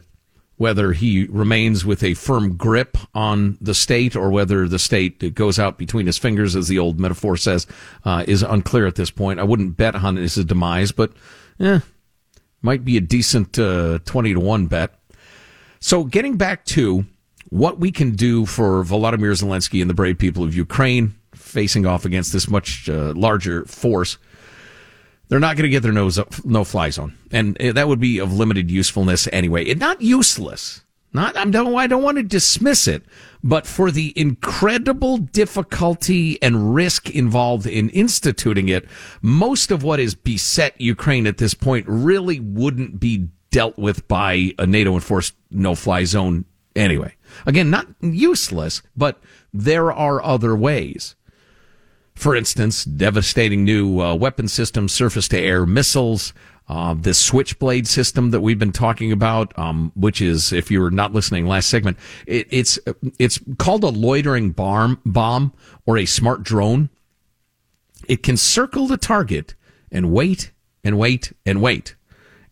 whether 0.58 0.94
he 0.94 1.26
remains 1.26 1.84
with 1.84 2.04
a 2.04 2.14
firm 2.14 2.56
grip 2.56 2.98
on 3.16 3.58
the 3.60 3.74
state 3.74 4.16
or 4.16 4.30
whether 4.30 4.68
the 4.68 4.80
state 4.80 5.34
goes 5.34 5.58
out 5.58 5.78
between 5.78 6.06
his 6.06 6.18
fingers, 6.18 6.56
as 6.56 6.68
the 6.68 6.80
old 6.80 7.00
metaphor 7.00 7.36
says, 7.36 7.66
uh, 8.06 8.24
is 8.28 8.44
unclear 8.44 8.86
at 8.86 8.96
this 8.96 9.10
point. 9.10 9.40
I 9.40 9.44
wouldn't 9.44 9.76
bet 9.76 9.96
on 9.96 10.18
his 10.18 10.36
demise, 10.36 10.92
but 10.92 11.14
eh, 11.60 11.80
might 12.62 12.86
be 12.86 12.96
a 12.96 13.02
decent 13.02 13.58
uh, 13.58 14.00
20 14.06 14.36
to 14.36 14.40
1 14.40 14.68
bet. 14.68 14.94
So, 15.80 16.04
getting 16.04 16.38
back 16.38 16.64
to 16.66 17.06
what 17.52 17.80
we 17.80 17.92
can 17.92 18.12
do 18.12 18.46
for 18.46 18.84
Volodymyr 18.84 19.34
Zelensky 19.34 19.82
and 19.82 19.90
the 19.90 19.94
brave 19.94 20.18
people 20.18 20.44
of 20.44 20.56
Ukraine 20.56 21.14
facing 21.36 21.86
off 21.86 22.06
against 22.06 22.34
this 22.34 22.50
much 22.50 22.90
uh, 22.90 23.14
larger 23.16 23.66
force. 23.66 24.18
They're 25.28 25.40
not 25.40 25.58
going 25.58 25.64
to 25.64 25.70
get 25.70 25.84
their 25.84 25.92
nose 25.92 26.18
up, 26.18 26.44
no 26.46 26.64
fly 26.64 26.90
zone, 26.90 27.18
and 27.30 27.62
uh, 27.62 27.74
that 27.74 27.88
would 27.88 28.00
be 28.00 28.20
of 28.20 28.34
limited 28.34 28.72
usefulness 28.72 29.28
anyway. 29.32 29.66
It 29.66 29.78
not 29.78 30.02
useless. 30.02 30.82
Not 31.14 31.36
I 31.36 31.44
don't 31.46 31.76
I 31.76 31.88
don't 31.88 32.04
want 32.04 32.18
to 32.18 32.24
dismiss 32.24 32.88
it, 32.88 33.04
but 33.44 33.68
for 33.68 33.92
the 33.92 34.14
incredible 34.16 35.18
difficulty 35.18 36.42
and 36.42 36.74
risk 36.74 37.10
involved 37.10 37.68
in 37.68 37.90
instituting 37.90 38.70
it, 38.70 38.88
most 39.22 39.72
of 39.72 39.84
what 39.84 40.00
is 40.00 40.16
beset 40.16 40.80
Ukraine 40.80 41.28
at 41.28 41.38
this 41.38 41.54
point 41.54 41.86
really 41.88 42.40
wouldn't 42.40 43.02
be 43.02 43.28
dealt 43.52 43.78
with 43.78 44.08
by 44.08 44.54
a 44.58 44.66
NATO 44.66 44.94
enforced 44.94 45.34
no 45.50 45.76
fly 45.76 46.06
zone 46.06 46.46
anyway. 46.76 47.16
Again, 47.46 47.70
not 47.70 47.88
useless, 48.02 48.82
but 48.96 49.20
there 49.54 49.92
are 49.92 50.24
other 50.24 50.56
ways. 50.56 51.16
For 52.16 52.36
instance, 52.36 52.84
devastating 52.84 53.64
new 53.64 54.00
uh, 54.02 54.16
weapon 54.16 54.48
systems, 54.48 54.92
surface 54.92 55.28
to 55.30 55.40
air 55.40 55.66
missiles, 55.66 56.34
uh, 56.72 56.94
this 56.94 57.20
switchblade 57.20 57.88
system 57.88 58.32
that 58.32 58.42
we've 58.42 58.60
been 58.60 58.72
talking 58.72 59.12
about, 59.12 59.58
um, 59.58 59.92
which 59.96 60.22
is, 60.22 60.54
if 60.54 60.72
you 60.72 60.80
were 60.80 60.92
not 60.92 61.14
listening 61.14 61.46
last 61.46 61.70
segment, 61.70 61.98
it, 62.26 62.48
it's 62.50 62.80
it's 63.20 63.40
called 63.58 63.84
a 63.84 63.90
loitering 63.90 64.52
bomb, 64.52 65.02
bomb 65.06 65.52
or 65.86 65.98
a 65.98 66.06
smart 66.06 66.44
drone. 66.44 66.90
It 68.08 68.24
can 68.24 68.38
circle 68.38 68.88
the 68.88 68.98
target 68.98 69.56
and 69.92 70.12
wait 70.12 70.52
and 70.84 70.98
wait 70.98 71.34
and 71.46 71.62
wait, 71.62 71.96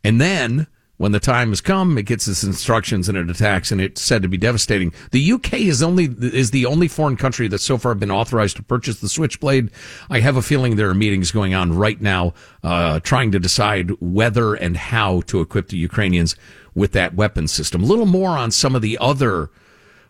and 0.03 0.19
then 0.19 0.67
when 0.99 1.13
the 1.13 1.19
time 1.19 1.47
has 1.49 1.61
come, 1.61 1.97
it 1.97 2.03
gets 2.03 2.27
its 2.27 2.43
instructions 2.43 3.07
and 3.07 3.17
it 3.17 3.29
attacks, 3.29 3.71
and 3.71 3.79
it's 3.79 4.01
said 4.01 4.21
to 4.21 4.27
be 4.27 4.35
devastating. 4.35 4.91
The 5.11 5.31
UK 5.31 5.53
is 5.53 5.81
only 5.81 6.09
is 6.19 6.51
the 6.51 6.65
only 6.65 6.89
foreign 6.89 7.15
country 7.15 7.47
that's 7.47 7.63
so 7.63 7.77
far 7.77 7.95
been 7.95 8.11
authorized 8.11 8.57
to 8.57 8.63
purchase 8.63 8.99
the 8.99 9.07
Switchblade. 9.07 9.71
I 10.09 10.19
have 10.19 10.35
a 10.35 10.41
feeling 10.41 10.75
there 10.75 10.89
are 10.89 10.93
meetings 10.93 11.31
going 11.31 11.53
on 11.53 11.71
right 11.71 12.01
now, 12.01 12.33
uh, 12.65 12.99
trying 12.99 13.31
to 13.31 13.39
decide 13.39 13.91
whether 14.01 14.55
and 14.55 14.75
how 14.75 15.21
to 15.27 15.39
equip 15.39 15.69
the 15.69 15.77
Ukrainians 15.77 16.35
with 16.75 16.91
that 16.91 17.13
weapon 17.13 17.47
system. 17.47 17.81
A 17.81 17.85
little 17.87 18.05
more 18.05 18.31
on 18.31 18.51
some 18.51 18.75
of 18.75 18.81
the 18.81 18.97
other 18.99 19.49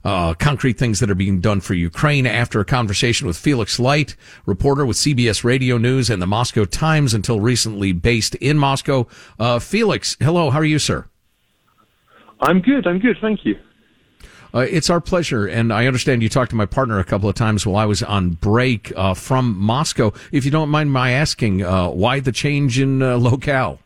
uh, 0.04 0.34
concrete 0.34 0.78
things 0.78 1.00
that 1.00 1.10
are 1.10 1.16
being 1.16 1.42
done 1.42 1.62
for 1.62 1.74
Ukraine 1.74 2.26
after 2.26 2.60
a 2.60 2.66
conversation 2.66 3.28
with 3.28 3.38
Felix 3.38 3.80
Light, 3.80 4.16
reporter 4.46 4.86
with 4.86 4.98
CBS 4.98 5.44
Radio 5.44 5.78
News 5.78 6.10
and 6.10 6.22
the 6.22 6.28
Moscow 6.28 6.66
Times 6.66 7.14
until 7.14 7.40
recently 7.40 7.92
based 7.92 8.36
in 8.36 8.58
Moscow. 8.58 9.08
Uh, 9.38 9.60
Felix, 9.60 10.16
hello. 10.20 10.50
How 10.50 10.60
are 10.60 10.66
you, 10.66 10.80
sir? 10.80 11.06
I'm 12.42 12.62
good. 12.62 12.88
I'm 12.88 13.00
good. 13.00 13.18
Thank 13.22 13.46
you. 13.46 13.60
Uh, 14.54 14.60
it's 14.62 14.90
our 14.90 15.00
pleasure, 15.00 15.46
and 15.46 15.72
I 15.72 15.86
understand 15.86 16.24
you 16.24 16.30
talked 16.30 16.50
to 16.52 16.56
my 16.56 16.66
partner 16.66 16.98
a 16.98 17.04
couple 17.04 17.30
of 17.30 17.36
times 17.36 17.68
while 17.68 17.76
I 17.76 17.86
was 17.86 18.02
on 18.02 18.32
break 18.32 18.92
uh, 18.96 19.14
from 19.14 19.56
Moscow. 19.58 20.12
If 20.32 20.44
you 20.44 20.50
don't 20.50 20.70
mind 20.70 20.92
my 20.92 21.12
asking, 21.12 21.64
uh, 21.64 21.90
why 21.90 22.20
the 22.20 22.32
change 22.32 22.80
in 22.80 23.04
uh, 23.04 23.18
locale? 23.18 23.80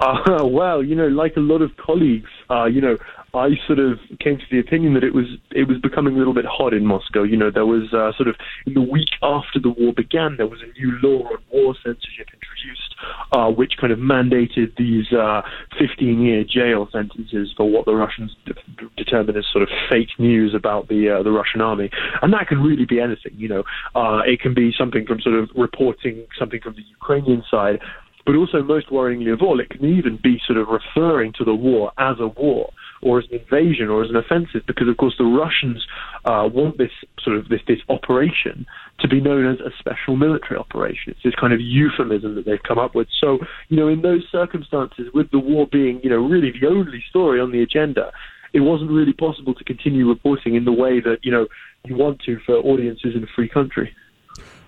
Uh, 0.00 0.38
well, 0.46 0.82
you 0.82 0.94
know, 0.94 1.08
like 1.08 1.36
a 1.36 1.40
lot 1.40 1.60
of 1.60 1.76
colleagues, 1.76 2.30
uh, 2.48 2.64
you 2.64 2.80
know, 2.80 2.96
I 3.32 3.50
sort 3.66 3.78
of 3.78 3.98
came 4.18 4.38
to 4.38 4.44
the 4.50 4.58
opinion 4.58 4.94
that 4.94 5.04
it 5.04 5.14
was 5.14 5.26
it 5.52 5.68
was 5.68 5.78
becoming 5.78 6.14
a 6.14 6.18
little 6.18 6.34
bit 6.34 6.44
hot 6.44 6.74
in 6.74 6.84
Moscow. 6.84 7.22
You 7.22 7.36
know, 7.36 7.50
there 7.50 7.66
was 7.66 7.92
uh, 7.92 8.10
sort 8.16 8.28
of 8.28 8.34
in 8.66 8.74
the 8.74 8.82
week 8.82 9.10
after 9.22 9.60
the 9.60 9.70
war 9.70 9.92
began, 9.92 10.36
there 10.36 10.48
was 10.48 10.60
a 10.62 10.78
new 10.78 10.98
law 11.02 11.28
on 11.28 11.38
war 11.52 11.74
censorship 11.76 12.28
introduced, 12.34 12.94
uh, 13.32 13.48
which 13.50 13.74
kind 13.80 13.92
of 13.92 13.98
mandated 14.00 14.76
these 14.76 15.06
15-year 15.10 16.40
uh, 16.40 16.44
jail 16.48 16.88
sentences 16.90 17.52
for 17.56 17.70
what 17.70 17.86
the 17.86 17.94
Russians 17.94 18.34
de- 18.46 18.54
determined 18.96 19.38
as 19.38 19.44
sort 19.52 19.62
of 19.62 19.68
fake 19.88 20.18
news 20.18 20.54
about 20.54 20.88
the 20.88 21.08
uh, 21.10 21.22
the 21.22 21.30
Russian 21.30 21.60
army, 21.60 21.90
and 22.22 22.32
that 22.32 22.48
can 22.48 22.60
really 22.60 22.84
be 22.84 23.00
anything. 23.00 23.34
You 23.36 23.48
know, 23.48 23.62
uh, 23.94 24.22
it 24.26 24.40
can 24.40 24.54
be 24.54 24.72
something 24.76 25.06
from 25.06 25.20
sort 25.20 25.36
of 25.36 25.50
reporting 25.54 26.26
something 26.38 26.60
from 26.60 26.74
the 26.74 26.82
Ukrainian 26.82 27.44
side 27.50 27.80
but 28.26 28.36
also 28.36 28.62
most 28.62 28.90
worryingly 28.90 29.32
of 29.32 29.42
all, 29.42 29.58
it 29.60 29.70
can 29.70 29.84
even 29.84 30.18
be 30.22 30.40
sort 30.46 30.58
of 30.58 30.68
referring 30.68 31.32
to 31.32 31.44
the 31.44 31.54
war 31.54 31.90
as 31.98 32.16
a 32.20 32.28
war 32.28 32.70
or 33.02 33.18
as 33.18 33.24
an 33.30 33.40
invasion 33.40 33.88
or 33.88 34.04
as 34.04 34.10
an 34.10 34.16
offensive, 34.16 34.62
because 34.66 34.88
of 34.88 34.96
course 34.96 35.14
the 35.18 35.24
Russians 35.24 35.86
uh, 36.24 36.48
want 36.52 36.78
this 36.78 36.90
sort 37.22 37.36
of 37.36 37.48
this 37.48 37.60
this 37.66 37.78
operation 37.88 38.66
to 39.00 39.08
be 39.08 39.20
known 39.20 39.46
as 39.46 39.60
a 39.60 39.70
special 39.78 40.16
military 40.16 40.58
operation. 40.58 41.12
It's 41.12 41.22
this 41.24 41.34
kind 41.34 41.52
of 41.52 41.60
euphemism 41.60 42.34
that 42.34 42.44
they've 42.44 42.62
come 42.66 42.78
up 42.78 42.94
with. 42.94 43.08
So 43.20 43.38
you 43.68 43.76
know, 43.76 43.88
in 43.88 44.02
those 44.02 44.24
circumstances, 44.30 45.08
with 45.14 45.30
the 45.30 45.38
war 45.38 45.66
being 45.70 46.00
you 46.02 46.10
know 46.10 46.18
really 46.18 46.52
the 46.52 46.66
only 46.66 47.02
story 47.08 47.40
on 47.40 47.52
the 47.52 47.62
agenda, 47.62 48.12
it 48.52 48.60
wasn't 48.60 48.90
really 48.90 49.12
possible 49.12 49.54
to 49.54 49.64
continue 49.64 50.08
reporting 50.08 50.54
in 50.54 50.64
the 50.64 50.72
way 50.72 51.00
that 51.00 51.18
you 51.22 51.32
know 51.32 51.46
you 51.84 51.96
want 51.96 52.20
to 52.26 52.38
for 52.44 52.56
audiences 52.56 53.14
in 53.14 53.22
a 53.22 53.28
free 53.34 53.48
country. 53.48 53.94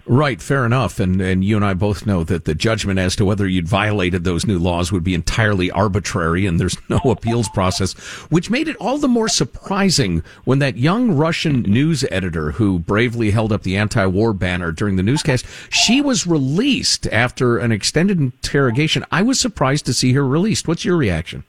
Right, 0.04 0.42
fair 0.42 0.66
enough. 0.66 0.98
And 0.98 1.20
and 1.20 1.44
you 1.44 1.54
and 1.54 1.64
I 1.64 1.74
both 1.74 2.06
know 2.06 2.24
that 2.24 2.44
the 2.44 2.56
judgment 2.56 2.98
as 2.98 3.14
to 3.16 3.24
whether 3.24 3.46
you'd 3.46 3.68
violated 3.68 4.24
those 4.24 4.44
new 4.44 4.58
laws 4.58 4.90
would 4.90 5.04
be 5.04 5.14
entirely 5.14 5.70
arbitrary 5.70 6.44
and 6.44 6.58
there's 6.58 6.76
no 6.88 6.98
appeals 7.04 7.48
process, 7.48 7.92
which 8.28 8.50
made 8.50 8.66
it 8.66 8.76
all 8.76 8.98
the 8.98 9.06
more 9.06 9.28
surprising 9.28 10.24
when 10.42 10.58
that 10.58 10.76
young 10.76 11.12
Russian 11.12 11.62
news 11.62 12.04
editor 12.10 12.50
who 12.50 12.80
bravely 12.80 13.30
held 13.30 13.52
up 13.52 13.62
the 13.62 13.76
anti-war 13.76 14.32
banner 14.32 14.72
during 14.72 14.96
the 14.96 15.04
newscast, 15.04 15.46
she 15.70 16.00
was 16.00 16.26
released 16.26 17.06
after 17.06 17.58
an 17.58 17.70
extended 17.70 18.18
interrogation. 18.18 19.04
I 19.12 19.22
was 19.22 19.38
surprised 19.38 19.86
to 19.86 19.94
see 19.94 20.14
her 20.14 20.26
released. 20.26 20.66
What's 20.66 20.84
your 20.84 20.96
reaction? 20.96 21.44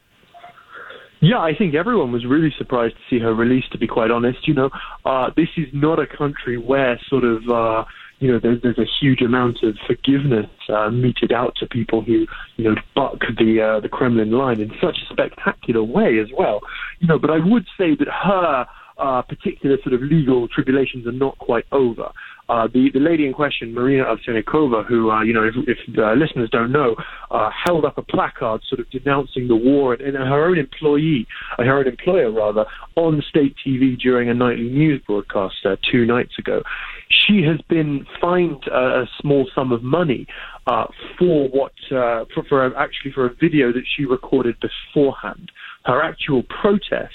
Yeah, 1.21 1.39
I 1.39 1.55
think 1.55 1.73
everyone 1.73 2.11
was 2.11 2.25
really 2.25 2.53
surprised 2.57 2.95
to 2.95 3.01
see 3.09 3.19
her 3.19 3.33
released, 3.33 3.71
to 3.71 3.77
be 3.77 3.87
quite 3.87 4.11
honest. 4.11 4.45
You 4.45 4.53
know, 4.55 4.69
uh, 5.05 5.31
this 5.35 5.47
is 5.57 5.69
not 5.71 5.97
a 5.97 6.05
country 6.05 6.57
where 6.57 6.99
sort 7.07 7.23
of, 7.23 7.49
uh, 7.49 7.85
you 8.23 8.31
know, 8.31 8.39
there's, 8.41 8.61
there's 8.61 8.79
a 8.79 8.87
huge 9.01 9.21
amount 9.21 9.57
of 9.63 9.75
forgiveness 9.85 10.49
uh, 10.69 10.89
meted 10.89 11.33
out 11.33 11.55
to 11.57 11.67
people 11.67 12.01
who, 12.01 12.25
you 12.55 12.63
know, 12.63 12.75
buck 12.95 13.19
the 13.37 13.61
uh, 13.61 13.81
the 13.81 13.89
Kremlin 13.89 14.31
line 14.31 14.61
in 14.61 14.71
such 14.81 14.97
a 15.03 15.13
spectacular 15.13 15.83
way 15.83 16.19
as 16.19 16.29
well. 16.37 16.61
You 16.99 17.07
know, 17.09 17.19
but 17.19 17.29
I 17.29 17.39
would 17.43 17.65
say 17.77 17.95
that 17.95 18.07
her 18.07 18.65
uh, 18.97 19.21
particular 19.23 19.75
sort 19.83 19.93
of 19.93 20.01
legal 20.01 20.47
tribulations 20.47 21.05
are 21.05 21.11
not 21.11 21.37
quite 21.39 21.65
over. 21.73 22.13
Uh, 22.49 22.67
the, 22.73 22.89
the 22.93 22.99
lady 22.99 23.25
in 23.25 23.33
question, 23.33 23.73
Marina 23.73 24.03
Ovsyannikova, 24.03 24.85
who, 24.85 25.09
uh, 25.09 25.23
you 25.23 25.33
know, 25.33 25.43
if, 25.43 25.55
if 25.65 25.77
uh, 25.97 26.13
listeners 26.13 26.49
don't 26.51 26.71
know, 26.71 26.95
uh, 27.31 27.49
held 27.51 27.85
up 27.85 27.97
a 27.97 28.01
placard 28.01 28.61
sort 28.67 28.81
of 28.81 28.89
denouncing 28.91 29.47
the 29.47 29.55
war 29.55 29.93
and, 29.93 30.01
and 30.01 30.15
her 30.15 30.45
own 30.45 30.57
employee, 30.57 31.25
uh, 31.57 31.63
her 31.63 31.79
own 31.79 31.87
employer 31.87 32.31
rather, 32.31 32.65
on 32.95 33.23
state 33.29 33.55
TV 33.65 33.97
during 33.97 34.29
a 34.29 34.33
nightly 34.33 34.69
news 34.69 35.01
broadcast 35.07 35.55
uh, 35.65 35.77
two 35.89 36.05
nights 36.05 36.33
ago. 36.37 36.61
She 37.09 37.43
has 37.43 37.61
been 37.69 38.05
fined 38.19 38.67
a 38.67 39.05
small 39.21 39.49
sum 39.55 39.71
of 39.71 39.81
money 39.81 40.27
uh, 40.67 40.85
for 41.17 41.47
what, 41.47 41.71
uh, 41.91 42.25
for, 42.33 42.43
for 42.49 42.77
actually 42.77 43.13
for 43.13 43.25
a 43.25 43.33
video 43.35 43.71
that 43.71 43.83
she 43.95 44.05
recorded 44.05 44.55
beforehand. 44.59 45.51
Her 45.85 46.01
actual 46.01 46.43
protest 46.43 47.13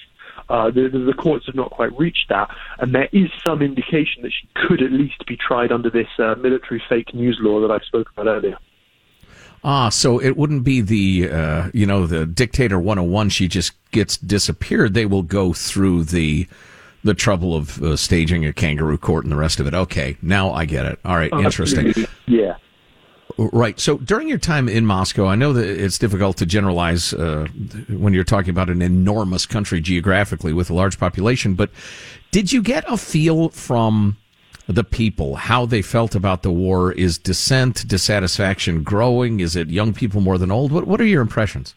uh, 0.49 0.71
the, 0.71 0.89
the, 0.89 1.13
courts 1.13 1.47
have 1.47 1.55
not 1.55 1.71
quite 1.71 1.97
reached 1.99 2.29
that, 2.29 2.49
and 2.79 2.95
there 2.95 3.09
is 3.13 3.31
some 3.47 3.61
indication 3.63 4.23
that 4.23 4.33
she 4.33 4.49
could 4.55 4.83
at 4.83 4.93
least 4.93 5.25
be 5.27 5.37
tried 5.37 5.73
under 5.73 5.91
this 5.91 6.09
uh, 6.19 6.35
military 6.37 6.83
fake 6.89 7.13
news 7.15 7.39
law 7.41 7.61
that 7.61 7.71
I 7.71 7.85
spoke 7.87 8.11
about 8.11 8.27
earlier. 8.27 8.59
Ah, 9.65 9.89
so 9.89 10.21
it 10.21 10.37
wouldn't 10.37 10.65
be 10.65 10.81
the 10.81 11.31
uh, 11.31 11.71
you 11.75 11.85
know 11.85 12.07
the 12.07 12.25
dictator 12.25 12.79
101. 12.79 13.31
She 13.31 13.49
just 13.49 13.73
gets 13.91 14.17
disappeared. 14.17 14.95
They 14.95 15.07
will 15.07 15.23
go 15.23 15.53
through 15.53 16.05
the 16.05 16.49
the 17.05 17.15
trouble 17.15 17.55
of 17.55 17.83
uh, 17.83 17.97
staging 17.97 18.45
a 18.45 18.53
kangaroo 18.53 18.99
court 18.99 19.25
and 19.25 19.33
the 19.33 19.37
rest 19.37 19.61
of 19.61 19.67
it. 19.67 19.75
Okay, 19.75 20.17
now 20.23 20.53
I 20.53 20.65
get 20.65 20.87
it. 20.87 20.99
All 21.05 21.17
right, 21.17 21.33
interesting. 21.33 21.93
Yeah. 22.27 22.57
Right. 23.39 23.79
So 23.79 23.99
during 23.99 24.29
your 24.29 24.39
time 24.39 24.69
in 24.69 24.85
Moscow, 24.85 25.27
I 25.27 25.37
know 25.37 25.53
that 25.53 25.67
it's 25.67 25.99
difficult 25.99 26.37
to 26.39 26.47
generalize 26.47 27.15
uh, 27.15 27.47
when 27.89 28.13
you're 28.13 28.25
talking 28.25 28.51
about 28.51 28.69
an 28.69 28.83
enormous 28.83 29.47
country 29.47 29.81
geographically 29.81 30.53
with 30.53 30.71
a 30.71 30.75
large 30.75 30.99
population, 30.99 31.55
but 31.55 31.71
did 32.31 32.53
you 32.53 32.63
get 32.63 32.85
a 32.89 32.97
feel 32.97 33.49
from 33.51 34.17
the 34.67 34.85
people, 34.85 35.37
how 35.37 35.65
they 35.65 35.81
felt 35.81 36.15
about 36.15 36.43
the 36.43 36.53
war? 36.53 36.93
Is 36.93 37.17
dissent, 37.17 37.89
dissatisfaction 37.89 38.83
growing? 38.83 39.41
Is 39.41 39.57
it 39.57 39.71
young 39.71 39.95
people 39.95 40.21
more 40.21 40.37
than 40.37 40.51
old? 40.51 40.73
What, 40.73 40.87
what 40.87 41.01
are 41.01 41.07
your 41.07 41.23
impressions? 41.23 41.75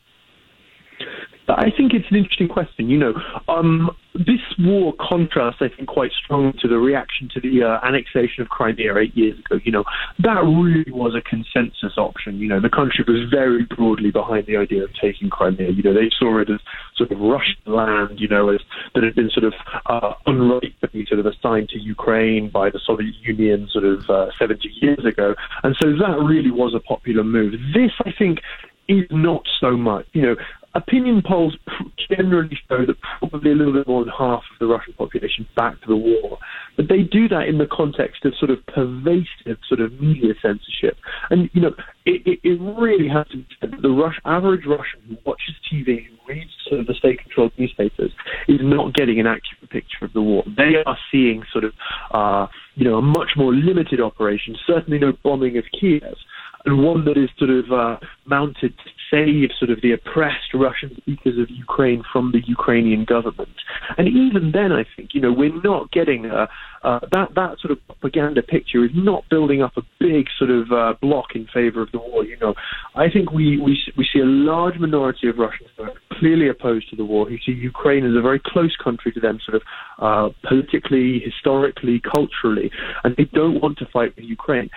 I 1.47 1.71
think 1.75 1.93
it's 1.93 2.05
an 2.09 2.17
interesting 2.17 2.47
question. 2.47 2.89
You 2.89 2.97
know, 2.97 3.13
um, 3.47 3.91
this 4.13 4.41
war 4.59 4.93
contrasts, 4.99 5.57
I 5.61 5.69
think, 5.69 5.87
quite 5.87 6.11
strongly 6.11 6.53
to 6.61 6.67
the 6.67 6.77
reaction 6.77 7.29
to 7.33 7.39
the 7.39 7.63
uh, 7.63 7.85
annexation 7.85 8.41
of 8.41 8.49
Crimea 8.49 8.97
eight 8.97 9.15
years 9.15 9.39
ago. 9.39 9.59
You 9.63 9.71
know, 9.71 9.83
that 10.19 10.41
really 10.43 10.91
was 10.91 11.15
a 11.15 11.21
consensus 11.21 11.97
option. 11.97 12.39
You 12.39 12.47
know, 12.47 12.59
the 12.59 12.69
country 12.69 13.03
was 13.07 13.29
very 13.29 13.65
broadly 13.65 14.11
behind 14.11 14.45
the 14.47 14.57
idea 14.57 14.83
of 14.83 14.91
taking 15.01 15.29
Crimea. 15.29 15.71
You 15.71 15.83
know, 15.83 15.93
they 15.93 16.09
saw 16.17 16.39
it 16.39 16.49
as 16.49 16.59
sort 16.95 17.11
of 17.11 17.19
Russian 17.19 17.61
land, 17.65 18.19
you 18.19 18.27
know, 18.27 18.49
as 18.49 18.61
that 18.93 19.03
had 19.03 19.15
been 19.15 19.29
sort 19.31 19.45
of 19.45 19.53
uh, 19.85 20.13
unrightfully 20.25 21.05
sort 21.07 21.19
of 21.19 21.25
assigned 21.25 21.69
to 21.69 21.79
Ukraine 21.79 22.49
by 22.49 22.69
the 22.69 22.79
Soviet 22.85 23.15
Union 23.21 23.67
sort 23.71 23.85
of 23.85 24.09
uh, 24.09 24.27
70 24.37 24.69
years 24.81 25.05
ago. 25.05 25.35
And 25.63 25.75
so 25.81 25.91
that 25.91 26.17
really 26.23 26.51
was 26.51 26.73
a 26.75 26.79
popular 26.79 27.23
move. 27.23 27.53
This, 27.73 27.91
I 28.05 28.11
think, 28.17 28.39
is 28.87 29.05
not 29.09 29.43
so 29.59 29.77
much. 29.77 30.05
You 30.13 30.21
know, 30.21 30.35
opinion 30.73 31.21
polls 31.25 31.57
generally 32.09 32.57
show 32.69 32.85
that 32.85 32.95
probably 33.19 33.51
a 33.51 33.55
little 33.55 33.73
bit 33.73 33.87
more 33.87 34.03
than 34.03 34.13
half 34.17 34.43
of 34.51 34.59
the 34.59 34.67
Russian 34.67 34.93
population 34.93 35.47
backed 35.55 35.87
the 35.87 35.95
war. 35.95 36.37
But 36.77 36.87
they 36.87 37.03
do 37.03 37.27
that 37.29 37.47
in 37.47 37.57
the 37.57 37.67
context 37.67 38.25
of 38.25 38.33
sort 38.37 38.51
of 38.51 38.65
pervasive 38.67 39.57
sort 39.67 39.81
of 39.81 39.99
media 39.99 40.33
censorship. 40.41 40.97
And, 41.29 41.49
you 41.53 41.61
know, 41.61 41.73
it, 42.05 42.21
it, 42.25 42.39
it 42.43 42.59
really 42.61 43.07
has 43.09 43.27
to 43.29 43.37
be 43.37 43.47
said 43.59 43.71
that 43.71 43.81
the 43.81 44.11
average 44.25 44.65
Russian 44.65 45.01
who 45.07 45.17
watches 45.25 45.55
TV, 45.71 46.07
who 46.07 46.15
reads 46.27 46.51
sort 46.67 46.79
of 46.79 46.87
the 46.87 46.93
state-controlled 46.93 47.51
newspapers, 47.57 48.11
is 48.47 48.59
not 48.61 48.93
getting 48.93 49.19
an 49.19 49.27
accurate 49.27 49.69
picture 49.69 50.05
of 50.05 50.13
the 50.13 50.21
war. 50.21 50.43
They 50.45 50.75
are 50.85 50.97
seeing 51.11 51.43
sort 51.51 51.65
of, 51.65 51.73
uh, 52.11 52.47
you 52.75 52.85
know, 52.85 52.97
a 52.97 53.01
much 53.01 53.31
more 53.35 53.53
limited 53.53 53.99
operation, 53.99 54.55
certainly 54.65 54.99
no 54.99 55.13
bombing 55.23 55.57
of 55.57 55.65
Kiev, 55.79 56.15
and 56.65 56.83
one 56.83 57.05
that 57.05 57.17
is 57.17 57.29
sort 57.37 57.49
of 57.49 57.71
uh, 57.71 57.97
mounted 58.25 58.77
to 58.77 58.89
save 59.11 59.49
sort 59.59 59.69
of 59.69 59.81
the 59.81 59.91
oppressed 59.91 60.53
Russian 60.53 60.95
speakers 60.97 61.37
of 61.37 61.49
Ukraine 61.49 62.03
from 62.11 62.31
the 62.31 62.41
Ukrainian 62.47 63.03
government. 63.05 63.49
And 63.97 64.07
even 64.07 64.51
then, 64.51 64.71
I 64.71 64.85
think 64.95 65.09
you 65.13 65.21
know 65.21 65.31
we're 65.31 65.61
not 65.61 65.91
getting 65.91 66.25
a, 66.25 66.47
uh, 66.83 66.99
that 67.11 67.35
that 67.35 67.59
sort 67.59 67.71
of 67.71 67.85
propaganda 67.85 68.41
picture 68.41 68.83
is 68.83 68.91
not 68.93 69.27
building 69.29 69.61
up 69.61 69.73
a 69.77 69.81
big 69.99 70.27
sort 70.37 70.49
of 70.49 70.71
uh, 70.71 70.93
block 71.01 71.35
in 71.35 71.45
favor 71.53 71.81
of 71.81 71.91
the 71.91 71.99
war. 71.99 72.23
You 72.23 72.37
know, 72.37 72.55
I 72.95 73.09
think 73.09 73.31
we 73.31 73.59
we 73.59 73.77
we 73.97 74.07
see 74.11 74.19
a 74.19 74.25
large 74.25 74.79
minority 74.79 75.27
of 75.27 75.37
Russians 75.37 75.69
who 75.77 75.83
are 75.83 75.93
clearly 76.13 76.47
opposed 76.47 76.89
to 76.89 76.95
the 76.95 77.05
war, 77.05 77.27
who 77.27 77.37
see 77.45 77.51
Ukraine 77.51 78.05
as 78.05 78.15
a 78.15 78.21
very 78.21 78.41
close 78.43 78.75
country 78.81 79.11
to 79.11 79.19
them, 79.19 79.39
sort 79.45 79.55
of 79.55 79.63
uh, 79.99 80.29
politically, 80.47 81.19
historically, 81.19 81.99
culturally, 81.99 82.71
and 83.03 83.15
they 83.17 83.25
don't 83.25 83.61
want 83.61 83.77
to 83.79 83.85
fight 83.85 84.15
with 84.15 84.25
Ukraine. 84.25 84.69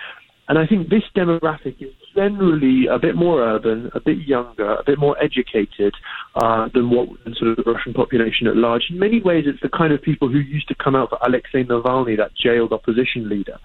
And 0.47 0.59
I 0.59 0.67
think 0.67 0.89
this 0.89 1.03
demographic 1.15 1.81
is 1.81 1.91
generally 2.15 2.85
a 2.87 2.99
bit 2.99 3.15
more 3.15 3.41
urban, 3.41 3.89
a 3.93 3.99
bit 3.99 4.19
younger, 4.19 4.75
a 4.75 4.83
bit 4.85 4.99
more 4.99 5.21
educated 5.21 5.93
uh, 6.35 6.69
than 6.73 6.89
what 6.89 7.09
sort 7.37 7.51
of 7.51 7.57
the 7.57 7.71
Russian 7.71 7.93
population 7.93 8.47
at 8.47 8.55
large. 8.55 8.83
In 8.89 8.99
many 8.99 9.21
ways, 9.21 9.45
it's 9.47 9.61
the 9.61 9.75
kind 9.75 9.91
of 9.91 10.01
people 10.01 10.29
who 10.29 10.39
used 10.39 10.67
to 10.67 10.75
come 10.75 10.95
out 10.95 11.09
for 11.09 11.17
Alexei 11.25 11.63
Navalny, 11.63 12.15
that 12.17 12.31
jailed 12.35 12.73
opposition 12.73 13.27
leader. 13.27 13.57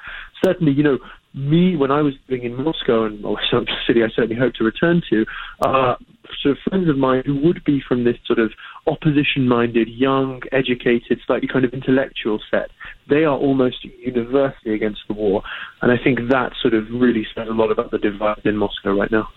Certainly, 0.42 0.72
you 0.72 0.82
know, 0.82 0.98
me 1.34 1.76
when 1.76 1.90
I 1.90 2.02
was 2.02 2.14
living 2.28 2.44
in 2.44 2.64
Moscow 2.64 3.04
and 3.04 3.24
or 3.24 3.38
some 3.50 3.66
city 3.86 4.02
I 4.02 4.08
certainly 4.14 4.36
hope 4.36 4.54
to 4.54 4.64
return 4.64 5.02
to, 5.10 5.26
uh, 5.62 5.94
sort 6.42 6.56
of 6.56 6.58
friends 6.68 6.88
of 6.88 6.96
mine 6.96 7.22
who 7.26 7.40
would 7.42 7.62
be 7.64 7.80
from 7.86 8.04
this 8.04 8.16
sort 8.26 8.38
of 8.38 8.52
opposition-minded, 8.86 9.88
young, 9.88 10.42
educated, 10.52 11.20
slightly 11.26 11.48
kind 11.48 11.64
of 11.64 11.72
intellectual 11.72 12.40
set, 12.50 12.70
they 13.08 13.24
are 13.24 13.36
almost 13.36 13.84
universally 13.84 14.74
against 14.74 15.00
the 15.08 15.14
war, 15.14 15.42
and 15.82 15.92
I 15.92 16.02
think 16.02 16.30
that 16.30 16.52
sort 16.60 16.74
of 16.74 16.86
really 16.90 17.26
says 17.34 17.48
a 17.48 17.52
lot 17.52 17.70
about 17.70 17.90
the 17.90 17.98
divide 17.98 18.44
in 18.44 18.56
Moscow 18.56 18.92
right 18.92 19.10
now. 19.10 19.28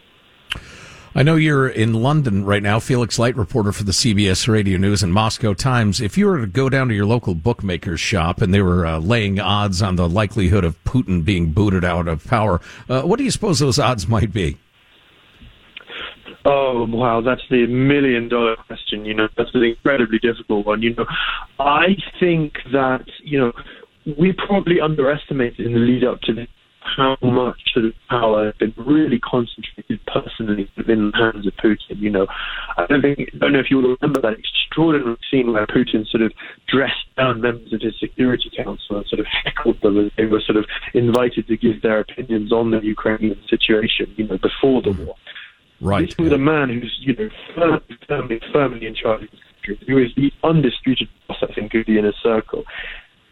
I 1.16 1.22
know 1.22 1.36
you're 1.36 1.70
in 1.70 1.94
London 1.94 2.44
right 2.44 2.64
now, 2.64 2.80
Felix 2.80 3.20
Light, 3.20 3.36
reporter 3.36 3.72
for 3.72 3.84
the 3.84 3.92
CBS 3.92 4.48
Radio 4.48 4.80
News 4.80 5.04
and 5.04 5.14
Moscow 5.14 5.54
Times. 5.54 6.02
If 6.02 6.18
you 6.18 6.26
were 6.26 6.40
to 6.40 6.48
go 6.48 6.70
down 6.70 6.88
to 6.88 6.96
your 6.96 7.06
local 7.06 7.36
bookmaker's 7.36 8.00
shop 8.00 8.42
and 8.42 8.52
they 8.52 8.64
were 8.64 8.84
uh, 8.84 8.98
laying 8.98 9.40
odds 9.40 9.84
on 9.84 9.96
the 9.96 10.10
likelihood 10.10 10.64
of 10.64 10.84
Putin 10.86 11.24
being 11.24 11.52
booted 11.52 11.86
out 11.86 12.08
of 12.08 12.26
power, 12.26 12.62
uh, 12.90 13.04
what 13.04 13.20
do 13.20 13.24
you 13.26 13.30
suppose 13.30 13.60
those 13.60 13.78
odds 13.78 14.08
might 14.08 14.34
be? 14.34 14.58
Oh 16.46 16.86
wow, 16.90 17.22
that's 17.22 17.42
the 17.50 17.68
million 17.68 18.28
dollar 18.28 18.58
question. 18.68 19.06
You 19.06 19.14
know, 19.14 19.30
that's 19.38 19.52
an 19.54 19.64
incredibly 19.64 20.20
difficult 20.20 20.66
one. 20.66 20.82
You 20.82 20.94
know, 20.96 21.06
I 21.60 21.96
think 22.20 22.54
that 22.74 23.06
you 23.24 23.40
know 23.40 23.54
we 24.18 24.34
probably 24.34 24.82
underestimated 24.82 25.66
in 25.66 25.74
the 25.74 25.80
lead 25.80 26.04
up 26.04 26.20
to 26.22 26.34
this 26.34 26.48
how 26.98 27.18
much 27.22 27.62
of 27.76 27.94
power 28.10 28.46
has 28.46 28.56
been 28.56 28.74
really 28.78 29.20
concentrated 29.20 30.00
personally 30.06 30.70
within 30.76 31.12
the 31.12 31.18
hands 31.18 31.48
of 31.48 31.54
Putin. 31.54 32.00
You 32.00 32.10
know, 32.10 32.28
I 32.78 32.86
don't 32.88 33.02
think 33.02 33.20
I 33.34 33.38
don't 33.38 33.54
know 33.54 33.60
if 33.60 33.72
you 33.72 33.78
will 33.78 33.96
remember 34.02 34.22
that 34.22 34.38
extraordinary 34.38 35.18
scene 35.32 35.54
where 35.54 35.66
Putin 35.68 36.06
sort 36.10 36.24
of 36.24 36.34
dressed 36.68 37.16
down 37.18 37.42
members 37.42 37.72
of 37.74 37.82
his 37.82 37.94
Security 38.00 38.52
Council 38.56 38.98
and 38.98 39.06
sort 39.08 39.20
of 39.20 39.26
heckled 39.28 39.82
them 39.82 39.98
as 40.06 40.12
they 40.18 40.26
were 40.26 40.42
sort 40.42 40.58
of 40.58 40.66
invited 40.94 41.48
to 41.48 41.58
give 41.58 41.82
their 41.82 42.00
opinions 42.00 42.52
on 42.52 42.72
the 42.72 42.80
Ukrainian 42.80 43.40
situation. 43.50 44.14
You 44.18 44.28
know, 44.28 44.38
before 44.38 44.82
the 44.82 44.92
war. 44.92 45.16
Right. 45.84 46.08
This 46.08 46.18
was 46.18 46.32
a 46.32 46.38
man 46.38 46.70
who's 46.70 46.98
you 47.02 47.14
know 47.14 47.30
firmly, 47.54 47.98
firmly, 48.08 48.42
firmly 48.54 48.86
in 48.88 48.96
charge 48.96 49.24
of 49.24 49.30
his 49.30 49.40
country, 49.66 49.86
who 49.86 49.98
is 49.98 50.16
the 50.16 50.32
undisputed 50.42 51.10
boss, 51.28 51.38
I 51.42 51.54
think, 51.54 51.74
of 51.74 51.86
the 51.86 52.00
inner 52.00 52.14
circle. 52.24 52.64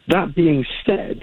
That 0.10 0.36
being 0.36 0.66
said, 0.86 1.22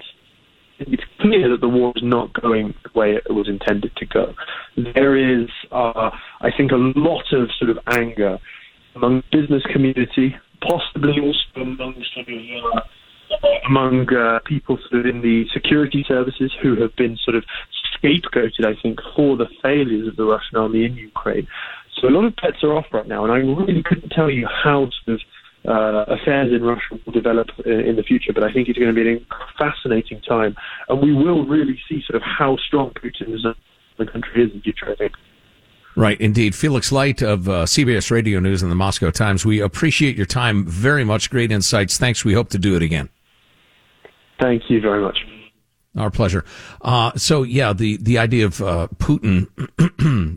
it's 0.79 1.03
clear 1.21 1.49
that 1.49 1.61
the 1.61 1.69
war 1.69 1.93
is 1.95 2.01
not 2.01 2.33
going 2.41 2.73
the 2.83 2.99
way 2.99 3.13
it 3.13 3.31
was 3.31 3.47
intended 3.47 3.95
to 3.97 4.05
go. 4.07 4.33
There 4.75 5.15
is, 5.15 5.47
uh, 5.71 6.09
I 6.41 6.49
think, 6.55 6.71
a 6.71 6.77
lot 6.77 7.25
of 7.31 7.49
sort 7.59 7.69
of 7.69 7.77
anger 7.87 8.39
among 8.95 9.21
the 9.29 9.41
business 9.41 9.63
community, 9.71 10.35
possibly 10.61 11.19
also 11.21 11.61
among 11.61 12.03
sort 12.13 12.27
of 12.27 12.35
uh, 12.75 12.81
among 13.67 14.11
uh, 14.11 14.39
people 14.45 14.79
sort 14.89 15.05
of 15.05 15.15
in 15.15 15.21
the 15.21 15.45
security 15.53 16.03
services 16.07 16.51
who 16.61 16.75
have 16.81 16.95
been 16.95 17.17
sort 17.23 17.35
of 17.35 17.43
scapegoated, 18.01 18.65
I 18.65 18.79
think, 18.81 18.99
for 19.15 19.37
the 19.37 19.47
failures 19.61 20.07
of 20.07 20.15
the 20.15 20.25
Russian 20.25 20.57
army 20.57 20.85
in 20.85 20.95
Ukraine. 20.95 21.47
So 21.99 22.07
a 22.07 22.11
lot 22.11 22.25
of 22.25 22.35
bets 22.35 22.63
are 22.63 22.73
off 22.73 22.85
right 22.91 23.07
now, 23.07 23.23
and 23.23 23.31
I 23.33 23.37
really 23.37 23.83
couldn't 23.83 24.09
tell 24.09 24.29
you 24.29 24.47
how 24.47 24.89
sort 25.05 25.19
of 25.19 25.21
uh, 25.67 26.05
affairs 26.13 26.51
in 26.53 26.63
Russia 26.63 26.99
will 27.05 27.13
develop 27.13 27.47
in, 27.65 27.79
in, 27.81 27.95
the 27.97 28.03
future. 28.03 28.31
But 28.33 28.43
I 28.43 28.53
think 28.53 28.69
it's 28.69 28.79
going 28.79 28.93
to 28.93 29.03
be 29.03 29.15
a 29.15 29.19
fascinating 29.57 30.21
time, 30.21 30.55
and 30.87 31.01
we 31.01 31.13
will 31.13 31.45
really 31.45 31.77
see 31.89 32.01
sort 32.07 32.15
of 32.15 32.21
how 32.21 32.57
strong 32.57 32.91
Putin's 32.91 33.45
the 33.97 34.05
country 34.05 34.45
is 34.45 34.53
in 34.53 34.61
future. 34.61 34.89
I 34.89 34.95
think. 34.95 35.13
Right, 35.95 36.19
indeed. 36.21 36.55
Felix 36.55 36.91
Light 36.91 37.21
of 37.21 37.49
uh, 37.49 37.65
CBS 37.65 38.09
Radio 38.09 38.39
News 38.39 38.61
and 38.61 38.71
the 38.71 38.75
Moscow 38.75 39.11
Times. 39.11 39.45
We 39.45 39.59
appreciate 39.59 40.15
your 40.15 40.25
time 40.25 40.65
very 40.65 41.03
much. 41.03 41.29
Great 41.29 41.51
insights. 41.51 41.97
Thanks. 41.97 42.23
We 42.23 42.33
hope 42.33 42.49
to 42.49 42.57
do 42.57 42.75
it 42.75 42.81
again. 42.81 43.09
Thank 44.39 44.69
you 44.69 44.79
very 44.79 45.01
much. 45.01 45.17
Our 45.97 46.11
pleasure. 46.11 46.45
Uh, 46.81 47.11
so, 47.15 47.43
yeah, 47.43 47.73
the, 47.73 47.97
the 47.97 48.19
idea 48.19 48.45
of 48.45 48.61
uh, 48.61 48.87
Putin 48.97 49.47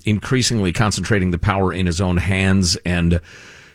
increasingly 0.06 0.72
concentrating 0.72 1.30
the 1.30 1.38
power 1.38 1.72
in 1.72 1.86
his 1.86 2.00
own 2.00 2.16
hands 2.16 2.76
and 2.86 3.20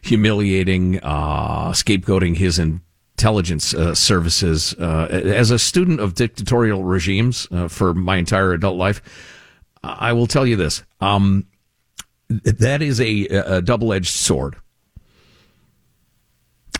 humiliating, 0.01 0.99
uh, 1.03 1.71
scapegoating 1.71 2.35
his 2.35 2.57
intelligence 2.57 3.75
uh, 3.75 3.93
services. 3.93 4.73
Uh, 4.79 5.07
as 5.11 5.51
a 5.51 5.59
student 5.59 5.99
of 5.99 6.15
dictatorial 6.15 6.83
regimes 6.83 7.47
uh, 7.51 7.67
for 7.67 7.93
my 7.93 8.17
entire 8.17 8.53
adult 8.53 8.77
life, 8.77 9.01
I 9.83 10.13
will 10.13 10.27
tell 10.27 10.47
you 10.47 10.55
this. 10.55 10.83
Um, 10.99 11.45
that 12.29 12.81
is 12.81 12.99
a, 12.99 13.25
a 13.27 13.61
double 13.61 13.93
edged 13.93 14.13
sword. 14.13 14.55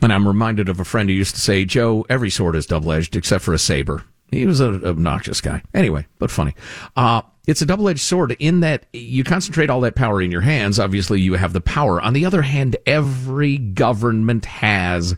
And 0.02 0.12
I'm 0.14 0.28
reminded 0.28 0.70
of 0.70 0.80
a 0.80 0.86
friend 0.86 1.10
who 1.10 1.16
used 1.16 1.36
to 1.36 1.42
say, 1.42 1.66
Joe, 1.66 2.06
every 2.10 2.30
sword 2.30 2.56
is 2.56 2.66
double 2.66 2.92
edged 2.92 3.16
except 3.16 3.44
for 3.44 3.54
a 3.54 3.60
saber. 3.60 4.04
He 4.32 4.46
was 4.46 4.60
an 4.60 4.84
obnoxious 4.84 5.42
guy. 5.42 5.64
Anyway, 5.74 6.06
but 6.20 6.32
funny. 6.32 6.54
Uh, 6.96 7.22
it's 7.48 7.62
a 7.62 7.66
double 7.66 7.88
edged 7.88 8.02
sword 8.02 8.36
in 8.40 8.60
that 8.60 8.86
you 8.92 9.24
concentrate 9.24 9.70
all 9.70 9.82
that 9.82 9.96
power 9.96 10.22
in 10.22 10.32
your 10.32 10.42
hands. 10.42 10.80
Obviously, 10.80 11.22
you 11.22 11.36
have 11.36 11.54
the 11.54 11.62
power. 11.62 12.02
On 12.02 12.14
the 12.14 12.26
other 12.26 12.42
hand, 12.42 12.76
every 12.86 13.58
government 13.58 14.46
has 14.46 15.16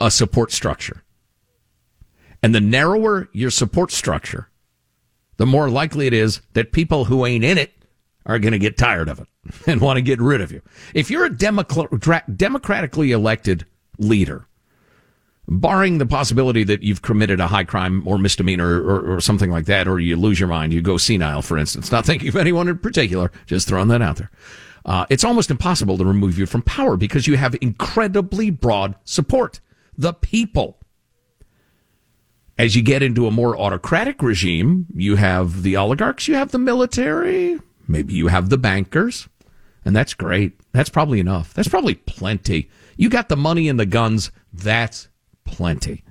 a 0.00 0.10
support 0.10 0.52
structure. 0.52 1.02
And 2.42 2.54
the 2.54 2.60
narrower 2.60 3.28
your 3.32 3.50
support 3.50 3.92
structure, 3.92 4.48
the 5.36 5.46
more 5.46 5.68
likely 5.68 6.06
it 6.06 6.14
is 6.14 6.40
that 6.54 6.72
people 6.72 7.06
who 7.06 7.26
ain't 7.26 7.44
in 7.44 7.58
it 7.58 7.72
are 8.24 8.38
going 8.38 8.52
to 8.52 8.58
get 8.58 8.78
tired 8.78 9.08
of 9.08 9.20
it 9.20 9.28
and 9.66 9.80
want 9.80 9.98
to 9.98 10.02
get 10.02 10.20
rid 10.20 10.40
of 10.40 10.50
you. 10.50 10.62
If 10.94 11.10
you're 11.10 11.26
a 11.26 11.36
democratically 11.36 13.12
elected 13.12 13.66
leader, 13.98 14.46
barring 15.48 15.98
the 15.98 16.06
possibility 16.06 16.64
that 16.64 16.82
you've 16.82 17.02
committed 17.02 17.40
a 17.40 17.46
high 17.46 17.64
crime 17.64 18.06
or 18.06 18.18
misdemeanor 18.18 18.82
or, 18.82 19.14
or, 19.14 19.20
something 19.20 19.50
like 19.50 19.66
that, 19.66 19.86
or 19.86 20.00
you 20.00 20.16
lose 20.16 20.40
your 20.40 20.48
mind, 20.48 20.72
you 20.72 20.82
go 20.82 20.96
senile, 20.96 21.42
for 21.42 21.56
instance. 21.56 21.92
Not 21.92 22.04
thinking 22.04 22.28
of 22.28 22.36
anyone 22.36 22.68
in 22.68 22.78
particular, 22.78 23.30
just 23.46 23.68
throwing 23.68 23.88
that 23.88 24.02
out 24.02 24.16
there. 24.16 24.30
Uh, 24.84 25.06
it's 25.10 25.24
almost 25.24 25.50
impossible 25.50 25.98
to 25.98 26.04
remove 26.04 26.38
you 26.38 26.46
from 26.46 26.62
power 26.62 26.96
because 26.96 27.26
you 27.26 27.36
have 27.36 27.56
incredibly 27.60 28.50
broad 28.50 28.94
support. 29.04 29.60
The 29.98 30.12
people. 30.12 30.78
As 32.58 32.74
you 32.74 32.82
get 32.82 33.02
into 33.02 33.26
a 33.26 33.30
more 33.30 33.56
autocratic 33.58 34.22
regime, 34.22 34.86
you 34.94 35.16
have 35.16 35.62
the 35.62 35.76
oligarchs, 35.76 36.26
you 36.26 36.34
have 36.34 36.52
the 36.52 36.58
military, 36.58 37.58
maybe 37.86 38.14
you 38.14 38.28
have 38.28 38.48
the 38.48 38.58
bankers, 38.58 39.28
and 39.84 39.94
that's 39.94 40.14
great. 40.14 40.58
That's 40.72 40.88
probably 40.88 41.20
enough. 41.20 41.52
That's 41.52 41.68
probably 41.68 41.94
plenty. 41.94 42.70
You 42.96 43.10
got 43.10 43.28
the 43.28 43.36
money 43.36 43.68
and 43.68 43.78
the 43.78 43.86
guns. 43.86 44.30
That's 44.52 45.08
plenty. 45.46 46.04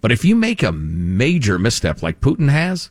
But 0.00 0.12
if 0.12 0.24
you 0.24 0.34
make 0.34 0.62
a 0.62 0.72
major 0.72 1.58
misstep 1.58 2.02
like 2.02 2.20
Putin 2.20 2.48
has, 2.50 2.90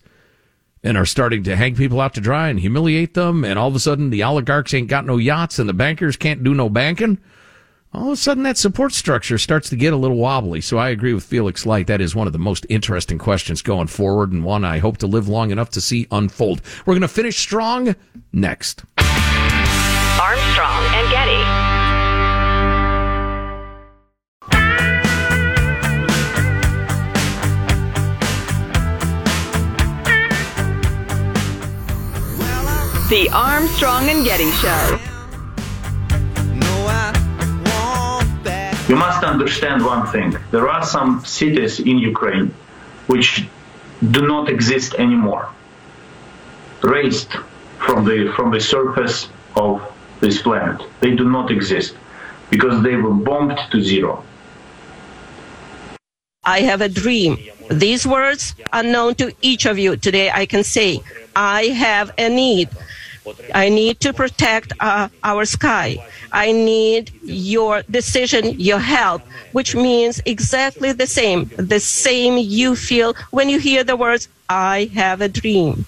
and 0.84 0.98
are 0.98 1.06
starting 1.06 1.44
to 1.44 1.56
hang 1.56 1.76
people 1.76 2.00
out 2.00 2.14
to 2.14 2.22
dry 2.22 2.48
and 2.50 2.60
humiliate 2.60 3.14
them, 3.14 3.44
and 3.44 3.60
all 3.60 3.68
of 3.68 3.76
a 3.76 3.80
sudden 3.80 4.10
the 4.10 4.24
oligarchs 4.24 4.74
ain't 4.74 4.88
got 4.88 5.06
no 5.06 5.18
yachts 5.18 5.60
and 5.60 5.68
the 5.68 5.74
bankers 5.74 6.16
can't 6.16 6.44
do 6.44 6.54
no 6.54 6.70
banking, 6.70 7.18
all 7.94 8.08
of 8.08 8.14
a 8.14 8.18
sudden 8.18 8.44
that 8.44 8.58
support 8.58 8.94
structure 8.94 9.38
starts 9.38 9.70
to 9.70 9.76
get 9.76 9.94
a 9.94 9.98
little 9.98 10.18
wobbly. 10.18 10.62
So 10.62 10.78
I 10.78 10.90
agree 10.90 11.14
with 11.14 11.24
Felix 11.24 11.66
Light. 11.66 11.88
That 11.88 12.02
is 12.02 12.16
one 12.16 12.28
of 12.28 12.34
the 12.34 12.40
most 12.40 12.66
interesting 12.70 13.18
questions 13.18 13.62
going 13.62 13.88
forward, 13.88 14.32
and 14.32 14.44
one 14.44 14.64
I 14.64 14.78
hope 14.78 14.98
to 14.98 15.08
live 15.08 15.28
long 15.28 15.52
enough 15.52 15.72
to 15.72 15.82
see 15.82 16.08
unfold. 16.12 16.62
We're 16.86 16.94
going 16.94 17.02
to 17.02 17.08
finish 17.08 17.38
strong 17.38 17.96
next. 18.32 18.84
Armstrong 20.20 20.84
and 20.94 21.10
Getty. 21.10 21.29
The 33.10 33.28
Armstrong 33.34 34.08
and 34.08 34.24
Getty 34.24 34.52
Show. 34.52 35.00
You 38.88 38.96
must 38.96 39.24
understand 39.24 39.84
one 39.84 40.06
thing. 40.12 40.38
There 40.52 40.70
are 40.70 40.86
some 40.86 41.26
cities 41.26 41.80
in 41.80 41.98
Ukraine 41.98 42.54
which 43.08 43.48
do 44.12 44.28
not 44.28 44.48
exist 44.48 44.94
anymore. 44.94 45.50
Razed 46.84 47.34
from 47.80 48.06
the 48.06 48.32
from 48.36 48.52
the 48.52 48.60
surface 48.60 49.28
of 49.56 49.82
this 50.20 50.44
planet. 50.44 50.80
They 51.00 51.16
do 51.16 51.28
not 51.28 51.50
exist 51.50 51.96
because 52.52 52.84
they 52.84 52.96
were 52.96 53.16
bombed 53.30 53.58
to 53.72 53.82
zero. 53.82 54.24
I 56.44 56.62
have 56.62 56.82
a 56.82 56.90
dream. 56.90 57.38
These 57.70 58.06
words 58.08 58.56
are 58.72 58.84
known 58.84 59.16
to 59.16 59.34
each 59.42 59.66
of 59.66 59.78
you. 59.78 59.98
Today 59.98 60.32
I 60.32 60.46
can 60.46 60.64
say, 60.64 61.02
I 61.40 61.68
have 61.68 62.12
a 62.18 62.28
need. 62.28 62.68
I 63.56 63.70
need 63.70 64.02
to 64.02 64.12
protect 64.12 64.74
uh, 64.82 65.08
our 65.24 65.46
sky. 65.46 66.06
I 66.34 66.52
need 66.52 67.14
your 67.24 67.82
decision, 67.90 68.60
your 68.60 68.80
help, 68.80 69.22
which 69.54 69.74
means 69.74 70.22
exactly 70.26 70.92
the 70.92 71.08
same, 71.08 71.50
the 71.56 71.80
same 71.80 72.38
you 72.38 72.76
feel 72.76 73.14
when 73.32 73.48
you 73.48 73.58
hear 73.58 73.86
the 73.86 73.96
words, 73.96 74.28
I 74.50 74.92
have 74.94 75.22
a 75.22 75.30
dream. 75.30 75.86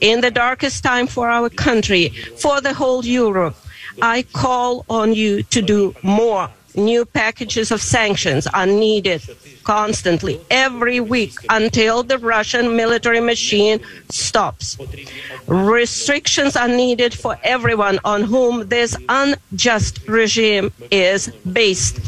In 0.00 0.22
the 0.22 0.30
darkest 0.30 0.82
time 0.82 1.06
for 1.06 1.28
our 1.28 1.50
country, 1.50 2.08
for 2.38 2.62
the 2.62 2.72
whole 2.72 3.04
Europe, 3.04 3.56
I 4.00 4.22
call 4.22 4.86
on 4.88 5.12
you 5.12 5.42
to 5.54 5.60
do 5.60 5.94
more 6.02 6.48
New 6.74 7.04
packages 7.04 7.70
of 7.70 7.82
sanctions 7.82 8.46
are 8.46 8.66
needed 8.66 9.22
constantly 9.64 10.40
every 10.50 11.00
week 11.00 11.34
until 11.50 12.02
the 12.02 12.18
Russian 12.18 12.76
military 12.76 13.20
machine 13.20 13.80
stops. 14.08 14.78
Restrictions 15.46 16.56
are 16.56 16.68
needed 16.68 17.14
for 17.14 17.38
everyone 17.42 17.98
on 18.04 18.22
whom 18.22 18.68
this 18.68 18.96
unjust 19.08 20.06
regime 20.08 20.72
is 20.90 21.28
based. 21.52 22.00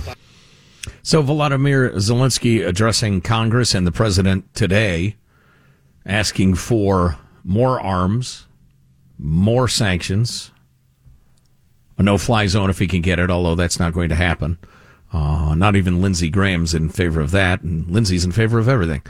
So, 1.03 1.23
Volodymyr 1.23 1.93
Zelensky 1.97 2.67
addressing 2.67 3.21
Congress 3.21 3.75
and 3.75 3.87
the 3.87 3.93
president 3.93 4.55
today, 4.55 5.17
asking 6.07 6.55
for 6.55 7.19
more 7.45 7.79
arms, 7.79 8.47
more 9.19 9.69
sanctions, 9.69 10.51
a 11.99 12.03
no 12.03 12.19
fly 12.19 12.47
zone 12.47 12.71
if 12.71 12.79
he 12.79 12.87
can 12.87 13.01
get 13.01 13.19
it, 13.19 13.31
although 13.31 13.55
that's 13.55 13.79
not 13.79 13.93
going 13.93 14.09
to 14.09 14.15
happen. 14.15 14.59
Uh, 15.13 15.55
not 15.55 15.77
even 15.77 16.03
Lindsey 16.03 16.29
Graham's 16.29 16.75
in 16.75 16.89
favor 16.89 17.21
of 17.21 17.31
that, 17.31 17.63
and 17.63 17.89
Lindsey's 17.89 18.25
in 18.25 18.33
favor 18.33 18.59
of 18.59 18.69
everything. 18.69 19.03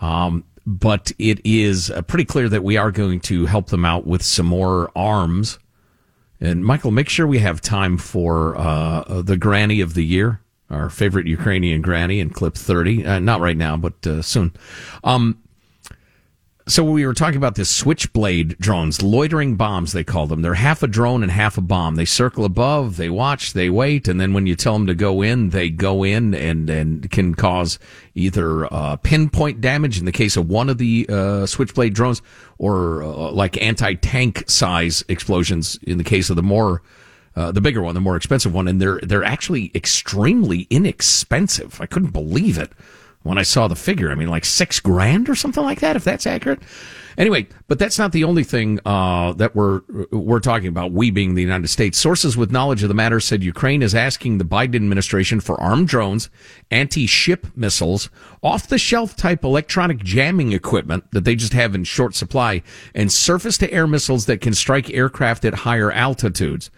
Um, 0.00 0.44
but 0.66 1.12
it 1.18 1.40
is 1.44 1.90
uh, 1.90 2.02
pretty 2.02 2.24
clear 2.24 2.48
that 2.48 2.64
we 2.64 2.76
are 2.76 2.90
going 2.90 3.20
to 3.20 3.46
help 3.46 3.68
them 3.68 3.84
out 3.84 4.06
with 4.06 4.22
some 4.22 4.46
more 4.46 4.90
arms. 4.96 5.58
And 6.40 6.64
Michael, 6.64 6.90
make 6.90 7.08
sure 7.08 7.26
we 7.26 7.38
have 7.38 7.60
time 7.60 7.98
for 7.98 8.56
uh, 8.56 9.22
the 9.22 9.36
granny 9.36 9.80
of 9.80 9.94
the 9.94 10.04
year, 10.04 10.40
our 10.70 10.90
favorite 10.90 11.26
Ukrainian 11.28 11.82
granny 11.82 12.18
in 12.18 12.30
clip 12.30 12.54
30. 12.54 13.06
Uh, 13.06 13.18
not 13.20 13.40
right 13.40 13.56
now, 13.56 13.76
but 13.76 14.04
uh, 14.06 14.22
soon. 14.22 14.52
Um, 15.04 15.38
so 16.66 16.84
we 16.84 17.04
were 17.04 17.14
talking 17.14 17.36
about 17.36 17.56
this 17.56 17.70
switchblade 17.70 18.56
drones, 18.58 19.02
loitering 19.02 19.56
bombs, 19.56 19.92
they 19.92 20.04
call 20.04 20.26
them. 20.26 20.42
They're 20.42 20.54
half 20.54 20.82
a 20.82 20.86
drone 20.86 21.22
and 21.22 21.32
half 21.32 21.58
a 21.58 21.60
bomb. 21.60 21.96
They 21.96 22.04
circle 22.04 22.44
above, 22.44 22.96
they 22.96 23.10
watch, 23.10 23.52
they 23.52 23.68
wait, 23.68 24.06
and 24.06 24.20
then 24.20 24.32
when 24.32 24.46
you 24.46 24.54
tell 24.54 24.74
them 24.74 24.86
to 24.86 24.94
go 24.94 25.22
in, 25.22 25.50
they 25.50 25.70
go 25.70 26.04
in 26.04 26.34
and, 26.34 26.70
and 26.70 27.10
can 27.10 27.34
cause 27.34 27.78
either 28.14 28.72
uh, 28.72 28.96
pinpoint 28.96 29.60
damage 29.60 29.98
in 29.98 30.04
the 30.04 30.12
case 30.12 30.36
of 30.36 30.48
one 30.48 30.68
of 30.68 30.78
the 30.78 31.06
uh, 31.08 31.46
switchblade 31.46 31.94
drones 31.94 32.22
or 32.58 33.02
uh, 33.02 33.30
like 33.32 33.60
anti-tank 33.60 34.48
size 34.48 35.04
explosions 35.08 35.78
in 35.82 35.98
the 35.98 36.04
case 36.04 36.30
of 36.30 36.36
the 36.36 36.42
more 36.42 36.82
uh, 37.34 37.50
the 37.50 37.62
bigger 37.62 37.80
one, 37.80 37.94
the 37.94 38.00
more 38.00 38.16
expensive 38.16 38.52
one, 38.52 38.68
and 38.68 38.80
they're 38.80 39.00
they're 39.02 39.24
actually 39.24 39.70
extremely 39.74 40.66
inexpensive. 40.68 41.80
I 41.80 41.86
couldn't 41.86 42.10
believe 42.10 42.58
it 42.58 42.72
when 43.22 43.38
I 43.38 43.42
saw 43.42 43.68
the 43.68 43.76
figure. 43.76 44.10
I 44.10 44.14
mean, 44.14 44.28
like 44.28 44.44
six 44.44 44.80
grand 44.80 45.28
or 45.28 45.34
something 45.34 45.62
like 45.62 45.80
that, 45.80 45.96
if 45.96 46.04
that's 46.04 46.26
accurate. 46.26 46.60
Anyway, 47.18 47.46
but 47.68 47.78
that's 47.78 47.98
not 47.98 48.12
the 48.12 48.24
only 48.24 48.42
thing 48.42 48.80
uh, 48.86 49.34
that 49.34 49.54
we're 49.54 49.82
we're 50.10 50.40
talking 50.40 50.68
about. 50.68 50.92
We 50.92 51.10
being 51.10 51.34
the 51.34 51.42
United 51.42 51.68
States, 51.68 51.98
sources 51.98 52.38
with 52.38 52.50
knowledge 52.50 52.82
of 52.82 52.88
the 52.88 52.94
matter 52.94 53.20
said 53.20 53.44
Ukraine 53.44 53.82
is 53.82 53.94
asking 53.94 54.38
the 54.38 54.44
Biden 54.44 54.76
administration 54.76 55.40
for 55.40 55.60
armed 55.60 55.88
drones, 55.88 56.30
anti-ship 56.70 57.48
missiles, 57.54 58.08
off-the-shelf 58.42 59.14
type 59.14 59.44
electronic 59.44 59.98
jamming 59.98 60.52
equipment 60.52 61.04
that 61.12 61.24
they 61.24 61.34
just 61.34 61.52
have 61.52 61.74
in 61.74 61.84
short 61.84 62.14
supply, 62.14 62.62
and 62.94 63.12
surface-to-air 63.12 63.86
missiles 63.86 64.24
that 64.24 64.40
can 64.40 64.54
strike 64.54 64.88
aircraft 64.88 65.44
at 65.44 65.52
higher 65.52 65.92
altitudes. 65.92 66.70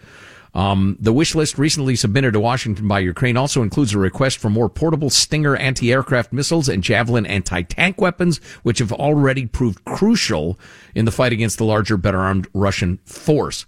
Um, 0.55 0.95
the 1.01 1.11
wish 1.11 1.35
list 1.35 1.57
recently 1.57 1.97
submitted 1.97 2.31
to 2.31 2.39
Washington 2.39 2.87
by 2.87 2.99
Ukraine 2.99 3.35
also 3.35 3.61
includes 3.61 3.93
a 3.93 3.99
request 3.99 4.37
for 4.37 4.49
more 4.49 4.69
portable 4.69 5.09
Stinger 5.09 5.57
anti-aircraft 5.57 6.31
missiles 6.31 6.69
and 6.69 6.81
Javelin 6.81 7.25
anti-tank 7.25 7.99
weapons, 7.99 8.39
which 8.63 8.79
have 8.79 8.93
already 8.93 9.45
proved 9.45 9.83
crucial 9.83 10.57
in 10.95 11.03
the 11.03 11.11
fight 11.11 11.33
against 11.33 11.57
the 11.57 11.65
larger, 11.65 11.97
better 11.97 12.19
armed 12.19 12.47
Russian 12.53 12.99
force. 13.05 13.65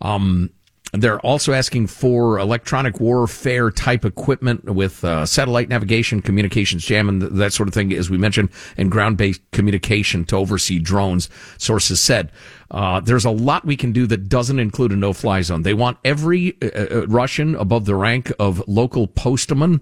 Um, 0.00 0.50
they're 0.92 1.20
also 1.20 1.52
asking 1.52 1.88
for 1.88 2.38
electronic 2.38 2.98
warfare 3.00 3.70
type 3.70 4.04
equipment 4.04 4.64
with 4.64 5.04
uh, 5.04 5.26
satellite 5.26 5.68
navigation, 5.68 6.22
communications 6.22 6.84
jam, 6.84 7.08
and 7.08 7.22
that 7.22 7.52
sort 7.52 7.68
of 7.68 7.74
thing, 7.74 7.92
as 7.92 8.08
we 8.08 8.16
mentioned, 8.16 8.48
and 8.76 8.90
ground 8.90 9.18
based 9.18 9.42
communication 9.52 10.24
to 10.26 10.36
oversee 10.36 10.78
drones, 10.78 11.28
sources 11.58 12.00
said. 12.00 12.32
Uh, 12.70 13.00
there's 13.00 13.24
a 13.24 13.30
lot 13.30 13.64
we 13.64 13.76
can 13.76 13.92
do 13.92 14.06
that 14.06 14.28
doesn't 14.28 14.58
include 14.58 14.92
a 14.92 14.96
no 14.96 15.12
fly 15.12 15.42
zone. 15.42 15.62
They 15.62 15.74
want 15.74 15.98
every 16.04 16.56
uh, 16.62 16.66
uh, 16.90 17.06
Russian 17.06 17.54
above 17.54 17.84
the 17.84 17.94
rank 17.94 18.32
of 18.38 18.66
local 18.66 19.06
postman 19.06 19.80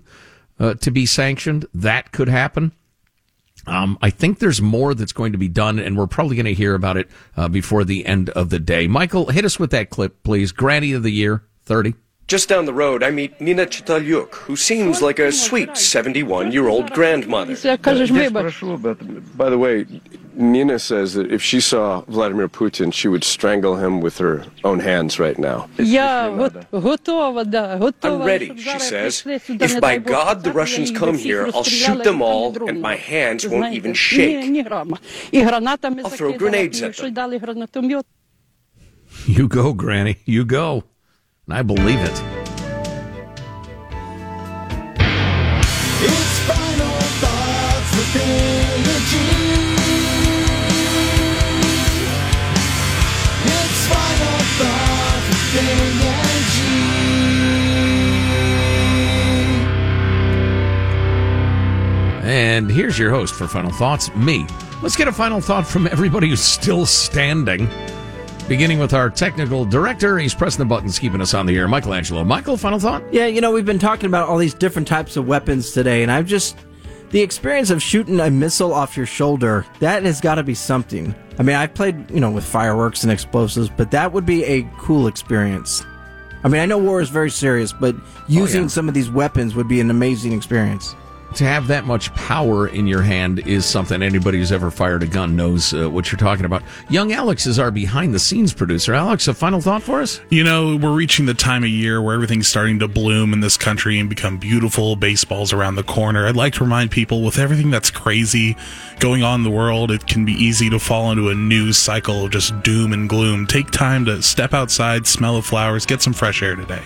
uh, 0.59 0.75
to 0.75 0.91
be 0.91 1.07
sanctioned. 1.07 1.67
That 1.73 2.13
could 2.13 2.29
happen. 2.29 2.73
Um, 3.67 3.99
I 4.01 4.11
think 4.11 4.39
there's 4.39 4.63
more 4.63 4.95
that's 4.95 5.13
going 5.13 5.33
to 5.33 5.39
be 5.39 5.49
done, 5.49 5.79
and 5.79 5.97
we're 5.97 6.07
probably 6.07 6.37
going 6.37 6.47
to 6.47 6.55
hear 6.55 6.75
about 6.75 6.97
it 6.97 7.09
uh, 7.37 7.49
before 7.49 7.85
the 7.85 8.07
end 8.07 8.31
of 8.31 8.51
the 8.51 8.61
day. 8.61 8.87
Michael, 8.87 9.27
hit 9.27 9.45
us 9.45 9.59
with 9.59 9.71
that 9.73 9.91
clip, 9.91 10.23
please. 10.23 10.53
Granny 10.53 10.93
of 10.93 11.03
the 11.03 11.11
Year, 11.11 11.43
30. 11.65 11.95
Just 12.29 12.49
down 12.49 12.65
the 12.65 12.75
road, 12.75 13.05
I 13.05 13.13
meet 13.13 13.41
Nina 13.41 13.67
Chitalyuk, 13.67 14.35
who 14.35 14.57
seems 14.57 15.01
like 15.01 15.21
a 15.21 15.31
sweet 15.31 15.77
71 15.77 16.51
year 16.51 16.67
old 16.67 16.91
grandmother. 16.91 17.55
By 17.55 17.77
the 19.49 19.59
way, 19.59 19.87
Nina 20.35 20.81
says 20.81 21.15
that 21.15 21.31
if 21.33 21.41
she 21.41 21.61
saw 21.61 22.01
Vladimir 22.09 22.49
Putin, 22.49 22.93
she 22.93 23.07
would 23.07 23.23
strangle 23.23 23.77
him 23.77 24.01
with 24.01 24.19
her 24.19 24.45
own 24.65 24.81
hands 24.81 25.21
right 25.21 25.39
now. 25.39 25.69
I'm 25.79 26.41
ready, 28.23 28.57
she 28.57 28.79
says. 28.81 29.23
If 29.25 29.81
by 29.81 29.99
God 29.99 30.43
the 30.43 30.53
Russians 30.53 30.91
come 30.91 31.17
here, 31.17 31.49
I'll 31.55 31.63
shoot 31.63 32.03
them 32.03 32.23
all 32.23 32.57
and 32.69 32.83
my 32.83 32.97
hands 32.97 33.47
won't 33.47 33.73
even 33.73 33.95
shake. 33.95 34.67
I'll 35.33 36.11
throw 36.11 36.37
grenades 36.37 36.83
at 36.83 36.97
them. 36.97 37.15
You 39.27 39.49
go, 39.49 39.73
Granny. 39.73 40.17
You 40.25 40.45
go. 40.45 40.85
And 41.49 41.55
I 41.55 41.63
believe 41.63 42.01
it. 42.01 42.11
It's 46.03 46.39
final 46.41 47.01
thoughts 47.23 47.97
with 47.97 48.17
energy. 48.21 49.31
It's 53.45 53.87
final 53.87 54.39
thought 54.59 55.23
with 55.29 55.57
and 62.25 62.27
And 62.29 62.69
here's 62.69 62.99
your 62.99 63.11
host 63.11 63.35
for 63.37 63.47
Final 63.47 63.71
Thoughts, 63.71 64.13
me. 64.17 64.49
Let's 64.83 64.97
get 64.97 65.07
a 65.07 65.13
final 65.13 65.41
thought 65.41 65.65
from 65.65 65.87
everybody 65.87 66.29
who's 66.29 66.41
still 66.41 66.87
standing. 66.87 67.69
Beginning 68.49 68.79
with 68.79 68.95
our 68.95 69.11
technical 69.11 69.65
director. 69.65 70.19
He's 70.19 70.33
pressing 70.33 70.61
the 70.61 70.67
buttons, 70.67 71.01
keeping 71.01 71.21
us 71.21 71.35
on 71.35 71.47
the 71.47 71.57
air. 71.57 71.67
Michelangelo. 71.67 72.23
Michael, 72.23 72.57
final 72.57 72.79
thought? 72.79 73.03
Yeah, 73.13 73.27
you 73.27 73.41
know, 73.41 73.51
we've 73.51 73.67
been 73.67 73.81
talking 73.81 74.07
about 74.07 74.29
all 74.29 74.39
these 74.39 74.55
different 74.55 74.87
types 74.87 75.17
of 75.17 75.27
weapons 75.27 75.73
today, 75.73 76.03
and 76.03 76.13
I've 76.13 76.27
just. 76.27 76.57
The 77.11 77.23
experience 77.23 77.71
of 77.71 77.81
shooting 77.81 78.19
a 78.19 78.31
missile 78.31 78.75
off 78.75 78.97
your 78.97 79.07
shoulder, 79.07 79.65
that 79.79 80.03
has 80.03 80.21
got 80.21 80.35
to 80.35 80.43
be 80.43 80.55
something. 80.55 81.15
I 81.39 81.45
mean, 81.45 81.55
I've 81.55 81.73
played, 81.73 82.11
you 82.11 82.19
know, 82.19 82.33
with 82.33 82.45
fireworks 82.45 83.05
and 83.05 83.13
explosives, 83.13 83.71
but 83.71 83.93
that 83.93 84.13
would 84.13 84.27
be 84.27 84.45
a 84.45 84.69
cool 84.79 85.07
experience. 85.07 85.85
I 86.43 86.49
mean, 86.49 86.61
I 86.61 86.67
know 86.67 86.79
war 86.79 87.01
is 87.01 87.09
very 87.09 87.31
serious, 87.31 87.73
but 87.73 87.95
oh, 87.97 88.25
using 88.27 88.63
yeah. 88.63 88.69
some 88.69 88.89
of 88.89 88.95
these 88.95 89.09
weapons 89.09 89.55
would 89.55 89.69
be 89.69 89.81
an 89.81 89.89
amazing 89.89 90.33
experience. 90.33 90.97
To 91.37 91.45
have 91.45 91.67
that 91.67 91.85
much 91.85 92.15
power 92.15 92.67
in 92.67 92.87
your 92.87 93.03
hand 93.03 93.47
is 93.47 93.67
something 93.67 94.03
anybody 94.03 94.39
who's 94.39 94.53
ever 94.53 94.71
fired 94.71 95.03
a 95.03 95.07
gun 95.07 95.37
knows 95.37 95.75
uh, 95.75 95.91
what 95.91 96.11
you're 96.11 96.19
talking 96.19 96.47
about. 96.47 96.63
Young 96.89 97.13
Alex 97.13 97.47
is 97.47 97.59
our 97.59 97.71
behind 97.71 98.15
the 98.15 98.19
scenes 98.19 98.55
producer. 98.55 98.95
Alex, 98.95 99.29
a 99.29 99.35
final 99.35 99.61
thought 99.61 99.83
for 99.83 100.01
us? 100.01 100.19
You 100.31 100.45
know, 100.45 100.77
we're 100.77 100.95
reaching 100.95 101.27
the 101.27 101.35
time 101.35 101.63
of 101.63 101.69
year 101.69 102.01
where 102.01 102.15
everything's 102.15 102.49
starting 102.49 102.79
to 102.79 102.89
bloom 102.89 103.35
in 103.35 103.41
this 103.41 103.59
country 103.59 104.01
and 104.01 104.09
become 104.09 104.39
beautiful. 104.39 104.97
Baseball's 104.97 105.53
around 105.53 105.75
the 105.75 105.83
corner. 105.83 106.27
I'd 106.27 106.37
like 106.37 106.55
to 106.55 106.65
remind 106.65 106.91
people 106.91 107.23
with 107.23 107.39
everything 107.39 107.71
that's 107.71 107.91
crazy 107.91 108.57
going 108.99 109.23
on 109.23 109.41
in 109.41 109.45
the 109.45 109.51
world, 109.51 109.91
it 109.91 110.07
can 110.07 110.25
be 110.25 110.33
easy 110.33 110.71
to 110.71 110.79
fall 110.79 111.11
into 111.11 111.29
a 111.29 111.35
news 111.35 111.77
cycle 111.77 112.25
of 112.25 112.31
just 112.31 112.63
doom 112.63 112.95
and 112.95 113.11
gloom. 113.11 113.47
Take 113.47 113.71
time 113.71 114.07
to 114.07 114.23
step 114.23 114.55
outside, 114.55 115.07
smell 115.07 115.35
the 115.35 115.43
flowers, 115.43 115.85
get 115.85 116.01
some 116.01 116.15
fresh 116.15 116.43
air 116.43 116.57
today. 116.57 116.83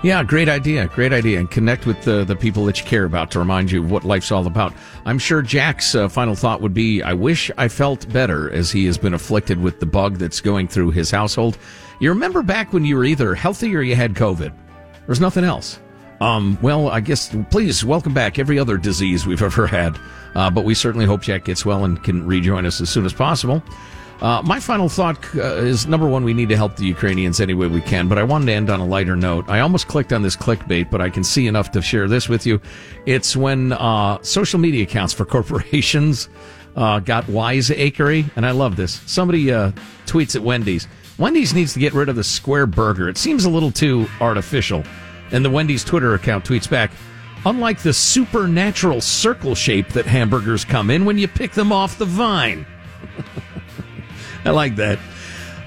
Yeah, 0.00 0.22
great 0.22 0.48
idea. 0.48 0.86
Great 0.86 1.12
idea. 1.12 1.40
And 1.40 1.50
connect 1.50 1.84
with 1.84 2.00
the, 2.02 2.24
the 2.24 2.36
people 2.36 2.64
that 2.66 2.78
you 2.78 2.86
care 2.86 3.04
about 3.04 3.32
to 3.32 3.40
remind 3.40 3.72
you 3.72 3.82
of 3.82 3.90
what 3.90 4.04
life's 4.04 4.30
all 4.30 4.46
about. 4.46 4.72
I'm 5.04 5.18
sure 5.18 5.42
Jack's 5.42 5.92
uh, 5.96 6.08
final 6.08 6.36
thought 6.36 6.60
would 6.60 6.72
be 6.72 7.02
I 7.02 7.14
wish 7.14 7.50
I 7.58 7.66
felt 7.66 8.08
better 8.12 8.48
as 8.52 8.70
he 8.70 8.86
has 8.86 8.96
been 8.96 9.12
afflicted 9.12 9.60
with 9.60 9.80
the 9.80 9.86
bug 9.86 10.18
that's 10.18 10.40
going 10.40 10.68
through 10.68 10.92
his 10.92 11.10
household. 11.10 11.58
You 12.00 12.10
remember 12.10 12.42
back 12.44 12.72
when 12.72 12.84
you 12.84 12.94
were 12.94 13.04
either 13.04 13.34
healthy 13.34 13.74
or 13.74 13.82
you 13.82 13.96
had 13.96 14.14
COVID? 14.14 14.52
There's 15.06 15.20
nothing 15.20 15.42
else. 15.42 15.80
Um, 16.20 16.58
well, 16.62 16.88
I 16.88 17.00
guess 17.00 17.34
please 17.50 17.84
welcome 17.84 18.14
back 18.14 18.38
every 18.38 18.58
other 18.58 18.76
disease 18.76 19.26
we've 19.26 19.42
ever 19.42 19.66
had. 19.66 19.98
Uh, 20.36 20.48
but 20.48 20.64
we 20.64 20.74
certainly 20.74 21.06
hope 21.06 21.22
Jack 21.22 21.44
gets 21.44 21.66
well 21.66 21.84
and 21.84 22.02
can 22.04 22.24
rejoin 22.24 22.66
us 22.66 22.80
as 22.80 22.88
soon 22.88 23.04
as 23.04 23.12
possible. 23.12 23.64
Uh, 24.20 24.42
my 24.44 24.58
final 24.58 24.88
thought 24.88 25.16
uh, 25.36 25.40
is 25.56 25.86
number 25.86 26.08
one, 26.08 26.24
we 26.24 26.34
need 26.34 26.48
to 26.48 26.56
help 26.56 26.74
the 26.74 26.84
Ukrainians 26.84 27.40
any 27.40 27.54
way 27.54 27.68
we 27.68 27.80
can, 27.80 28.08
but 28.08 28.18
I 28.18 28.24
wanted 28.24 28.46
to 28.46 28.52
end 28.52 28.68
on 28.68 28.80
a 28.80 28.86
lighter 28.86 29.14
note. 29.14 29.48
I 29.48 29.60
almost 29.60 29.86
clicked 29.86 30.12
on 30.12 30.22
this 30.22 30.36
clickbait, 30.36 30.90
but 30.90 31.00
I 31.00 31.08
can 31.08 31.22
see 31.22 31.46
enough 31.46 31.70
to 31.72 31.82
share 31.82 32.08
this 32.08 32.28
with 32.28 32.44
you. 32.44 32.60
It's 33.06 33.36
when 33.36 33.72
uh, 33.72 34.20
social 34.22 34.58
media 34.58 34.82
accounts 34.82 35.12
for 35.12 35.24
corporations 35.36 36.28
uh, 36.74 36.98
got 36.98 37.28
wiseacre, 37.28 38.24
and 38.34 38.44
I 38.44 38.50
love 38.50 38.74
this. 38.74 39.00
Somebody 39.06 39.52
uh, 39.52 39.70
tweets 40.06 40.34
at 40.34 40.42
Wendy's. 40.42 40.88
Wendy's 41.16 41.54
needs 41.54 41.72
to 41.74 41.80
get 41.80 41.94
rid 41.94 42.08
of 42.08 42.16
the 42.16 42.24
square 42.24 42.66
burger. 42.66 43.08
It 43.08 43.18
seems 43.18 43.44
a 43.44 43.50
little 43.50 43.70
too 43.72 44.08
artificial. 44.20 44.82
And 45.30 45.44
the 45.44 45.50
Wendy's 45.50 45.84
Twitter 45.84 46.14
account 46.14 46.44
tweets 46.44 46.68
back, 46.68 46.90
unlike 47.44 47.82
the 47.82 47.92
supernatural 47.92 49.00
circle 49.00 49.54
shape 49.54 49.90
that 49.90 50.06
hamburgers 50.06 50.64
come 50.64 50.90
in 50.90 51.04
when 51.04 51.18
you 51.18 51.28
pick 51.28 51.52
them 51.52 51.70
off 51.70 51.98
the 51.98 52.04
vine. 52.04 52.66
I 54.48 54.52
like 54.52 54.76
that. 54.76 54.98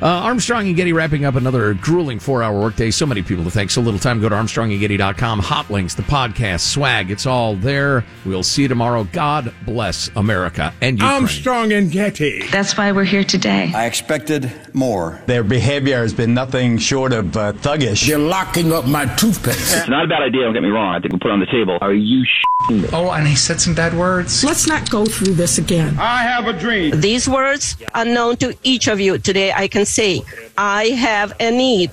Uh, 0.02 0.08
Armstrong 0.08 0.68
and 0.68 0.76
Getty 0.76 0.94
wrapping 0.94 1.26
up 1.26 1.36
another 1.36 1.74
grueling 1.76 2.20
four 2.20 2.42
hour 2.42 2.60
workday. 2.60 2.90
So 2.90 3.06
many 3.06 3.22
people 3.22 3.44
to 3.44 3.52
thank. 3.52 3.70
So 3.70 3.82
little 3.82 4.00
time. 4.00 4.20
Go 4.20 4.30
to 4.30 4.36
ArmstrongandGetty.com. 4.36 5.40
Hot 5.40 5.70
links, 5.70 5.94
the 5.94 6.02
podcast, 6.02 6.62
swag. 6.62 7.12
It's 7.12 7.26
all 7.26 7.56
there. 7.56 8.04
We'll 8.26 8.42
see 8.44 8.64
you 8.64 8.68
tomorrow. 8.68 9.04
God 9.04 9.54
bless 9.66 10.10
America 10.16 10.74
and 10.82 10.98
Ukraine. 10.98 11.12
Armstrong 11.22 11.72
and 11.74 11.92
Getty. 11.92 12.48
That's 12.48 12.76
why 12.78 12.92
we're 12.92 13.04
here 13.04 13.24
today. 13.24 13.72
I 13.76 13.86
expected 13.86 14.52
more. 14.74 15.22
Their 15.28 15.44
behavior 15.44 15.98
has 15.98 16.14
been 16.14 16.34
nothing 16.34 16.78
short 16.80 17.14
of 17.14 17.38
uh, 17.38 17.54
thuggish. 17.54 18.08
You're 18.08 18.18
locking 18.18 18.74
up 18.74 18.88
my 18.88 19.06
toothpaste. 19.16 19.78
It's 19.78 19.88
not 19.90 20.06
a 20.06 20.08
bad 20.08 20.24
idea, 20.24 20.44
don't 20.44 20.54
get 20.54 20.64
me 20.64 20.70
wrong. 20.70 20.96
I 20.96 21.00
think 21.00 21.14
we'll 21.14 21.20
put 21.20 21.30
it 21.30 21.34
on 21.34 21.40
the 21.40 21.46
table. 21.46 21.78
Are 21.82 21.94
you 21.94 22.24
sh**ing 22.26 22.82
me? 22.82 22.88
Oh, 22.94 23.12
and 23.12 23.28
he 23.28 23.36
said 23.36 23.62
some 23.62 23.76
bad 23.76 23.94
words. 23.94 24.44
Let's 24.44 24.68
not 24.68 24.90
go 24.90 25.06
through 25.06 25.34
this 25.34 25.58
again. 25.58 25.98
I 26.00 26.24
have 26.24 26.48
a 26.48 26.54
dream. 26.58 27.00
These 27.00 27.30
words 27.30 27.78
are 27.94 28.06
known 28.06 28.38
to 28.38 28.56
each 28.64 28.88
of 28.88 29.00
you. 29.00 29.18
Today 29.18 29.52
I 29.52 29.68
can 29.68 29.86
say, 29.92 30.22
I 30.58 30.86
have 30.90 31.34
a 31.40 31.52
need. 31.52 31.92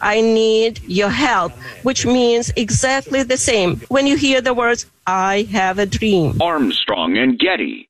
I 0.00 0.20
need 0.20 0.80
your 0.86 1.08
help, 1.08 1.52
which 1.82 2.04
means 2.04 2.52
exactly 2.56 3.22
the 3.22 3.36
same 3.38 3.76
when 3.88 4.06
you 4.06 4.16
hear 4.16 4.40
the 4.40 4.52
words, 4.52 4.86
I 5.06 5.48
have 5.52 5.78
a 5.78 5.86
dream. 5.86 6.40
Armstrong 6.42 7.16
and 7.16 7.38
Getty. 7.38 7.85